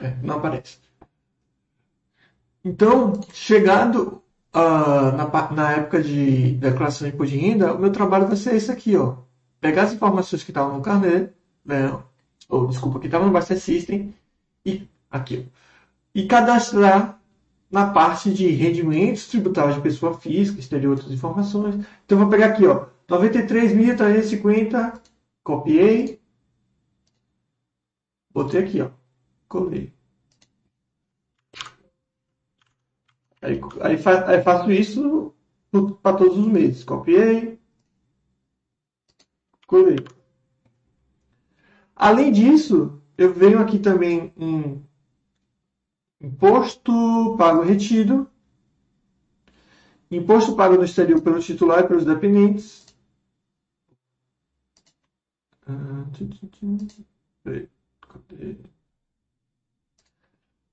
É, 0.00 0.16
não 0.22 0.36
aparece. 0.36 0.78
Então, 2.64 3.20
chegado 3.32 4.22
uh, 4.54 5.12
na, 5.16 5.50
na, 5.52 5.72
época 5.72 6.02
de 6.02 6.52
declaração 6.56 7.08
de 7.08 7.14
imposto 7.14 7.34
de 7.36 7.40
renda, 7.40 7.74
o 7.74 7.78
meu 7.78 7.92
trabalho 7.92 8.26
vai 8.26 8.36
ser 8.36 8.54
esse 8.54 8.70
aqui, 8.70 8.96
ó. 8.96 9.18
Pegar 9.60 9.84
as 9.84 9.92
informações 9.92 10.42
que 10.44 10.50
estavam 10.50 10.76
no 10.76 10.82
carnê, 10.82 11.28
né, 11.64 12.02
ou 12.48 12.66
desculpa, 12.68 12.98
que 13.00 13.06
estavam 13.06 13.28
no 13.28 13.32
Buster 13.32 13.58
System, 13.60 14.14
e 14.66 14.88
aqui, 15.10 15.48
ó, 15.48 15.58
e 16.14 16.26
cadastrar 16.26 17.21
na 17.72 17.90
parte 17.90 18.32
de 18.32 18.46
rendimentos 18.48 19.26
tributáveis 19.28 19.76
de 19.76 19.82
pessoa 19.82 20.20
física, 20.20 20.60
exterior 20.60 20.90
outras 20.90 21.10
informações. 21.10 21.84
Então, 22.04 22.18
vou 22.18 22.28
pegar 22.28 22.48
aqui, 22.48 22.66
ó, 22.66 22.88
93.350, 23.08 25.00
copiei, 25.42 26.20
botei 28.30 28.62
aqui, 28.62 28.82
ó, 28.82 28.90
colei. 29.48 29.90
Aí, 33.40 33.58
aí, 33.80 33.96
aí 34.26 34.42
faço 34.42 34.70
isso 34.70 35.34
para 36.02 36.16
todos 36.16 36.36
os 36.36 36.46
meses. 36.46 36.84
Copiei, 36.84 37.58
colei. 39.66 39.96
Além 41.96 42.30
disso, 42.30 43.00
eu 43.16 43.32
venho 43.32 43.58
aqui 43.58 43.78
também 43.78 44.32
um 44.36 44.82
Imposto 46.22 47.36
pago 47.36 47.62
retido. 47.62 48.30
Imposto 50.08 50.54
pago 50.54 50.76
no 50.76 50.84
exterior 50.84 51.20
pelo 51.20 51.40
titular 51.40 51.80
e 51.80 51.88
pelos 51.88 52.04
dependentes. 52.04 52.86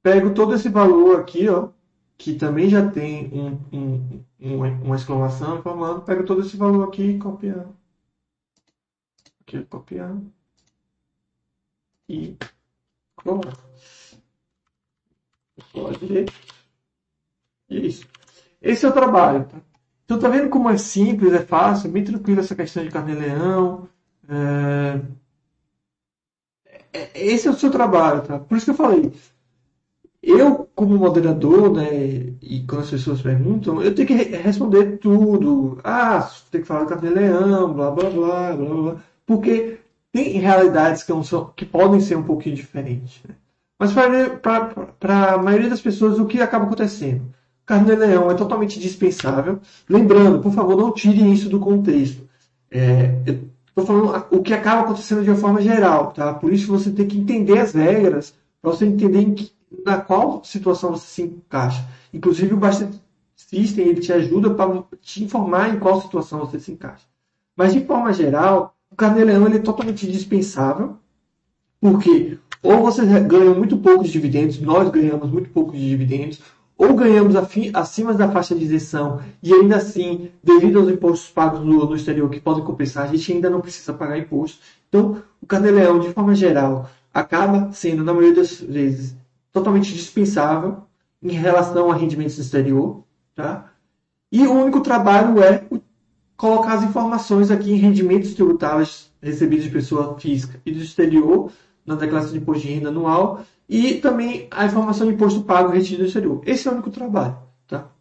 Pego 0.04 0.34
todo 0.34 0.54
esse 0.54 0.70
valor 0.70 1.20
aqui, 1.20 1.50
ó, 1.50 1.70
que 2.18 2.36
também 2.36 2.70
já 2.70 2.90
tem 2.90 3.28
um, 3.34 3.60
um, 3.74 4.26
um, 4.40 4.84
uma 4.84 4.96
exclamação 4.96 5.58
informando. 5.58 6.02
Pego 6.04 6.26
todo 6.26 6.42
esse 6.42 6.56
valor 6.56 6.88
aqui 6.88 7.04
e 7.04 7.20
copiar. 7.20 7.68
Aqui, 9.42 9.64
copiar. 9.66 10.16
E 12.08 12.38
colocar. 13.16 13.69
Pode. 15.74 16.26
Isso. 17.70 18.06
Esse 18.62 18.86
é 18.86 18.90
o 18.90 18.94
trabalho. 18.94 19.46
Tá? 19.46 19.58
Então 20.06 20.20
tá 20.20 20.28
vendo 20.28 20.50
como 20.50 20.70
é 20.70 20.78
simples, 20.78 21.34
é 21.34 21.46
fácil, 21.46 21.88
é 21.88 21.92
bem 21.92 22.04
tranquilo 22.04 22.40
essa 22.40 22.56
questão 22.56 22.84
de 22.84 22.90
carne-leão. 22.90 23.88
É... 24.28 25.02
é... 26.94 27.12
Esse 27.14 27.48
é 27.48 27.52
o 27.52 27.54
seu 27.54 27.70
trabalho, 27.70 28.22
tá? 28.24 28.40
Por 28.40 28.58
isso 28.58 28.66
que 28.66 28.72
eu 28.72 28.76
falei. 28.76 29.12
Eu, 30.22 30.68
como 30.76 30.98
moderador, 30.98 31.72
né, 31.72 32.34
e 32.42 32.66
quando 32.68 32.82
as 32.82 32.90
pessoas 32.90 33.22
perguntam, 33.22 33.82
eu 33.82 33.96
tenho 33.96 34.08
que 34.08 34.14
responder 34.16 34.98
tudo. 34.98 35.80
Ah, 35.84 36.30
tem 36.52 36.62
que 36.62 36.68
falar 36.68 36.84
de 36.84 36.90
carne-leão, 36.90 37.74
blá, 37.74 37.92
blá, 37.92 38.10
blá, 38.10 38.56
blá, 38.56 38.74
blá. 38.76 39.04
Porque 39.26 39.80
tem 40.12 40.40
realidades 40.40 41.04
que, 41.04 41.12
não 41.12 41.24
são, 41.24 41.54
que 41.56 41.66
podem 41.66 42.02
ser 42.02 42.18
um 42.18 42.24
pouquinho 42.24 42.56
diferentes. 42.56 43.22
Né? 43.28 43.36
Mas 43.80 43.94
para 43.94 45.34
a 45.34 45.38
maioria 45.38 45.70
das 45.70 45.82
pessoas, 45.82 46.20
o 46.20 46.26
que 46.26 46.42
acaba 46.42 46.66
acontecendo? 46.66 47.34
Carne 47.66 47.96
leão 47.96 48.30
é 48.30 48.34
totalmente 48.34 48.80
dispensável. 48.80 49.60
Lembrando, 49.88 50.42
por 50.42 50.52
favor, 50.52 50.76
não 50.76 50.94
tire 50.94 51.32
isso 51.32 51.50
do 51.50 51.60
contexto. 51.60 52.28
É, 52.70 53.16
Estou 53.80 53.86
falando 53.86 54.26
o 54.32 54.42
que 54.42 54.54
acaba 54.54 54.82
acontecendo 54.82 55.24
de 55.24 55.30
uma 55.30 55.38
forma 55.38 55.62
geral, 55.62 56.12
tá? 56.12 56.34
Por 56.34 56.52
isso 56.52 56.68
você 56.68 56.92
tem 56.92 57.08
que 57.08 57.18
entender 57.18 57.60
as 57.60 57.74
regras 57.74 58.36
para 58.62 58.72
você 58.72 58.86
entender 58.86 59.34
que, 59.34 59.52
na 59.86 59.98
qual 59.98 60.44
situação 60.44 60.92
você 60.92 61.08
se 61.08 61.22
encaixa. 61.22 61.88
Inclusive 62.14 62.54
o 62.54 62.58
Basta 62.58 62.90
System 63.36 63.88
ele 63.88 64.02
te 64.02 64.12
ajuda 64.12 64.54
para 64.54 64.84
te 65.02 65.24
informar 65.24 65.74
em 65.74 65.80
qual 65.80 66.02
situação 66.02 66.40
você 66.40 66.60
se 66.60 66.72
encaixa. 66.72 67.06
Mas 67.56 67.74
de 67.74 67.86
forma 67.86 68.12
geral, 68.12 68.76
o 68.92 68.96
carne-leão 68.96 69.48
é 69.48 69.60
totalmente 69.60 70.12
dispensável, 70.12 70.98
porque 71.80 72.38
ou 72.62 72.82
vocês 72.82 73.08
ganham 73.26 73.56
muito 73.56 73.78
poucos 73.78 74.10
dividendos, 74.10 74.60
nós 74.60 74.90
ganhamos 74.90 75.30
muito 75.30 75.50
poucos 75.50 75.80
dividendos, 75.80 76.40
ou 76.78 76.94
ganhamos 76.94 77.36
acima 77.74 78.14
da 78.14 78.32
faixa 78.32 78.56
de 78.56 78.64
isenção 78.64 79.20
e 79.44 79.54
ainda 79.54 79.76
assim, 79.76 80.32
devido 80.42 80.80
aos 80.80 80.90
impostos 80.90 81.30
pagos 81.30 81.60
no, 81.60 81.86
no, 81.86 81.96
exterior 81.96 82.30
que 82.30 82.40
podem 82.40 82.64
compensar, 82.64 83.04
a 83.04 83.08
gente 83.08 83.34
ainda 83.34 83.50
não 83.50 83.60
precisa 83.60 83.94
pagar 83.94 84.18
imposto. 84.18 84.60
Então, 84.88 85.22
o 85.42 85.46
carnê-leão, 85.46 86.00
de 86.00 86.14
forma 86.14 86.34
geral, 86.34 86.90
acaba 87.14 87.70
sendo, 87.74 88.04
na 88.04 88.14
maioria 88.14 88.36
das 88.36 88.62
vezes, 88.62 89.14
totalmente 89.52 89.94
dispensável 89.94 90.78
em 91.22 91.34
relação 91.34 91.92
a 91.92 91.96
rendimentos 91.96 92.38
no 92.38 92.44
exterior. 92.44 93.04
Tá? 93.36 93.74
E 94.32 94.48
o 94.48 94.54
único 94.54 94.80
trabalho 94.80 95.44
é 95.44 95.66
colocar 96.38 96.76
as 96.76 96.84
informações 96.84 97.52
aqui 97.52 97.74
em 97.74 97.76
rendimentos 97.76 98.34
tributáveis 98.34 99.12
recebidos 99.22 99.66
de 99.66 99.72
pessoa 99.72 100.18
física 100.18 100.62
e 100.66 100.72
do 100.72 100.82
exterior 100.82 101.52
na 101.90 101.96
declaração 101.96 102.34
de 102.34 102.38
imposto 102.38 102.68
de 102.68 102.74
renda 102.74 102.90
anual 102.90 103.44
e 103.68 103.96
também 103.96 104.48
a 104.52 104.66
informação 104.66 105.08
de 105.08 105.14
imposto 105.14 105.44
pago 105.44 105.72
retido 105.72 106.04
do 106.04 106.06
exterior. 106.06 106.42
Esse 106.46 106.68
é 106.68 106.72
o 106.72 106.76
único 106.76 106.92
trabalho. 106.92 107.38
Tá? 107.68 107.92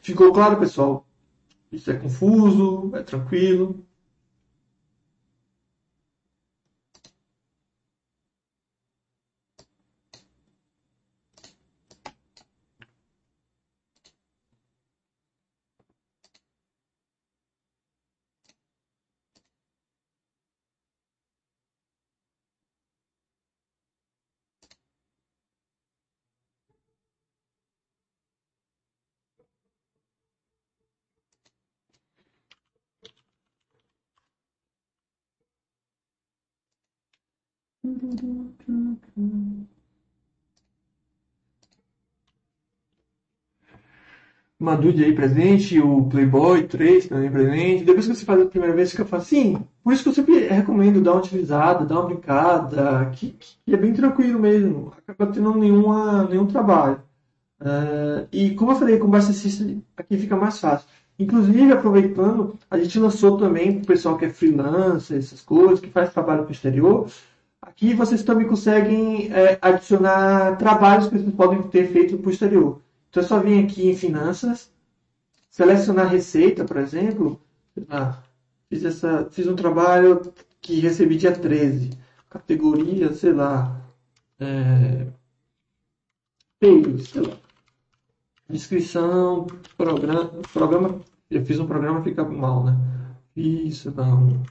Ficou 0.00 0.32
claro, 0.32 0.58
pessoal? 0.58 1.06
Isso 1.70 1.90
é 1.90 1.96
confuso, 1.96 2.90
é 2.96 3.02
tranquilo. 3.02 3.86
Madude 44.62 45.04
aí 45.04 45.12
presente, 45.12 45.80
o 45.80 46.04
Playboy 46.04 46.62
3 46.64 47.08
também 47.08 47.30
presente. 47.30 47.84
Depois 47.84 48.06
que 48.06 48.14
você 48.14 48.24
faz 48.24 48.40
a 48.42 48.46
primeira 48.46 48.74
vez, 48.74 48.92
fica 48.92 49.04
fácil. 49.04 49.28
Sim, 49.28 49.58
por 49.82 49.92
isso 49.92 50.02
que 50.04 50.08
eu 50.10 50.14
sempre 50.14 50.46
recomendo 50.46 51.00
dar 51.00 51.12
uma 51.12 51.20
utilizada, 51.20 51.84
dar 51.84 51.96
uma 51.96 52.06
brincada, 52.06 53.10
que, 53.12 53.34
que 53.66 53.74
é 53.74 53.76
bem 53.76 53.92
tranquilo 53.92 54.38
mesmo. 54.38 54.92
Acaba 55.06 55.32
tendo 55.32 55.54
nenhuma, 55.54 56.24
nenhum 56.24 56.46
trabalho. 56.46 57.02
Uh, 57.60 58.26
e 58.32 58.54
como 58.54 58.72
eu 58.72 58.76
falei, 58.76 58.98
com 58.98 59.08
o 59.08 59.22
System 59.22 59.82
aqui 59.96 60.16
fica 60.16 60.36
mais 60.36 60.58
fácil. 60.60 60.86
Inclusive, 61.18 61.72
aproveitando, 61.72 62.56
a 62.70 62.78
gente 62.78 62.98
lançou 62.98 63.36
também 63.36 63.72
para 63.74 63.82
o 63.82 63.86
pessoal 63.86 64.16
que 64.16 64.24
é 64.24 64.30
freelancer, 64.30 65.18
essas 65.18 65.40
coisas, 65.40 65.80
que 65.80 65.90
faz 65.90 66.12
trabalho 66.12 66.44
para 66.44 66.52
exterior. 66.52 67.08
Aqui 67.60 67.94
vocês 67.94 68.22
também 68.22 68.46
conseguem 68.46 69.32
é, 69.32 69.58
adicionar 69.60 70.56
trabalhos 70.56 71.06
que 71.08 71.18
vocês 71.18 71.34
podem 71.34 71.62
ter 71.62 71.86
feito 71.88 72.16
para 72.18 72.30
exterior. 72.30 72.80
Então, 73.12 73.22
é 73.22 73.26
só 73.26 73.40
vir 73.40 73.62
aqui 73.62 73.90
em 73.90 73.94
Finanças, 73.96 74.72
selecionar 75.50 76.08
Receita, 76.10 76.64
por 76.64 76.78
exemplo. 76.78 77.38
Ah, 77.90 78.22
fiz, 78.70 78.84
essa, 78.84 79.28
fiz 79.30 79.46
um 79.46 79.54
trabalho 79.54 80.32
que 80.62 80.80
recebi 80.80 81.18
dia 81.18 81.32
13. 81.38 81.90
Categoria, 82.30 83.12
sei 83.12 83.34
lá. 83.34 83.78
É, 84.40 85.06
sei 86.60 87.20
lá. 87.22 87.36
Descrição, 88.48 89.46
programa, 89.76 90.30
programa. 90.52 91.00
Eu 91.30 91.44
fiz 91.44 91.58
um 91.60 91.66
programa, 91.66 92.02
fica 92.02 92.24
mal, 92.24 92.64
né? 92.64 92.72
Isso, 93.36 93.90
não. 93.90 94.42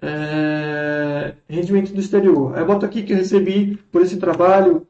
É, 0.00 1.34
rendimento 1.48 1.92
do 1.92 2.00
exterior. 2.00 2.54
Aí 2.54 2.60
eu 2.62 2.66
boto 2.66 2.84
aqui 2.84 3.02
que 3.02 3.12
eu 3.12 3.16
recebi 3.16 3.76
por 3.90 4.02
esse 4.02 4.18
trabalho. 4.18 4.86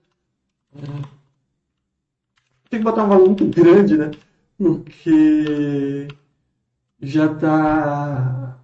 Tem 2.69 2.81
que 2.81 2.85
botar 2.85 3.05
um 3.05 3.09
valor 3.09 3.27
muito 3.27 3.47
grande, 3.47 3.97
né? 3.97 4.11
Porque 4.59 6.09
já 7.01 7.33
tá. 7.35 8.59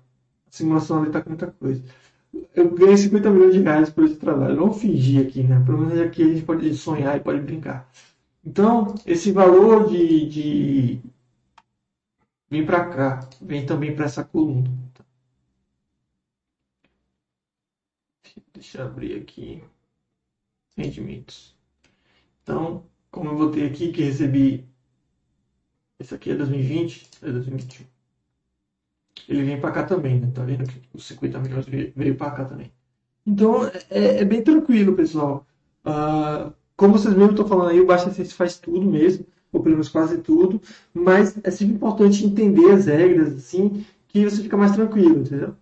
A 0.46 0.50
simulação 0.50 1.02
ali 1.02 1.10
tá 1.10 1.22
com 1.22 1.30
muita 1.30 1.46
coisa. 1.48 1.82
Eu 2.54 2.70
ganhei 2.70 2.96
50 2.96 3.30
milhões 3.30 3.54
de 3.54 3.60
reais 3.60 3.90
por 3.90 4.04
esse 4.04 4.16
trabalho. 4.16 4.56
Vamos 4.56 4.80
fingir 4.80 5.26
aqui, 5.26 5.42
né? 5.42 5.62
Pelo 5.64 5.78
menos 5.78 6.00
aqui 6.00 6.22
a 6.22 6.26
gente 6.28 6.42
pode 6.44 6.74
sonhar 6.74 7.16
e 7.16 7.20
pode 7.20 7.40
brincar. 7.40 7.88
Então, 8.44 8.94
esse 9.06 9.32
valor 9.32 9.88
de, 9.88 10.28
de... 10.28 11.00
vem 12.50 12.64
para 12.66 12.86
cá, 12.86 13.28
vem 13.40 13.64
também 13.66 13.94
para 13.94 14.06
essa 14.06 14.24
coluna. 14.24 14.68
Deixa 18.62 18.78
eu 18.78 18.86
abrir 18.86 19.20
aqui. 19.20 19.60
Rendimentos. 20.76 21.52
Então, 22.44 22.84
como 23.10 23.30
eu 23.30 23.36
botei 23.36 23.66
aqui 23.66 23.90
que 23.90 24.04
recebi. 24.04 24.64
Esse 25.98 26.14
aqui 26.14 26.30
é 26.30 26.36
2020, 26.36 27.10
é 27.22 27.32
2021. 27.32 27.84
Ele 29.28 29.42
vem 29.42 29.60
para 29.60 29.72
cá 29.72 29.82
também, 29.82 30.20
né? 30.20 30.30
Tá 30.32 30.44
vendo 30.44 30.64
que 30.64 30.80
os 30.94 31.04
50 31.08 31.40
milhões 31.40 31.66
veio 31.66 32.14
para 32.14 32.30
cá 32.30 32.44
também. 32.44 32.72
Então, 33.26 33.66
é, 33.90 34.20
é, 34.20 34.24
bem 34.24 34.44
tranquilo, 34.44 34.94
pessoal. 34.94 35.44
Uh, 35.84 36.52
como 36.76 36.92
vocês 36.92 37.14
mesmo 37.14 37.32
estão 37.32 37.48
falando 37.48 37.70
aí, 37.70 37.80
o 37.80 37.86
Baixa 37.86 38.12
Sense 38.12 38.32
faz 38.32 38.58
tudo 38.58 38.88
mesmo, 38.88 39.26
ou 39.52 39.60
pelo 39.60 39.74
menos 39.74 39.88
quase 39.88 40.18
tudo, 40.18 40.62
mas 40.94 41.36
é 41.42 41.50
sempre 41.50 41.74
importante 41.74 42.24
entender 42.24 42.70
as 42.70 42.86
regras, 42.86 43.34
assim, 43.34 43.84
que 44.06 44.24
você 44.24 44.40
fica 44.40 44.56
mais 44.56 44.70
tranquilo, 44.70 45.22
entendeu? 45.22 45.56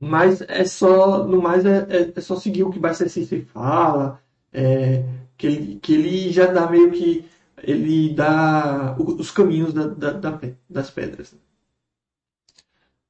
Mas 0.00 0.40
é 0.40 0.64
só, 0.64 1.26
no 1.26 1.42
mais, 1.42 1.64
é, 1.66 1.86
é, 1.90 2.12
é 2.16 2.20
só 2.22 2.34
seguir 2.34 2.62
o 2.64 2.70
que 2.70 2.78
System 3.10 3.42
fala, 3.44 4.22
é, 4.50 5.04
que, 5.36 5.46
ele, 5.46 5.78
que 5.78 5.92
ele 5.92 6.32
já 6.32 6.46
dá 6.46 6.70
meio 6.70 6.90
que, 6.90 7.26
ele 7.62 8.14
dá 8.14 8.96
os 8.98 9.30
caminhos 9.30 9.74
da, 9.74 9.86
da, 9.88 10.12
da, 10.12 10.40
das 10.68 10.90
pedras. 10.90 11.36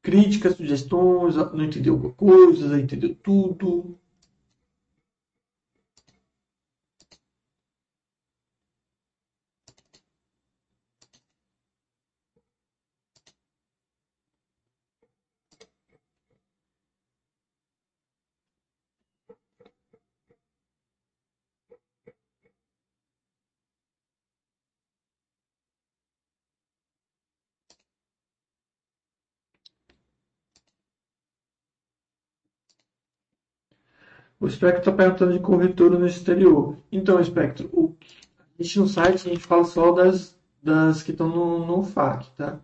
Críticas, 0.03 0.57
sugestões, 0.57 1.37
não 1.37 1.65
entendeu 1.65 1.95
alguma 1.95 2.13
coisa, 2.15 2.81
entendeu 2.81 3.15
tudo, 3.23 3.97
O 34.41 34.49
Spectro 34.49 34.79
está 34.79 34.93
perguntando 34.93 35.35
de 35.35 35.39
corretora 35.39 35.99
no 35.99 36.07
exterior. 36.07 36.79
Então, 36.91 37.23
Spectro, 37.23 37.69
o, 37.73 37.95
a 38.59 38.63
gente 38.63 38.79
no 38.79 38.89
site 38.89 39.29
a 39.29 39.35
gente 39.35 39.47
fala 39.47 39.65
só 39.65 39.93
das, 39.93 40.35
das 40.63 41.03
que 41.03 41.11
estão 41.11 41.29
no, 41.29 41.67
no 41.67 41.85
FAQ, 41.85 42.27
tá? 42.37 42.59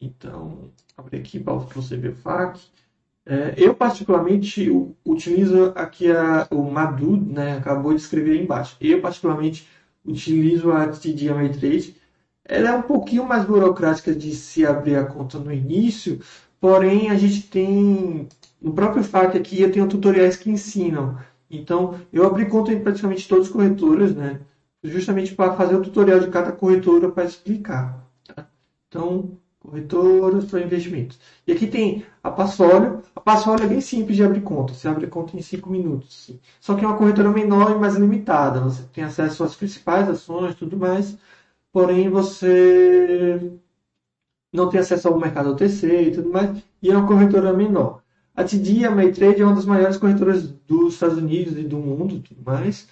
Então, 0.00 0.72
abrir 0.96 1.18
aqui 1.18 1.38
para 1.38 1.54
você 1.54 1.96
ver 1.96 2.10
o 2.10 2.16
FAQ. 2.16 2.60
É, 3.24 3.54
eu, 3.56 3.72
particularmente, 3.74 4.68
utilizo 5.04 5.72
aqui 5.76 6.10
a, 6.10 6.48
o 6.50 6.68
Madu, 6.68 7.16
né? 7.16 7.56
Acabou 7.56 7.94
de 7.94 8.00
escrever 8.00 8.32
aí 8.32 8.42
embaixo. 8.42 8.76
Eu, 8.80 9.00
particularmente, 9.00 9.68
utilizo 10.04 10.72
a 10.72 10.88
TD 10.88 11.28
Ameritrade. 11.28 11.96
Ela 12.44 12.70
é 12.70 12.72
um 12.72 12.82
pouquinho 12.82 13.24
mais 13.24 13.44
burocrática 13.44 14.12
de 14.12 14.34
se 14.34 14.66
abrir 14.66 14.96
a 14.96 15.04
conta 15.04 15.38
no 15.38 15.52
início, 15.52 16.20
porém 16.60 17.10
a 17.10 17.16
gente 17.16 17.42
tem 17.42 18.28
no 18.60 18.72
próprio 18.72 19.04
FAQ 19.04 19.38
aqui 19.38 19.60
eu 19.62 19.72
tenho 19.72 19.88
tutoriais 19.88 20.36
que 20.36 20.50
ensinam. 20.50 21.18
Então, 21.50 22.00
eu 22.12 22.26
abri 22.26 22.46
conta 22.46 22.72
em 22.72 22.80
praticamente 22.82 23.28
todas 23.28 23.46
as 23.46 23.52
corretoras, 23.52 24.14
né? 24.14 24.40
Justamente 24.82 25.34
para 25.34 25.54
fazer 25.54 25.76
o 25.76 25.82
tutorial 25.82 26.20
de 26.20 26.28
cada 26.28 26.52
corretora 26.52 27.10
para 27.10 27.24
explicar. 27.24 28.04
Tá? 28.24 28.48
Então, 28.88 29.38
corretoras 29.66 30.44
para 30.46 30.62
investimentos. 30.62 31.18
E 31.46 31.52
aqui 31.52 31.66
tem 31.66 32.04
a 32.22 32.30
Passfolio. 32.30 33.02
A 33.14 33.20
Passfolio 33.20 33.64
é 33.64 33.68
bem 33.68 33.80
simples 33.80 34.16
de 34.16 34.24
abrir 34.24 34.42
conta. 34.42 34.74
Você 34.74 34.88
abre 34.88 35.06
conta 35.08 35.36
em 35.36 35.42
5 35.42 35.68
minutos. 35.70 36.24
Sim. 36.24 36.40
Só 36.60 36.74
que 36.74 36.84
é 36.84 36.88
uma 36.88 36.96
corretora 36.96 37.30
menor 37.30 37.72
e 37.72 37.78
mais 37.78 37.96
limitada. 37.96 38.60
Você 38.60 38.82
tem 38.92 39.04
acesso 39.04 39.44
às 39.44 39.56
principais 39.56 40.08
ações 40.08 40.54
tudo 40.54 40.76
mais. 40.76 41.16
Porém, 41.72 42.08
você 42.08 43.52
não 44.52 44.68
tem 44.68 44.80
acesso 44.80 45.08
ao 45.08 45.18
mercado 45.18 45.50
OTC 45.50 46.02
e 46.02 46.12
tudo 46.12 46.30
mais. 46.30 46.62
E 46.82 46.90
é 46.90 46.96
uma 46.96 47.06
corretora 47.06 47.52
menor. 47.52 48.02
A 48.36 48.44
TD, 48.44 48.84
a 48.84 48.90
Maytrade, 48.90 49.40
é 49.42 49.44
uma 49.44 49.54
das 49.54 49.64
maiores 49.66 49.96
corretoras 49.96 50.48
dos 50.68 50.94
Estados 50.94 51.18
Unidos 51.18 51.56
e 51.58 51.62
do 51.62 51.78
mundo 51.78 52.20
tudo 52.20 52.42
mais. 52.44 52.88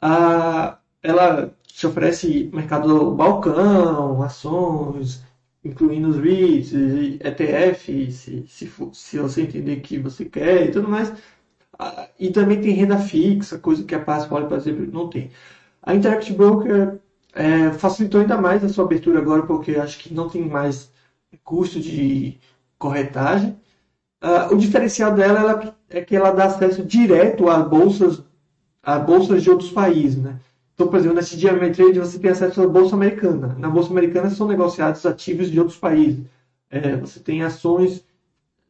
Ah, 0.00 0.78
ela 1.02 1.54
te 1.66 1.86
oferece 1.86 2.50
mercado 2.52 3.12
balcão, 3.14 4.22
ações, 4.22 5.22
incluindo 5.64 6.08
os 6.08 6.16
REITs, 6.18 6.72
ETF, 7.20 8.12
se, 8.12 8.44
se, 8.48 8.66
for, 8.66 8.94
se 8.94 9.18
você 9.18 9.42
entender 9.42 9.80
que 9.80 9.98
você 9.98 10.24
quer 10.24 10.68
e 10.68 10.70
tudo 10.72 10.88
mais. 10.88 11.12
Ah, 11.78 12.08
e 12.18 12.30
também 12.30 12.60
tem 12.60 12.72
renda 12.72 12.98
fixa, 12.98 13.58
coisa 13.58 13.84
que 13.84 13.94
a 13.94 14.00
Passport, 14.04 14.48
por 14.48 14.56
exemplo, 14.58 14.86
não 14.92 15.08
tem. 15.08 15.30
A 15.82 15.94
Interactive 15.94 16.36
Broker 16.36 17.00
é, 17.34 17.72
facilitou 17.72 18.20
ainda 18.20 18.40
mais 18.40 18.64
a 18.64 18.68
sua 18.68 18.84
abertura 18.84 19.20
agora, 19.20 19.44
porque 19.46 19.72
acho 19.76 19.98
que 20.00 20.14
não 20.14 20.28
tem 20.28 20.48
mais 20.48 20.92
custo 21.44 21.80
de 21.80 22.38
corretagem. 22.78 23.56
Uh, 24.22 24.54
o 24.54 24.58
diferencial 24.58 25.14
dela 25.14 25.40
ela, 25.40 25.76
é 25.88 26.00
que 26.00 26.16
ela 26.16 26.32
dá 26.32 26.46
acesso 26.46 26.84
direto 26.84 27.48
a 27.48 27.60
bolsas, 27.60 28.22
a 28.82 28.98
bolsas 28.98 29.42
de 29.42 29.50
outros 29.50 29.70
países, 29.70 30.20
né? 30.20 30.38
Então, 30.74 30.88
por 30.88 30.98
exemplo, 30.98 31.16
na 31.16 31.22
CDM 31.22 31.72
Trade 31.72 31.98
você 31.98 32.18
tem 32.18 32.30
acesso 32.30 32.62
à 32.62 32.68
bolsa 32.68 32.94
americana. 32.94 33.56
Na 33.58 33.68
bolsa 33.68 33.90
americana 33.90 34.30
são 34.30 34.46
negociados 34.46 35.04
ativos 35.04 35.50
de 35.50 35.58
outros 35.58 35.76
países. 35.76 36.24
É, 36.70 36.96
você 36.96 37.18
tem 37.18 37.42
ações 37.42 38.04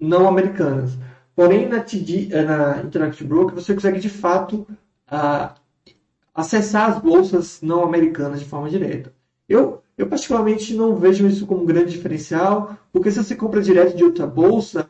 não 0.01 0.27
americanas. 0.27 0.97
Porém, 1.35 1.69
na, 1.69 1.81
TD, 1.81 2.31
eh, 2.33 2.43
na 2.43 2.83
Interactive 2.83 3.29
Broker 3.29 3.55
você 3.55 3.75
consegue 3.75 4.01
de 4.01 4.09
fato 4.09 4.67
uh, 5.13 5.55
acessar 6.35 6.91
as 6.91 6.99
bolsas 6.99 7.61
não 7.63 7.85
americanas 7.85 8.41
de 8.41 8.47
forma 8.47 8.71
direta. 8.71 9.13
Eu, 9.49 9.83
eu 9.97 10.07
particularmente 10.07 10.75
não 10.75 10.97
vejo 10.97 11.27
isso 11.27 11.47
como 11.47 11.63
um 11.63 11.67
grande 11.67 11.93
diferencial, 11.93 12.77
porque 12.93 13.11
se 13.11 13.23
você 13.23 13.35
compra 13.37 13.63
direto 13.63 13.97
de 13.97 14.05
outra 14.05 14.27
bolsa, 14.27 14.88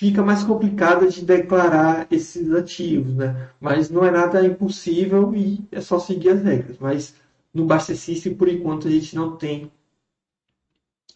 fica 0.00 0.22
mais 0.22 0.42
complicado 0.42 1.06
de 1.10 1.22
declarar 1.22 2.06
esses 2.10 2.50
ativos, 2.54 3.14
né? 3.16 3.50
Mas 3.60 3.90
não 3.90 4.02
é 4.02 4.10
nada 4.10 4.42
impossível 4.46 5.34
e 5.36 5.62
é 5.70 5.78
só 5.82 5.98
seguir 5.98 6.30
as 6.30 6.42
regras. 6.42 6.78
Mas 6.80 7.14
no 7.52 7.68
System, 7.78 8.34
por 8.34 8.48
enquanto, 8.48 8.88
a 8.88 8.90
gente 8.90 9.14
não 9.14 9.36
tem 9.36 9.70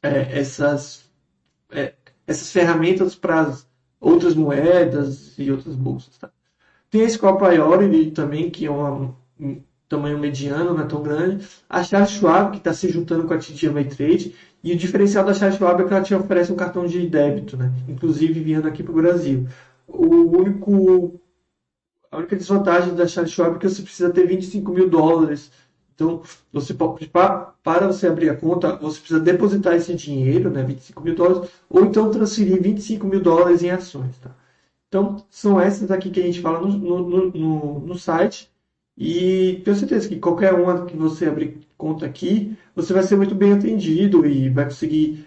é, 0.03 0.39
essas, 0.39 1.11
é, 1.70 1.95
essas 2.26 2.53
ferramentas 2.53 3.14
para 3.14 3.57
outras 3.99 4.35
moedas 4.35 5.32
e 5.39 5.51
outras 5.51 5.74
bolsas. 5.74 6.18
Tá? 6.18 6.30
Tem 6.91 7.07
a 7.07 7.09
Score 7.09 7.39
Priority 7.39 8.11
também, 8.11 8.51
que 8.51 8.66
é 8.66 8.70
uma, 8.70 9.16
tamanho 9.89 10.18
mediano, 10.18 10.74
não 10.74 10.85
é 10.85 10.87
tão 10.87 11.03
grande. 11.03 11.49
A 11.70 11.82
Charles 11.82 12.11
Schwab, 12.11 12.51
que 12.51 12.59
está 12.59 12.74
se 12.74 12.91
juntando 12.91 13.26
com 13.26 13.32
a 13.32 13.39
TD 13.39 13.66
Ameritrade. 13.66 14.35
E 14.65 14.73
o 14.73 14.77
diferencial 14.77 15.27
da 15.27 15.35
Schwab 15.35 15.83
é 15.83 15.87
que 15.87 15.93
ela 15.93 16.03
te 16.03 16.15
oferece 16.15 16.51
um 16.51 16.57
cartão 16.57 16.87
de 16.87 17.07
débito, 17.07 17.55
né? 17.55 17.71
inclusive 17.87 18.41
vindo 18.41 18.67
aqui 18.67 18.83
para 18.83 18.93
o 18.93 18.97
Brasil. 18.97 19.47
O 19.87 20.39
único, 20.39 21.21
a 22.11 22.17
única 22.17 22.35
desvantagem 22.35 22.95
da 22.95 23.07
Schwab 23.07 23.57
é 23.57 23.59
que 23.59 23.69
você 23.69 23.83
precisa 23.83 24.11
ter 24.11 24.27
25 24.27 24.73
mil 24.73 24.89
dólares. 24.89 25.53
Então, 25.95 26.23
você 26.51 26.73
pode, 26.73 27.07
para 27.09 27.87
você 27.87 28.07
abrir 28.07 28.31
a 28.31 28.37
conta, 28.37 28.75
você 28.77 28.99
precisa 28.99 29.21
depositar 29.21 29.75
esse 29.75 29.95
dinheiro, 29.95 30.49
né, 30.51 30.62
25 30.62 31.03
mil 31.03 31.15
dólares, 31.15 31.51
ou 31.69 31.85
então 31.85 32.11
transferir 32.11 32.61
25 32.62 33.07
mil 33.07 33.21
dólares 33.21 33.62
em 33.62 33.71
ações. 33.71 34.17
Tá? 34.17 34.31
Então, 34.89 35.23
são 35.29 35.61
essas 35.61 35.91
aqui 35.91 36.11
que 36.11 36.21
a 36.21 36.25
gente 36.25 36.41
fala 36.41 36.61
no, 36.67 36.79
no, 36.79 37.31
no, 37.31 37.81
no 37.81 37.99
site. 37.99 38.51
E 38.97 39.61
tenho 39.65 39.77
certeza 39.77 40.09
que 40.09 40.19
qualquer 40.19 40.55
uma 40.55 40.87
que 40.87 40.97
você 40.97 41.27
abrir 41.27 41.59
conta 41.77 42.07
aqui, 42.07 42.57
você 42.75 42.93
vai 42.93 43.03
ser 43.03 43.16
muito 43.16 43.35
bem 43.35 43.53
atendido 43.53 44.27
e 44.27 44.49
vai 44.51 44.64
conseguir 44.64 45.27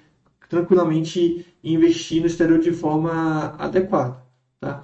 tranquilamente 0.49 1.45
investir 1.63 2.21
no 2.21 2.27
exterior 2.27 2.59
de 2.59 2.71
forma 2.71 3.55
adequada. 3.57 4.23
Tá? 4.59 4.83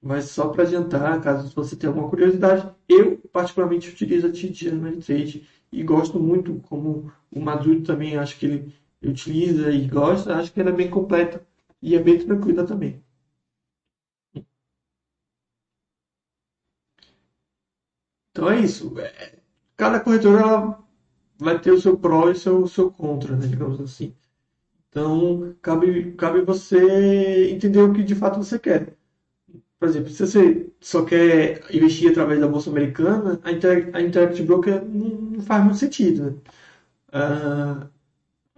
Mas 0.00 0.26
só 0.26 0.48
para 0.48 0.62
adiantar, 0.64 1.20
caso 1.22 1.52
você 1.54 1.74
tenha 1.76 1.90
alguma 1.90 2.08
curiosidade, 2.08 2.72
eu 2.88 3.18
particularmente 3.32 3.88
utilizo 3.90 4.26
a 4.26 4.30
TD 4.30 5.00
Trade 5.00 5.48
e 5.72 5.82
gosto 5.82 6.20
muito, 6.20 6.60
como 6.68 7.10
o 7.30 7.40
Maduro 7.40 7.82
também 7.82 8.16
acho 8.16 8.38
que 8.38 8.46
ele 8.46 8.74
utiliza 9.02 9.70
e 9.72 9.88
gosta, 9.88 10.36
acho 10.36 10.52
que 10.52 10.60
ela 10.60 10.70
é 10.70 10.72
bem 10.72 10.90
completa 10.90 11.44
e 11.82 11.94
é 11.96 12.02
bem 12.02 12.18
tranquila 12.18 12.66
também. 12.66 13.02
Então 18.30 18.50
é 18.50 18.60
isso. 18.60 18.92
Cada 19.76 20.00
corretora 20.00 20.83
vai 21.44 21.60
ter 21.60 21.72
o 21.72 21.80
seu 21.80 21.96
pró 21.98 22.28
e 22.28 22.32
o 22.32 22.36
seu, 22.36 22.66
seu 22.66 22.90
contra, 22.90 23.36
né, 23.36 23.46
digamos 23.46 23.80
assim. 23.80 24.14
Então, 24.90 25.54
cabe, 25.62 26.12
cabe 26.12 26.42
você 26.42 27.50
entender 27.50 27.80
o 27.82 27.92
que 27.92 28.02
de 28.02 28.14
fato 28.14 28.38
você 28.38 28.58
quer. 28.58 28.96
Por 29.78 29.88
exemplo, 29.88 30.10
se 30.10 30.26
você 30.26 30.72
só 30.80 31.04
quer 31.04 31.62
investir 31.74 32.10
através 32.10 32.40
da 32.40 32.48
Bolsa 32.48 32.70
Americana, 32.70 33.40
a, 33.44 33.52
Inter, 33.52 33.90
a 33.92 34.00
Interactive 34.00 34.46
Broker 34.46 34.84
não, 34.84 35.08
não, 35.10 35.42
faz 35.42 35.64
muito 35.64 35.78
sentido. 35.78 36.24
Né? 36.30 36.36
Ah, 37.12 37.86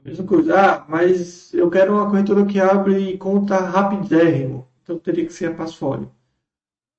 mesma 0.05 0.24
coisa. 0.26 0.55
Ah, 0.59 0.87
mas 0.89 1.53
eu 1.55 1.70
quero 1.70 1.95
uma 1.95 2.09
corretora 2.11 2.47
que 2.47 2.61
abre 2.61 3.18
conta 3.18 3.59
rapidérrimo. 3.59 4.68
Então 4.82 4.99
teria 4.99 5.26
que 5.26 5.32
ser 5.32 5.47
a 5.47 5.55
Passfolio. 5.55 6.11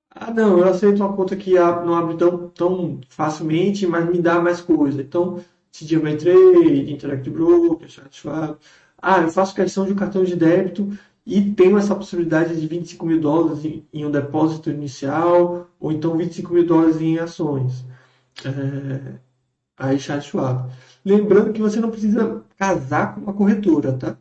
Ah, 0.09 0.31
não, 0.33 0.57
eu 0.57 0.65
aceito 0.67 0.97
uma 1.03 1.15
conta 1.15 1.35
que 1.35 1.53
não 1.53 1.95
abre 1.95 2.17
tão, 2.17 2.49
tão 2.49 2.99
facilmente, 3.09 3.85
mas 3.87 4.09
me 4.09 4.19
dá 4.21 4.41
mais 4.41 4.59
coisa. 4.61 5.01
Então, 5.01 5.39
CDMA 5.71 6.15
Trade, 6.15 6.91
Interactive 6.91 7.35
Broker, 7.35 7.87
Schwab. 8.11 8.57
Ah, 9.01 9.21
eu 9.21 9.29
faço 9.29 9.55
questão 9.55 9.85
de 9.85 9.93
um 9.93 9.95
cartão 9.95 10.23
de 10.23 10.35
débito 10.35 10.97
e 11.25 11.53
tenho 11.53 11.77
essa 11.77 11.95
possibilidade 11.95 12.59
de 12.59 12.67
25 12.67 13.05
mil 13.05 13.19
dólares 13.19 13.63
em, 13.65 13.85
em 13.93 14.05
um 14.05 14.11
depósito 14.11 14.69
inicial 14.69 15.69
ou 15.79 15.91
então 15.91 16.17
25 16.17 16.53
mil 16.53 16.65
dólares 16.65 17.01
em 17.01 17.19
ações. 17.19 17.85
É, 18.45 19.19
aí, 19.77 19.99
Schwab. 19.99 20.71
Lembrando 21.03 21.53
que 21.53 21.61
você 21.61 21.79
não 21.79 21.91
precisa 21.91 22.43
casar 22.57 23.13
com 23.13 23.21
uma 23.21 23.33
corretora, 23.33 23.93
tá? 23.93 24.17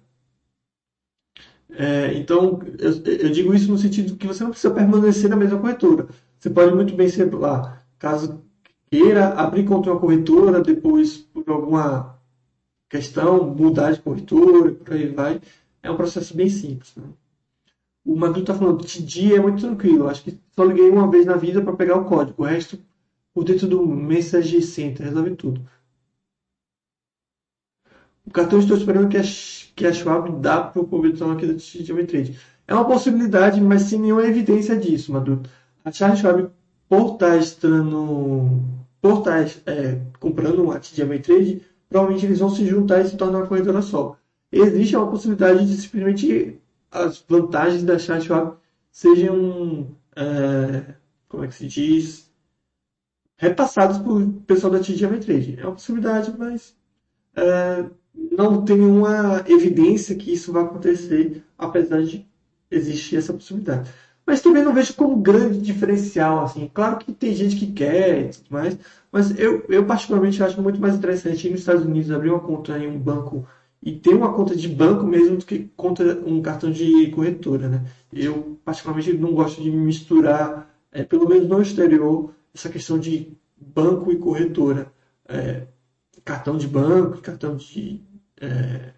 É, 1.70 2.14
então, 2.14 2.60
eu, 2.78 2.92
eu, 3.04 3.30
digo 3.30 3.52
isso 3.54 3.70
no 3.70 3.76
sentido 3.76 4.16
que 4.16 4.26
você 4.26 4.42
não 4.42 4.50
precisa 4.50 4.72
permanecer 4.72 5.28
na 5.28 5.36
mesma 5.36 5.58
corretora. 5.58 6.08
Você 6.38 6.48
pode 6.48 6.74
muito 6.74 6.94
bem 6.94 7.08
ser 7.08 7.32
lá, 7.34 7.82
caso 7.98 8.42
queira 8.90 9.28
abrir 9.34 9.64
contra 9.64 9.92
uma 9.92 10.00
corretora, 10.00 10.62
depois, 10.62 11.25
por 11.46 11.54
alguma 11.54 12.18
questão, 12.90 13.44
mudar 13.54 13.92
de 13.92 14.00
corretora, 14.00 14.72
por 14.72 14.92
aí 14.92 15.06
vai. 15.06 15.40
É 15.80 15.90
um 15.90 15.96
processo 15.96 16.36
bem 16.36 16.50
simples. 16.50 16.92
Né? 16.96 17.04
O 18.04 18.16
Madu 18.16 18.40
está 18.40 18.52
falando, 18.52 18.84
TD 18.84 19.34
é 19.34 19.40
muito 19.40 19.60
tranquilo. 19.60 20.08
Acho 20.08 20.24
que 20.24 20.38
só 20.54 20.64
liguei 20.64 20.90
uma 20.90 21.08
vez 21.08 21.24
na 21.24 21.36
vida 21.36 21.62
para 21.62 21.76
pegar 21.76 21.96
o 21.96 22.04
código. 22.04 22.42
O 22.42 22.46
resto, 22.46 22.78
por 23.32 23.44
dentro 23.44 23.68
do 23.68 23.86
Message 23.86 24.60
Center, 24.62 25.06
resolve 25.06 25.36
tudo. 25.36 25.60
O 28.26 28.30
cartão 28.32 28.58
estou 28.58 28.76
esperando 28.76 29.08
que 29.08 29.16
a, 29.16 29.22
que 29.22 29.86
a 29.86 29.92
Schwab 29.92 30.40
dá 30.40 30.60
para 30.60 30.82
o 30.82 30.88
publicação 30.88 31.30
aqui 31.30 31.46
TGM 31.46 32.06
Trade. 32.06 32.38
É 32.66 32.74
uma 32.74 32.84
possibilidade, 32.84 33.60
mas 33.60 33.82
sem 33.82 34.00
nenhuma 34.00 34.24
evidência 34.24 34.76
disso, 34.76 35.12
Madu. 35.12 35.42
A 35.84 35.92
Charles 35.92 36.18
Schwab, 36.18 36.50
por 36.88 37.12
estar 37.14 37.36
estando, 37.36 38.60
por 39.00 39.18
estar 39.18 39.46
é, 39.66 40.00
comprando 40.18 40.62
uma 40.62 40.78
TGM 40.80 41.18
Trade, 41.20 41.62
provavelmente 41.88 42.26
eles 42.26 42.38
vão 42.38 42.50
se 42.50 42.66
juntar 42.66 43.02
e 43.02 43.08
se 43.08 43.16
tornar 43.16 43.38
uma 43.38 43.46
corretora 43.46 43.82
só. 43.82 44.16
Existe 44.50 44.96
uma 44.96 45.10
possibilidade 45.10 45.66
de 45.66 45.76
simplesmente 45.76 46.60
as 46.90 47.24
vantagens 47.28 47.82
da 47.82 47.98
Schwab 47.98 48.56
sejam, 48.90 49.94
é, 50.16 50.94
como 51.28 51.44
é 51.44 51.48
que 51.48 51.54
se 51.54 51.66
diz, 51.66 52.30
repassadas 53.36 53.98
por 53.98 54.26
pessoal 54.46 54.72
da 54.72 54.80
TGM 54.80 55.18
Trade. 55.20 55.58
É 55.60 55.64
uma 55.64 55.74
possibilidade, 55.74 56.34
mas 56.38 56.74
é, 57.34 57.84
não 58.14 58.64
tem 58.64 58.78
nenhuma 58.78 59.44
evidência 59.46 60.16
que 60.16 60.32
isso 60.32 60.52
vai 60.52 60.64
acontecer, 60.64 61.44
apesar 61.58 62.02
de 62.02 62.26
existir 62.70 63.16
essa 63.16 63.32
possibilidade. 63.32 63.90
Mas 64.26 64.40
também 64.40 64.62
não 64.64 64.74
vejo 64.74 64.94
como 64.94 65.16
grande 65.16 65.60
diferencial, 65.60 66.44
assim. 66.44 66.68
Claro 66.74 66.98
que 66.98 67.12
tem 67.12 67.34
gente 67.34 67.56
que 67.56 67.72
quer 67.72 68.26
e 68.26 68.28
tudo 68.30 68.46
mais, 68.50 68.76
mas 69.12 69.38
eu, 69.38 69.64
eu 69.68 69.86
particularmente 69.86 70.42
acho 70.42 70.60
muito 70.60 70.80
mais 70.80 70.96
interessante 70.96 71.46
ir 71.46 71.50
nos 71.50 71.60
Estados 71.60 71.84
Unidos 71.84 72.10
abrir 72.10 72.30
uma 72.30 72.40
conta 72.40 72.76
em 72.78 72.88
um 72.88 72.98
banco 72.98 73.46
e 73.82 73.92
ter 73.92 74.14
uma 74.14 74.32
conta 74.34 74.56
de 74.56 74.68
banco 74.68 75.06
mesmo 75.06 75.36
do 75.36 75.46
que 75.46 75.70
conta 75.76 76.02
um 76.26 76.42
cartão 76.42 76.70
de 76.70 77.10
corretora, 77.12 77.68
né? 77.68 77.84
Eu 78.12 78.58
particularmente 78.64 79.12
não 79.14 79.32
gosto 79.32 79.62
de 79.62 79.70
misturar, 79.70 80.74
é, 80.90 81.04
pelo 81.04 81.28
menos 81.28 81.48
no 81.48 81.62
exterior, 81.62 82.34
essa 82.54 82.68
questão 82.68 82.98
de 82.98 83.36
banco 83.56 84.10
e 84.10 84.16
corretora. 84.18 84.92
É, 85.28 85.66
cartão 86.24 86.56
de 86.56 86.66
banco, 86.68 87.20
cartão 87.22 87.56
de. 87.56 88.02
É, 88.40 88.92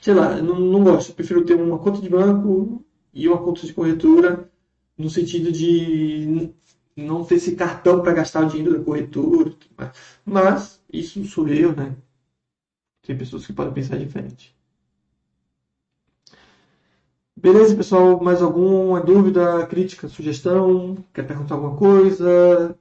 sei 0.00 0.14
lá, 0.14 0.40
não, 0.40 0.58
não 0.60 0.84
gosto. 0.84 1.14
Prefiro 1.14 1.44
ter 1.44 1.54
uma 1.54 1.78
conta 1.78 2.00
de 2.00 2.08
banco 2.08 2.83
e 3.14 3.28
uma 3.28 3.38
conta 3.42 3.66
de 3.66 3.72
corretora, 3.72 4.50
no 4.98 5.08
sentido 5.10 5.52
de 5.52 6.50
não 6.96 7.24
ter 7.24 7.36
esse 7.36 7.56
cartão 7.56 8.02
para 8.02 8.12
gastar 8.14 8.44
o 8.44 8.48
dinheiro 8.48 8.78
da 8.78 8.84
corretora. 8.84 9.54
Mas, 10.24 10.82
isso 10.92 11.24
sou 11.24 11.48
eu, 11.48 11.74
né? 11.74 11.96
Tem 13.02 13.16
pessoas 13.16 13.46
que 13.46 13.52
podem 13.52 13.74
pensar 13.74 13.98
diferente. 13.98 14.54
Beleza, 17.36 17.76
pessoal? 17.76 18.22
Mais 18.22 18.40
alguma 18.40 19.00
dúvida, 19.00 19.66
crítica, 19.66 20.08
sugestão? 20.08 20.96
Quer 21.12 21.26
perguntar 21.26 21.56
alguma 21.56 21.76
coisa? 21.76 22.76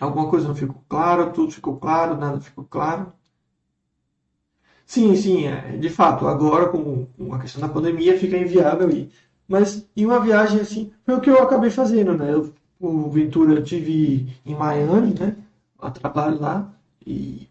Alguma 0.00 0.30
coisa 0.30 0.46
não 0.46 0.54
ficou 0.54 0.84
claro? 0.88 1.32
Tudo 1.32 1.50
ficou 1.52 1.76
claro? 1.78 2.16
Nada 2.16 2.40
ficou 2.40 2.64
claro? 2.64 3.12
Sim, 4.86 5.14
sim, 5.16 5.46
é, 5.46 5.76
de 5.76 5.88
fato, 5.88 6.26
agora 6.26 6.68
com, 6.68 7.06
com 7.06 7.34
a 7.34 7.38
questão 7.38 7.60
da 7.60 7.68
pandemia 7.68 8.18
fica 8.18 8.36
inviável 8.36 8.90
ir. 8.90 9.10
Mas 9.48 9.86
em 9.96 10.04
uma 10.06 10.20
viagem 10.20 10.60
assim, 10.60 10.92
foi 11.04 11.14
o 11.14 11.20
que 11.20 11.30
eu 11.30 11.42
acabei 11.42 11.70
fazendo, 11.70 12.16
né? 12.16 12.32
Eu, 12.32 12.52
o 12.80 13.10
Ventura 13.10 13.54
eu 13.54 13.64
tive 13.64 14.28
em 14.44 14.54
Miami, 14.54 15.14
né? 15.18 15.36
A 15.78 15.90
trabalho 15.90 16.40
lá. 16.40 16.72
E 17.06 17.48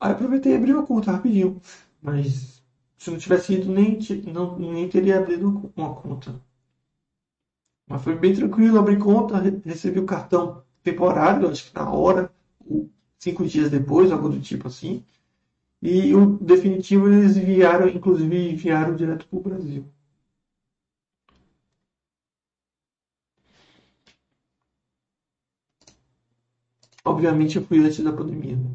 aí 0.00 0.12
aproveitei 0.12 0.52
e 0.52 0.56
abri 0.56 0.72
uma 0.74 0.86
conta 0.86 1.12
rapidinho. 1.12 1.60
Mas 2.02 2.62
se 2.98 3.10
não 3.10 3.18
tivesse 3.18 3.54
ido, 3.54 3.72
nem, 3.72 3.98
não, 4.32 4.58
nem 4.58 4.88
teria 4.88 5.18
abrido 5.18 5.72
uma 5.76 5.94
conta. 5.94 6.34
Mas 7.88 8.02
foi 8.02 8.16
bem 8.16 8.34
tranquilo, 8.34 8.78
abri 8.78 8.98
conta, 8.98 9.38
recebi 9.64 10.00
o 10.00 10.06
cartão 10.06 10.62
temporário, 10.82 11.48
acho 11.48 11.70
que 11.70 11.74
na 11.74 11.90
hora, 11.90 12.32
cinco 13.18 13.46
dias 13.46 13.70
depois, 13.70 14.10
algo 14.12 14.28
do 14.28 14.40
tipo 14.40 14.68
assim. 14.68 15.04
E 15.82 16.14
o 16.14 16.36
definitivo 16.38 17.08
eles 17.08 17.36
enviaram, 17.36 17.88
inclusive 17.88 18.50
enviaram 18.50 18.96
direto 18.96 19.26
para 19.28 19.38
o 19.38 19.42
Brasil. 19.42 19.84
Obviamente 27.04 27.56
eu 27.56 27.64
fui 27.64 27.78
antes 27.84 28.02
da 28.02 28.12
pandemia. 28.12 28.56
Né? 28.56 28.70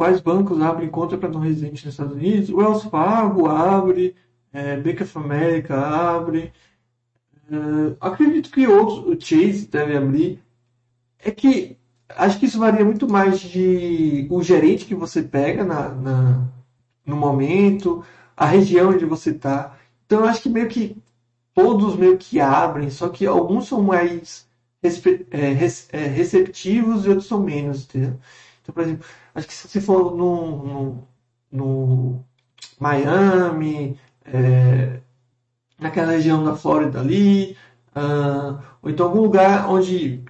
Quais 0.00 0.18
bancos 0.18 0.62
abrem 0.62 0.88
conta 0.88 1.18
para 1.18 1.28
não 1.28 1.40
residentes 1.40 1.84
nos 1.84 1.92
Estados 1.92 2.14
Unidos? 2.14 2.48
Wells 2.48 2.84
Fargo 2.84 3.46
abre, 3.46 4.16
é, 4.50 4.74
Bank 4.78 5.02
of 5.02 5.18
America 5.18 5.76
abre, 5.76 6.54
é, 7.50 7.96
acredito 8.00 8.50
que 8.50 8.66
outros, 8.66 9.00
o 9.00 9.20
Chase 9.20 9.68
deve 9.68 9.94
abrir. 9.94 10.42
É 11.18 11.30
que 11.30 11.76
acho 12.08 12.38
que 12.38 12.46
isso 12.46 12.58
varia 12.58 12.82
muito 12.82 13.06
mais 13.06 13.40
de 13.40 14.26
o 14.30 14.42
gerente 14.42 14.86
que 14.86 14.94
você 14.94 15.22
pega 15.22 15.64
na, 15.64 15.90
na 15.90 16.48
no 17.04 17.16
momento, 17.16 18.02
a 18.34 18.46
região 18.46 18.92
onde 18.92 19.04
você 19.04 19.32
está. 19.32 19.76
Então 20.06 20.20
eu 20.20 20.24
acho 20.24 20.40
que 20.40 20.48
meio 20.48 20.68
que 20.68 20.96
todos 21.52 21.94
meio 21.96 22.16
que 22.16 22.40
abrem, 22.40 22.88
só 22.88 23.10
que 23.10 23.26
alguns 23.26 23.68
são 23.68 23.82
mais 23.82 24.48
é, 24.82 25.50
é, 25.92 26.06
receptivos 26.06 27.04
e 27.04 27.10
outros 27.10 27.28
são 27.28 27.42
menos, 27.42 27.84
entendeu? 27.84 28.18
Então, 28.70 28.72
por 28.72 28.82
exemplo, 28.82 29.06
acho 29.34 29.46
que 29.46 29.54
se 29.54 29.68
você 29.68 29.80
for 29.80 30.14
no, 30.16 30.64
no, 30.64 31.08
no 31.50 32.24
Miami, 32.78 33.98
é, 34.24 35.00
naquela 35.78 36.12
região 36.12 36.44
da 36.44 36.54
Flórida 36.54 37.00
ali, 37.00 37.56
uh, 37.96 38.58
ou 38.82 38.90
então 38.90 39.06
algum 39.06 39.22
lugar 39.22 39.68
onde 39.68 40.24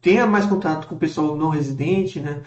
tenha 0.00 0.26
mais 0.26 0.46
contato 0.46 0.86
com 0.88 0.94
o 0.94 0.98
pessoal 0.98 1.36
não 1.36 1.48
residente, 1.48 2.20
né? 2.20 2.42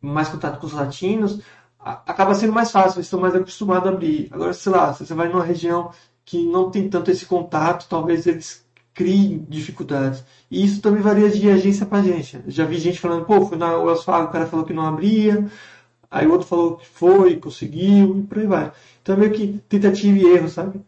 mais 0.00 0.28
contato 0.28 0.58
com 0.60 0.66
os 0.66 0.72
latinos, 0.72 1.40
acaba 1.78 2.34
sendo 2.34 2.52
mais 2.52 2.70
fácil, 2.70 2.98
eles 2.98 3.06
estão 3.06 3.20
mais 3.20 3.34
acostumados 3.34 3.88
a 3.88 3.92
abrir. 3.92 4.28
Agora, 4.32 4.52
sei 4.52 4.72
lá, 4.72 4.92
se 4.92 5.06
você 5.06 5.14
vai 5.14 5.28
numa 5.28 5.44
região 5.44 5.92
que 6.24 6.44
não 6.46 6.70
tem 6.70 6.88
tanto 6.88 7.10
esse 7.10 7.26
contato, 7.26 7.86
talvez 7.88 8.26
eles 8.26 8.61
criem 8.94 9.46
dificuldades. 9.48 10.24
E 10.50 10.64
isso 10.64 10.80
também 10.80 11.02
varia 11.02 11.30
de 11.30 11.50
agência 11.50 11.86
para 11.86 11.98
agência. 11.98 12.42
Já 12.46 12.64
vi 12.64 12.78
gente 12.78 13.00
falando, 13.00 13.24
pô, 13.24 13.46
fui 13.46 13.56
na 13.56 13.76
Wells 13.78 14.04
Fargo, 14.04 14.28
o 14.28 14.32
cara 14.32 14.46
falou 14.46 14.64
que 14.66 14.72
não 14.72 14.86
abria, 14.86 15.46
aí 16.10 16.26
o 16.26 16.32
outro 16.32 16.46
falou 16.46 16.76
que 16.76 16.86
foi, 16.88 17.36
conseguiu, 17.36 18.18
e 18.18 18.22
por 18.22 18.38
aí 18.38 18.46
vai. 18.46 18.72
Então, 19.02 19.16
meio 19.16 19.32
que 19.32 19.60
tentativa 19.68 20.18
e 20.18 20.24
erro, 20.24 20.48
sabe? 20.48 20.80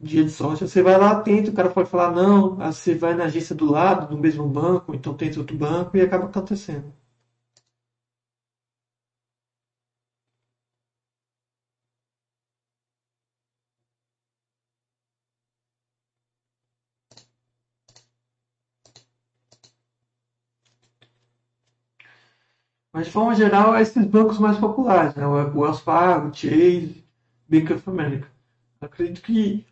dia 0.00 0.24
de 0.24 0.30
sorte. 0.30 0.66
Você 0.66 0.82
vai 0.82 0.98
lá, 0.98 1.20
tenta, 1.20 1.50
o 1.50 1.54
cara 1.54 1.70
pode 1.70 1.90
falar 1.90 2.10
não, 2.12 2.60
aí 2.60 2.72
você 2.72 2.94
vai 2.94 3.14
na 3.14 3.24
agência 3.24 3.54
do 3.54 3.70
lado, 3.70 4.14
no 4.14 4.20
mesmo 4.20 4.46
banco, 4.48 4.94
então 4.94 5.14
tenta 5.14 5.38
outro 5.38 5.56
banco 5.56 5.96
e 5.96 6.00
acaba 6.00 6.26
acontecendo. 6.26 6.92
Mas 22.98 23.06
de 23.06 23.12
forma 23.12 23.32
geral, 23.32 23.76
é 23.76 23.82
esses 23.82 24.04
bancos 24.04 24.40
mais 24.40 24.58
populares, 24.58 25.14
né? 25.14 25.24
o 25.24 25.60
Wells 25.60 25.80
Fargo, 25.82 26.34
Chase, 26.34 27.04
Bank 27.48 27.72
of 27.72 27.88
America. 27.88 28.26
Acredito 28.80 29.22
que 29.22 29.64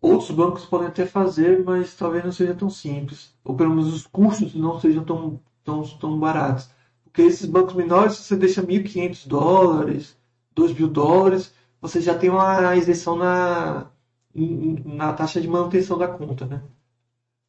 outros 0.00 0.30
bancos 0.30 0.64
podem 0.64 0.86
até 0.86 1.04
fazer, 1.04 1.64
mas 1.64 1.96
talvez 1.96 2.22
não 2.22 2.30
seja 2.30 2.54
tão 2.54 2.70
simples. 2.70 3.34
Ou 3.42 3.56
pelo 3.56 3.70
menos 3.70 3.92
os 3.92 4.06
custos 4.06 4.54
não 4.54 4.78
sejam 4.78 5.02
tão, 5.02 5.40
tão, 5.64 5.82
tão 5.98 6.16
baratos. 6.16 6.70
Porque 7.02 7.22
esses 7.22 7.44
bancos 7.44 7.74
menores, 7.74 8.18
se 8.18 8.22
você 8.22 8.36
deixa 8.36 8.62
1.500 8.62 9.26
dólares, 9.26 10.16
2 10.54 10.74
mil 10.74 10.86
dólares, 10.86 11.52
você 11.80 12.00
já 12.00 12.16
tem 12.16 12.30
uma 12.30 12.76
isenção 12.76 13.16
na, 13.16 13.90
na 14.32 15.12
taxa 15.12 15.40
de 15.40 15.48
manutenção 15.48 15.98
da 15.98 16.06
conta, 16.06 16.46
né? 16.46 16.62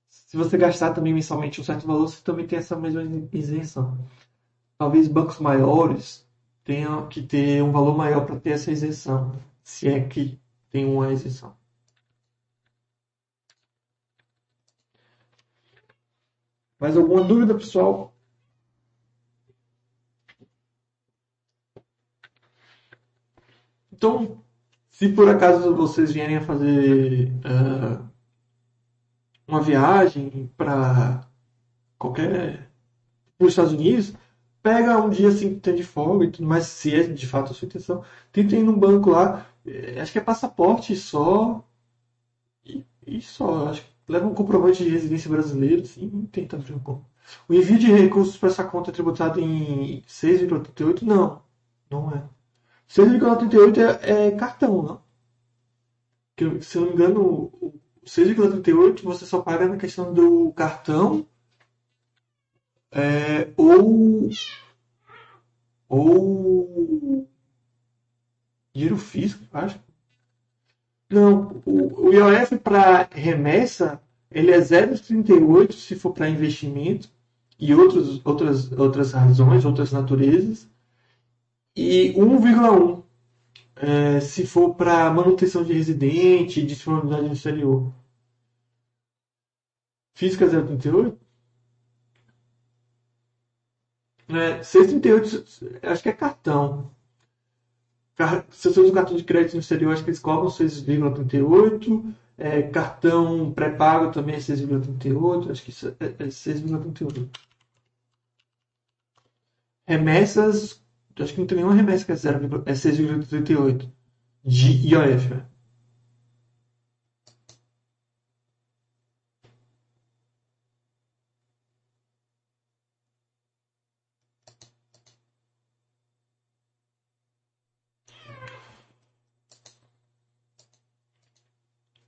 Se 0.10 0.36
você 0.36 0.58
gastar 0.58 0.96
também 0.96 1.14
mensalmente 1.14 1.62
um 1.62 1.64
certo 1.64 1.86
valor, 1.86 2.08
você 2.10 2.24
também 2.24 2.48
tem 2.48 2.58
essa 2.58 2.76
mesma 2.76 3.04
isenção. 3.32 4.00
Talvez 4.78 5.08
bancos 5.08 5.40
maiores 5.40 6.28
tenham 6.64 7.08
que 7.08 7.22
ter 7.22 7.64
um 7.64 7.72
valor 7.72 7.96
maior 7.98 8.26
para 8.26 8.40
ter 8.40 8.52
essa 8.52 8.72
isenção, 8.72 9.40
se 9.64 9.88
é 9.88 10.06
que 10.08 10.40
tem 10.70 10.86
uma 10.86 11.12
isenção. 11.14 11.56
Mais 16.80 16.98
alguma 16.98 17.24
dúvida, 17.24 17.56
pessoal? 17.56 18.14
Então, 23.92 24.44
se 24.90 25.10
por 25.10 25.30
acaso 25.30 25.74
vocês 25.76 26.12
vierem 26.12 26.38
a 26.38 26.42
fazer 26.42 27.30
uh, 27.30 28.10
uma 29.48 29.62
viagem 29.62 30.52
para 30.58 31.26
qualquer 31.98 32.70
para 33.38 33.48
os 33.48 33.54
Estados 33.54 33.74
Unidos, 33.74 34.14
pega 34.66 34.98
um 34.98 35.10
dia 35.12 35.30
assim 35.30 35.54
que 35.54 35.60
tem 35.62 35.76
de 35.76 35.84
folga 35.84 36.26
e 36.26 36.32
tudo 36.32 36.48
mais, 36.48 36.66
se 36.66 36.94
é 36.96 37.04
de 37.04 37.28
fato 37.28 37.52
a 37.52 37.54
sua 37.54 37.68
intenção, 37.68 38.04
tenta 38.32 38.56
ir 38.56 38.64
num 38.64 38.78
banco 38.78 39.12
lá, 39.12 39.46
é, 39.64 40.02
acho 40.02 40.12
que 40.12 40.18
é 40.18 40.22
passaporte 40.22 40.96
só. 40.96 41.64
E, 42.66 42.84
e 43.06 43.22
só, 43.22 43.70
acho 43.70 43.84
que 43.84 43.90
leva 44.08 44.28
um 44.28 44.34
comprovante 44.34 44.84
de 44.84 44.90
residência 44.90 45.30
brasileira, 45.30 45.84
assim, 45.84 46.08
e 46.24 46.28
tenta 46.28 46.56
abrir 46.56 46.74
um 46.74 46.80
conta. 46.80 47.06
O 47.48 47.54
envio 47.54 47.78
de 47.78 47.92
recursos 47.92 48.38
para 48.38 48.50
essa 48.50 48.64
conta 48.64 48.90
é 48.92 48.94
tributado 48.94 49.40
em 49.40 50.02
6,38? 50.08 51.04
Não, 51.04 51.44
não 51.90 52.12
é. 52.12 52.24
6,38 52.90 53.78
é, 54.02 54.28
é 54.28 54.32
cartão, 54.32 54.82
não? 54.82 55.02
Que, 56.36 56.62
se 56.62 56.78
eu 56.78 56.82
não 56.82 56.90
me 56.90 56.96
engano, 56.96 57.22
o 57.62 57.80
6,38 58.06 59.04
você 59.04 59.26
só 59.26 59.42
paga 59.42 59.68
na 59.68 59.78
questão 59.78 60.14
do 60.14 60.52
cartão 60.54 61.28
é, 62.96 63.52
ou 63.58 64.30
ou 65.90 67.28
Dinheiro 68.76 68.98
físico, 68.98 69.46
acho. 69.54 69.80
Não, 71.10 71.62
o, 71.66 72.08
o 72.08 72.14
IOF 72.14 72.58
para 72.58 73.08
remessa, 73.10 74.02
ele 74.30 74.52
é 74.52 74.60
0,38 74.60 75.72
se 75.72 75.96
for 75.96 76.12
para 76.14 76.30
investimento 76.30 77.10
e 77.58 77.74
outros, 77.74 78.22
outras, 78.26 78.72
outras 78.74 79.14
razões, 79.14 79.64
outras 79.64 79.94
naturezas, 79.94 80.68
e 81.74 82.14
1,1 82.18 83.04
é, 83.78 84.20
se 84.20 84.46
for 84.46 84.76
para 84.76 85.10
manutenção 85.10 85.64
de 85.64 85.72
residente 85.72 86.60
e 86.60 86.66
disponibilidade 86.66 87.28
no 87.28 87.34
exterior. 87.34 87.94
Física 90.16 90.48
0,38? 90.48 91.18
É, 94.28 94.60
6,38 94.62 95.80
acho 95.84 96.04
que 96.04 96.10
é 96.10 96.14
cartão. 96.14 96.92
Se 98.50 98.70
você 98.70 98.80
usa 98.80 98.92
o 98.92 98.94
cartão 98.94 99.16
de 99.16 99.24
crédito 99.24 99.54
no 99.54 99.60
exterior, 99.60 99.94
acho 99.94 100.04
que 100.04 100.10
eles 100.10 100.20
cobram 100.20 100.50
6,38. 100.50 102.14
É, 102.38 102.62
cartão 102.64 103.54
pré-pago 103.54 104.12
também 104.12 104.36
é 104.36 104.40
6,38. 104.40 105.52
Acho 105.52 105.64
que 105.64 105.72
é, 106.00 106.06
é 106.24 106.28
6,38. 106.28 107.30
Remessas, 109.88 110.82
acho 111.20 111.34
que 111.34 111.40
não 111.40 111.48
tem 111.48 111.58
nenhuma 111.58 111.76
remessa 111.76 112.06
que 112.06 112.12
é, 112.12 112.16
0, 112.16 112.64
é 112.66 112.74
6,38 112.74 113.90
de 114.44 114.88
IOF. 114.88 115.30
Né? 115.30 115.46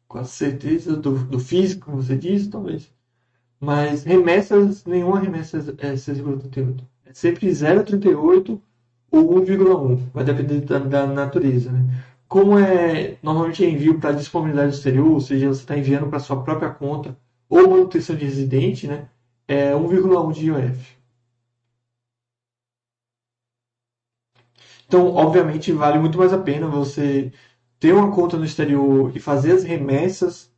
Com 0.07 0.19
a 0.19 0.23
certeza 0.23 0.95
do, 0.95 1.17
do 1.25 1.39
físico, 1.39 1.91
você 1.91 2.15
disse, 2.17 2.49
talvez. 2.49 2.91
Mas 3.59 4.03
remessas, 4.03 4.85
nenhuma 4.85 5.19
remessa 5.19 5.57
é 5.57 5.93
6,38. 5.93 6.83
É 7.05 7.13
sempre 7.13 7.47
0,38 7.47 8.61
ou 9.11 9.35
1,1. 9.41 10.09
Vai 10.13 10.23
depender 10.23 10.61
da, 10.61 10.79
da 10.79 11.07
natureza. 11.07 11.71
Né? 11.71 12.03
Como 12.27 12.57
é 12.57 13.17
normalmente 13.23 13.65
é 13.65 13.69
envio 13.69 13.99
para 13.99 14.11
disponibilidade 14.11 14.75
exterior, 14.75 15.07
ou 15.11 15.21
seja, 15.21 15.47
você 15.47 15.61
está 15.61 15.77
enviando 15.77 16.07
para 16.09 16.19
sua 16.19 16.43
própria 16.43 16.69
conta 16.69 17.17
ou 17.49 17.69
manutenção 17.69 18.15
de 18.15 18.25
residente, 18.25 18.87
né? 18.87 19.09
é 19.47 19.73
1,1 19.73 20.33
de 20.33 20.47
IOF. 20.47 20.97
Então, 24.85 25.13
obviamente, 25.15 25.71
vale 25.71 25.99
muito 25.99 26.17
mais 26.17 26.31
a 26.33 26.37
pena 26.37 26.67
você 26.67 27.31
ter 27.80 27.93
uma 27.93 28.11
conta 28.11 28.38
no 28.38 28.45
exterior 28.45 29.15
e 29.15 29.19
fazer 29.19 29.53
as 29.53 29.63
remessas 29.63 30.51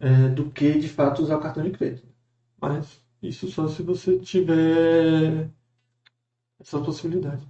é, 0.00 0.28
do 0.28 0.50
que 0.50 0.78
de 0.78 0.88
fato 0.88 1.22
usar 1.22 1.36
o 1.36 1.40
cartão 1.40 1.62
de 1.62 1.70
crédito. 1.70 2.08
Mas 2.60 3.00
isso 3.22 3.48
só 3.50 3.68
se 3.68 3.82
você 3.82 4.18
tiver 4.18 5.48
essa 6.60 6.80
possibilidade. 6.80 7.46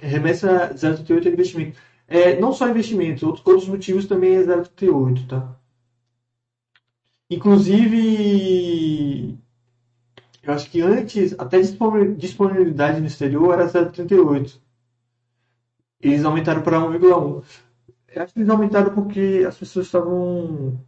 Remessa 0.00 0.74
038 0.74 1.28
é 1.28 1.32
investimento. 1.32 1.80
É, 2.06 2.40
não 2.40 2.52
só 2.52 2.68
investimento, 2.68 3.26
outros 3.26 3.68
motivos 3.68 4.06
também 4.06 4.36
é 4.36 4.44
038, 4.44 5.26
tá? 5.26 5.56
Inclusive, 7.30 9.38
eu 10.42 10.52
acho 10.52 10.70
que 10.70 10.80
antes, 10.82 11.34
até 11.38 11.60
disponibilidade 11.60 13.00
no 13.00 13.06
exterior 13.06 13.54
era 13.54 13.68
038. 13.68 14.60
eles 16.00 16.24
aumentaram 16.24 16.62
para 16.62 16.80
1,1. 16.80 17.44
Acho 18.16 18.32
que 18.34 18.40
eles 18.40 18.50
aumentaram 18.50 18.94
porque 18.94 19.44
as 19.48 19.56
pessoas 19.58 19.86
estavam 19.86 20.80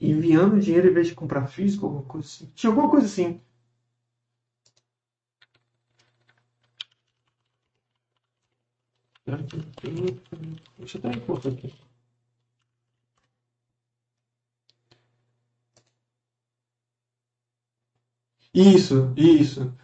enviando 0.00 0.60
dinheiro 0.60 0.88
em 0.88 0.92
vez 0.94 1.06
de 1.08 1.14
comprar 1.14 1.46
físico, 1.46 1.86
alguma 1.86 2.02
coisa 2.04 2.26
assim. 2.26 2.50
Tinha 2.54 2.70
alguma 2.70 2.90
coisa 2.90 3.06
assim. 3.06 3.40
Deixa 10.78 10.98
eu 10.98 11.02
dar 11.02 11.16
um 11.16 11.20
ponto 11.20 11.48
aqui. 11.48 11.72
Isso, 18.54 19.12
isso. 19.16 19.74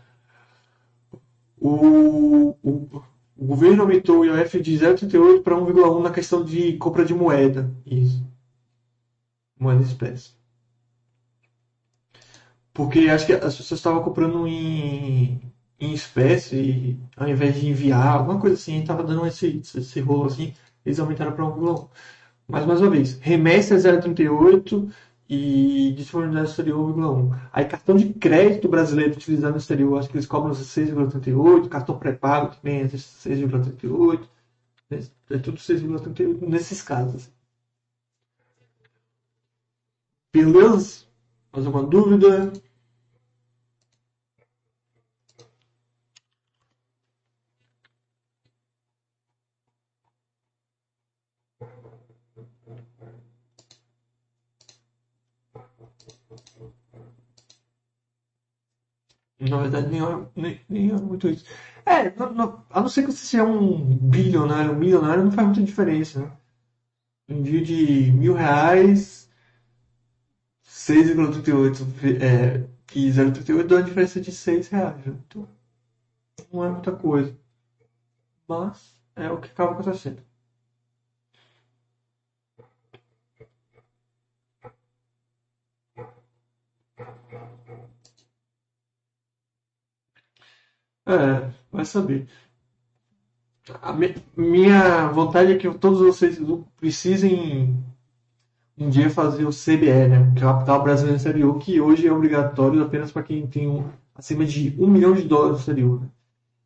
O, 1.60 2.56
o, 2.62 3.02
o 3.37 3.45
governo 3.45 3.82
aumentou 3.82 4.20
o 4.20 4.24
IOF 4.24 4.61
de 4.61 4.78
0,38 4.78 5.43
para 5.43 5.57
1,1 5.57 6.03
na 6.03 6.11
questão 6.11 6.43
de 6.43 6.74
compra 6.78 7.05
de 7.05 7.14
moeda. 7.14 7.70
Isso. 7.84 8.26
Moeda 9.59 9.82
espécie. 9.82 10.30
Porque 12.72 13.09
acho 13.09 13.26
que 13.26 13.32
as 13.32 13.57
pessoas 13.57 13.80
estavam 13.80 14.03
comprando 14.03 14.47
em, 14.47 15.41
em 15.78 15.93
espécie, 15.93 16.99
ao 17.16 17.28
invés 17.28 17.61
de 17.61 17.68
enviar, 17.68 18.16
alguma 18.16 18.41
coisa 18.41 18.55
assim, 18.57 18.80
estava 18.80 19.03
dando 19.03 19.26
esse, 19.26 19.59
esse 19.59 20.01
rolo 20.01 20.26
assim, 20.26 20.55
eles 20.84 20.99
aumentaram 20.99 21.32
para 21.32 21.45
1,1. 21.45 21.89
Mas 22.49 22.66
mais 22.66 22.80
uma 22.80 22.91
vez, 22.91 23.18
remessa 23.20 23.74
é 23.74 23.78
0,38 23.78 24.91
e 25.28 25.92
disponibilidade 25.96 26.50
exterior 26.50 26.94
1,1. 26.94 27.48
Aí 27.52 27.64
cartão 27.64 27.96
de 27.96 28.12
crédito 28.14 28.68
brasileiro 28.68 29.14
utilizado 29.14 29.52
no 29.52 29.58
exterior, 29.58 29.98
acho 29.98 30.08
que 30.08 30.16
eles 30.16 30.26
cobram 30.26 30.52
6,38, 30.52 31.68
cartão 31.68 31.98
pré-pago 31.98 32.54
também 32.54 32.80
é 32.80 32.84
6,38, 32.86 34.28
é 35.30 35.38
tudo 35.38 35.58
6,38 35.58 36.48
nesses 36.48 36.82
casos. 36.82 37.30
Beleza? 40.32 41.06
Mais 41.52 41.66
alguma 41.66 41.84
dúvida? 41.84 42.52
Na 59.41 59.59
verdade, 59.59 59.89
nem 59.89 60.01
é, 60.03 60.26
nem, 60.34 60.61
nem 60.68 60.91
é 60.91 60.95
muito 60.95 61.28
isso. 61.28 61.45
É, 61.84 62.11
não, 62.16 62.64
a 62.70 62.80
não 62.80 62.89
ser 62.89 63.03
que 63.05 63.12
você 63.12 63.24
seja 63.26 63.45
um 63.45 63.97
bilionário, 63.99 64.72
um 64.72 64.78
milionário, 64.78 65.24
não 65.24 65.30
faz 65.32 65.47
muita 65.49 65.62
diferença, 65.62 66.20
né? 66.20 66.37
Envio 67.28 67.64
de 67.64 68.12
mil 68.12 68.34
reais, 68.34 69.30
6,38 70.64 71.82
é, 72.22 72.68
e 72.95 73.11
0,38 73.11 73.66
dá 73.66 73.76
uma 73.76 73.82
diferença 73.82 74.20
de 74.20 74.30
6 74.32 74.68
reais. 74.68 74.97
Né? 75.07 75.16
Então, 75.26 75.49
não 76.53 76.64
é 76.64 76.70
muita 76.70 76.93
coisa. 76.93 77.37
Mas 78.49 78.97
é 79.14 79.30
o 79.30 79.41
que 79.41 79.49
acaba 79.51 79.72
acontecendo. 79.72 80.20
É, 91.07 91.52
vai 91.70 91.84
saber. 91.84 92.26
A 93.82 93.92
minha 94.36 95.09
vontade 95.09 95.52
é 95.52 95.57
que 95.57 95.72
todos 95.78 96.00
vocês 96.00 96.38
precisem 96.76 97.76
um 98.78 98.90
dia 98.90 99.09
fazer 99.09 99.44
o 99.44 99.50
CBE, 99.50 100.09
né? 100.09 100.34
Capital 100.38 100.82
Brasileiro 100.82 101.16
Exterior, 101.16 101.59
que 101.59 101.80
hoje 101.80 102.07
é 102.07 102.12
obrigatório 102.12 102.82
apenas 102.82 103.12
para 103.12 103.22
quem 103.22 103.46
tem 103.46 103.68
um, 103.68 103.88
acima 104.14 104.44
de 104.44 104.74
um 104.78 104.88
milhão 104.88 105.14
de 105.14 105.22
dólares 105.22 105.52
no 105.52 105.59
exterior. 105.61 106.00
né? 106.00 106.09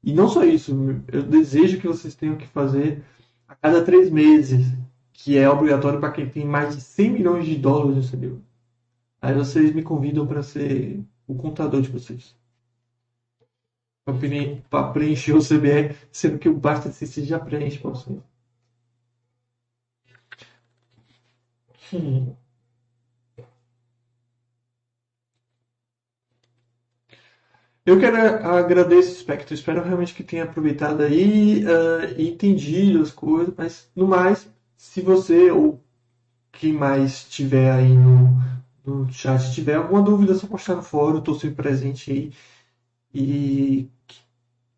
E 0.03 0.13
não 0.13 0.29
só 0.29 0.45
isso, 0.45 0.75
eu 1.09 1.23
desejo 1.23 1.79
que 1.79 1.87
vocês 1.87 2.15
tenham 2.15 2.37
que 2.37 2.47
fazer 2.49 3.03
a 3.47 3.55
cada 3.55 3.85
três 3.85 4.11
meses, 4.11 4.67
que 5.13 5.37
é 5.37 5.49
obrigatório 5.51 6.01
para 6.01 6.13
quem 6.13 6.29
tem 6.29 6.47
mais 6.47 6.75
de 6.75 6.83
100 6.83 7.11
milhões 7.11 7.47
de 7.47 7.57
dólares 7.57 7.95
no 7.95 8.01
exterior. 8.01 8.39
Aí 9.21 9.35
vocês 9.35 9.75
me 9.75 9.83
convidam 9.83 10.27
para 10.27 10.43
ser 10.43 11.01
o 11.27 11.35
contador 11.35 11.83
de 11.83 11.91
vocês 11.91 12.40
para 14.71 14.93
preencher 14.93 15.33
o 15.35 15.43
CBR, 15.43 15.97
sendo 16.13 16.39
que 16.39 16.49
o 16.49 16.55
Basta 16.57 16.91
CC 16.93 17.25
já 17.25 17.39
preenche 17.39 17.79
para 17.79 17.91
você. 17.91 18.11
Hum. 21.93 22.37
Eu 27.85 27.99
quero 27.99 28.17
agradecer, 28.47 29.13
Spectre. 29.19 29.55
Espero 29.55 29.83
realmente 29.83 30.15
que 30.15 30.23
tenha 30.23 30.45
aproveitado 30.45 31.03
aí 31.03 31.65
uh, 31.65 32.15
e 32.17 32.29
entendido 32.29 33.03
as 33.03 33.11
coisas, 33.11 33.55
mas 33.57 33.91
no 33.97 34.07
mais, 34.07 34.49
se 34.77 35.01
você 35.01 35.51
ou 35.51 35.83
quem 36.53 36.73
mais 36.73 37.25
tiver 37.29 37.73
aí 37.73 37.95
no, 37.95 38.39
no 38.85 39.13
chat 39.13 39.53
tiver 39.55 39.77
alguma 39.77 40.03
dúvida, 40.03 40.33
é 40.33 40.37
só 40.37 40.47
postar 40.47 40.77
no 40.77 40.83
fórum, 40.83 41.19
estou 41.19 41.35
sempre 41.35 41.57
presente 41.57 42.13
aí. 42.13 42.33
E 43.15 43.89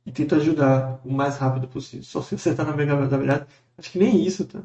e 0.06 0.12
tento 0.12 0.34
ajudar 0.36 1.00
o 1.04 1.10
mais 1.12 1.36
rápido 1.38 1.68
possível. 1.68 2.04
Só 2.04 2.22
se 2.22 2.54
tá 2.54 2.64
na 2.64 2.76
mega 2.76 2.96
da 3.06 3.16
verdade, 3.16 3.46
acho 3.78 3.90
que 3.92 3.98
nem 3.98 4.24
isso, 4.24 4.46
tá? 4.46 4.62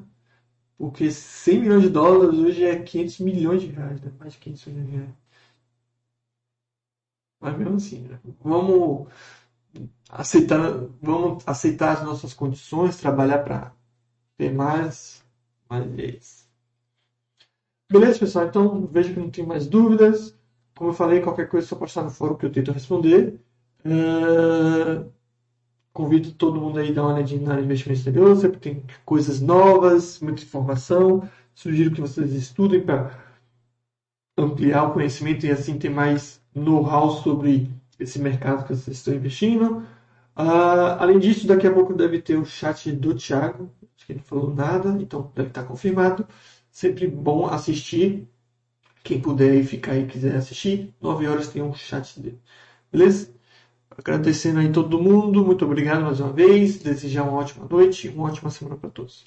Porque 0.78 1.12
100 1.12 1.62
milhões 1.62 1.84
de 1.84 1.90
dólares 1.90 2.40
hoje 2.40 2.64
é 2.66 2.80
500 2.84 3.20
milhões 3.20 3.62
de 3.64 3.68
reais, 3.70 4.02
né? 4.02 4.12
Mais 4.20 4.34
de 4.34 4.40
500 4.40 4.66
milhões 4.68 4.88
de 4.90 4.98
reais. 4.98 5.12
Mas 7.40 7.58
mesmo 7.58 7.76
assim, 7.78 8.02
né? 8.02 8.20
Vamos 8.42 9.08
aceitar, 10.10 10.60
vamos 11.02 11.44
aceitar 11.48 11.94
as 11.98 12.04
nossas 12.04 12.34
condições, 12.34 12.98
trabalhar 12.98 13.40
para 13.44 13.74
ter 14.38 14.54
mais, 14.54 15.24
mais 15.70 15.86
vezes. 15.92 16.48
Beleza, 17.92 18.20
pessoal? 18.20 18.46
Então 18.48 18.86
vejo 18.88 19.14
que 19.14 19.20
não 19.20 19.30
tem 19.30 19.46
mais 19.46 19.68
dúvidas. 19.68 20.34
Como 20.76 20.92
eu 20.92 20.94
falei, 20.94 21.22
qualquer 21.22 21.50
coisa 21.50 21.66
é 21.66 21.70
só 21.70 21.76
postar 21.76 22.04
no 22.04 22.10
fórum 22.10 22.36
que 22.38 22.46
eu 22.46 22.52
tento 22.52 22.72
responder. 22.72 23.40
Uh... 23.88 25.18
Convido 25.98 26.32
todo 26.34 26.62
mundo 26.62 26.78
aí 26.78 26.92
a 26.92 26.94
dar 26.94 27.02
uma 27.02 27.16
olhadinha 27.16 27.42
na 27.42 27.60
investimento 27.60 27.98
exterior, 28.02 28.36
sempre 28.36 28.60
tem 28.60 28.84
coisas 29.04 29.42
novas, 29.42 30.20
muita 30.20 30.44
informação. 30.44 31.28
Sugiro 31.56 31.92
que 31.92 32.00
vocês 32.00 32.34
estudem 32.34 32.84
para 32.84 33.18
ampliar 34.38 34.84
o 34.84 34.94
conhecimento 34.94 35.48
e 35.48 35.52
assim 35.52 35.80
ter 35.80 35.90
mais 35.90 36.40
know-how 36.54 37.24
sobre 37.24 37.72
esse 38.00 38.20
mercado 38.20 38.64
que 38.64 38.76
vocês 38.76 38.98
estão 38.98 39.16
investindo. 39.16 39.78
Uh, 40.38 41.00
além 41.00 41.18
disso, 41.18 41.48
daqui 41.48 41.66
a 41.66 41.74
pouco 41.74 41.96
deve 41.96 42.22
ter 42.22 42.38
o 42.38 42.46
chat 42.46 42.92
do 42.92 43.16
Thiago, 43.16 43.72
acho 43.96 44.06
que 44.06 44.12
ele 44.12 44.20
não 44.20 44.26
falou 44.26 44.54
nada, 44.54 44.96
então 45.02 45.32
deve 45.34 45.50
estar 45.50 45.64
confirmado. 45.64 46.28
Sempre 46.70 47.08
bom 47.08 47.48
assistir. 47.48 48.28
Quem 49.04 49.20
puder 49.20 49.64
ficar 49.64 49.96
e 49.98 50.06
quiser 50.06 50.36
assistir, 50.36 50.94
9 51.02 51.26
horas 51.26 51.48
tem 51.48 51.64
um 51.64 51.74
chat 51.74 52.20
dele. 52.20 52.40
Beleza? 52.92 53.37
Agradecendo 53.98 54.60
aí 54.60 54.72
todo 54.72 55.02
mundo, 55.02 55.44
muito 55.44 55.66
obrigado 55.66 56.04
mais 56.04 56.20
uma 56.20 56.32
vez. 56.32 56.78
Desejar 56.80 57.24
uma 57.24 57.34
ótima 57.34 57.68
noite 57.70 58.08
e 58.08 58.10
uma 58.10 58.26
ótima 58.28 58.50
semana 58.50 58.78
para 58.78 58.90
todos. 58.90 59.26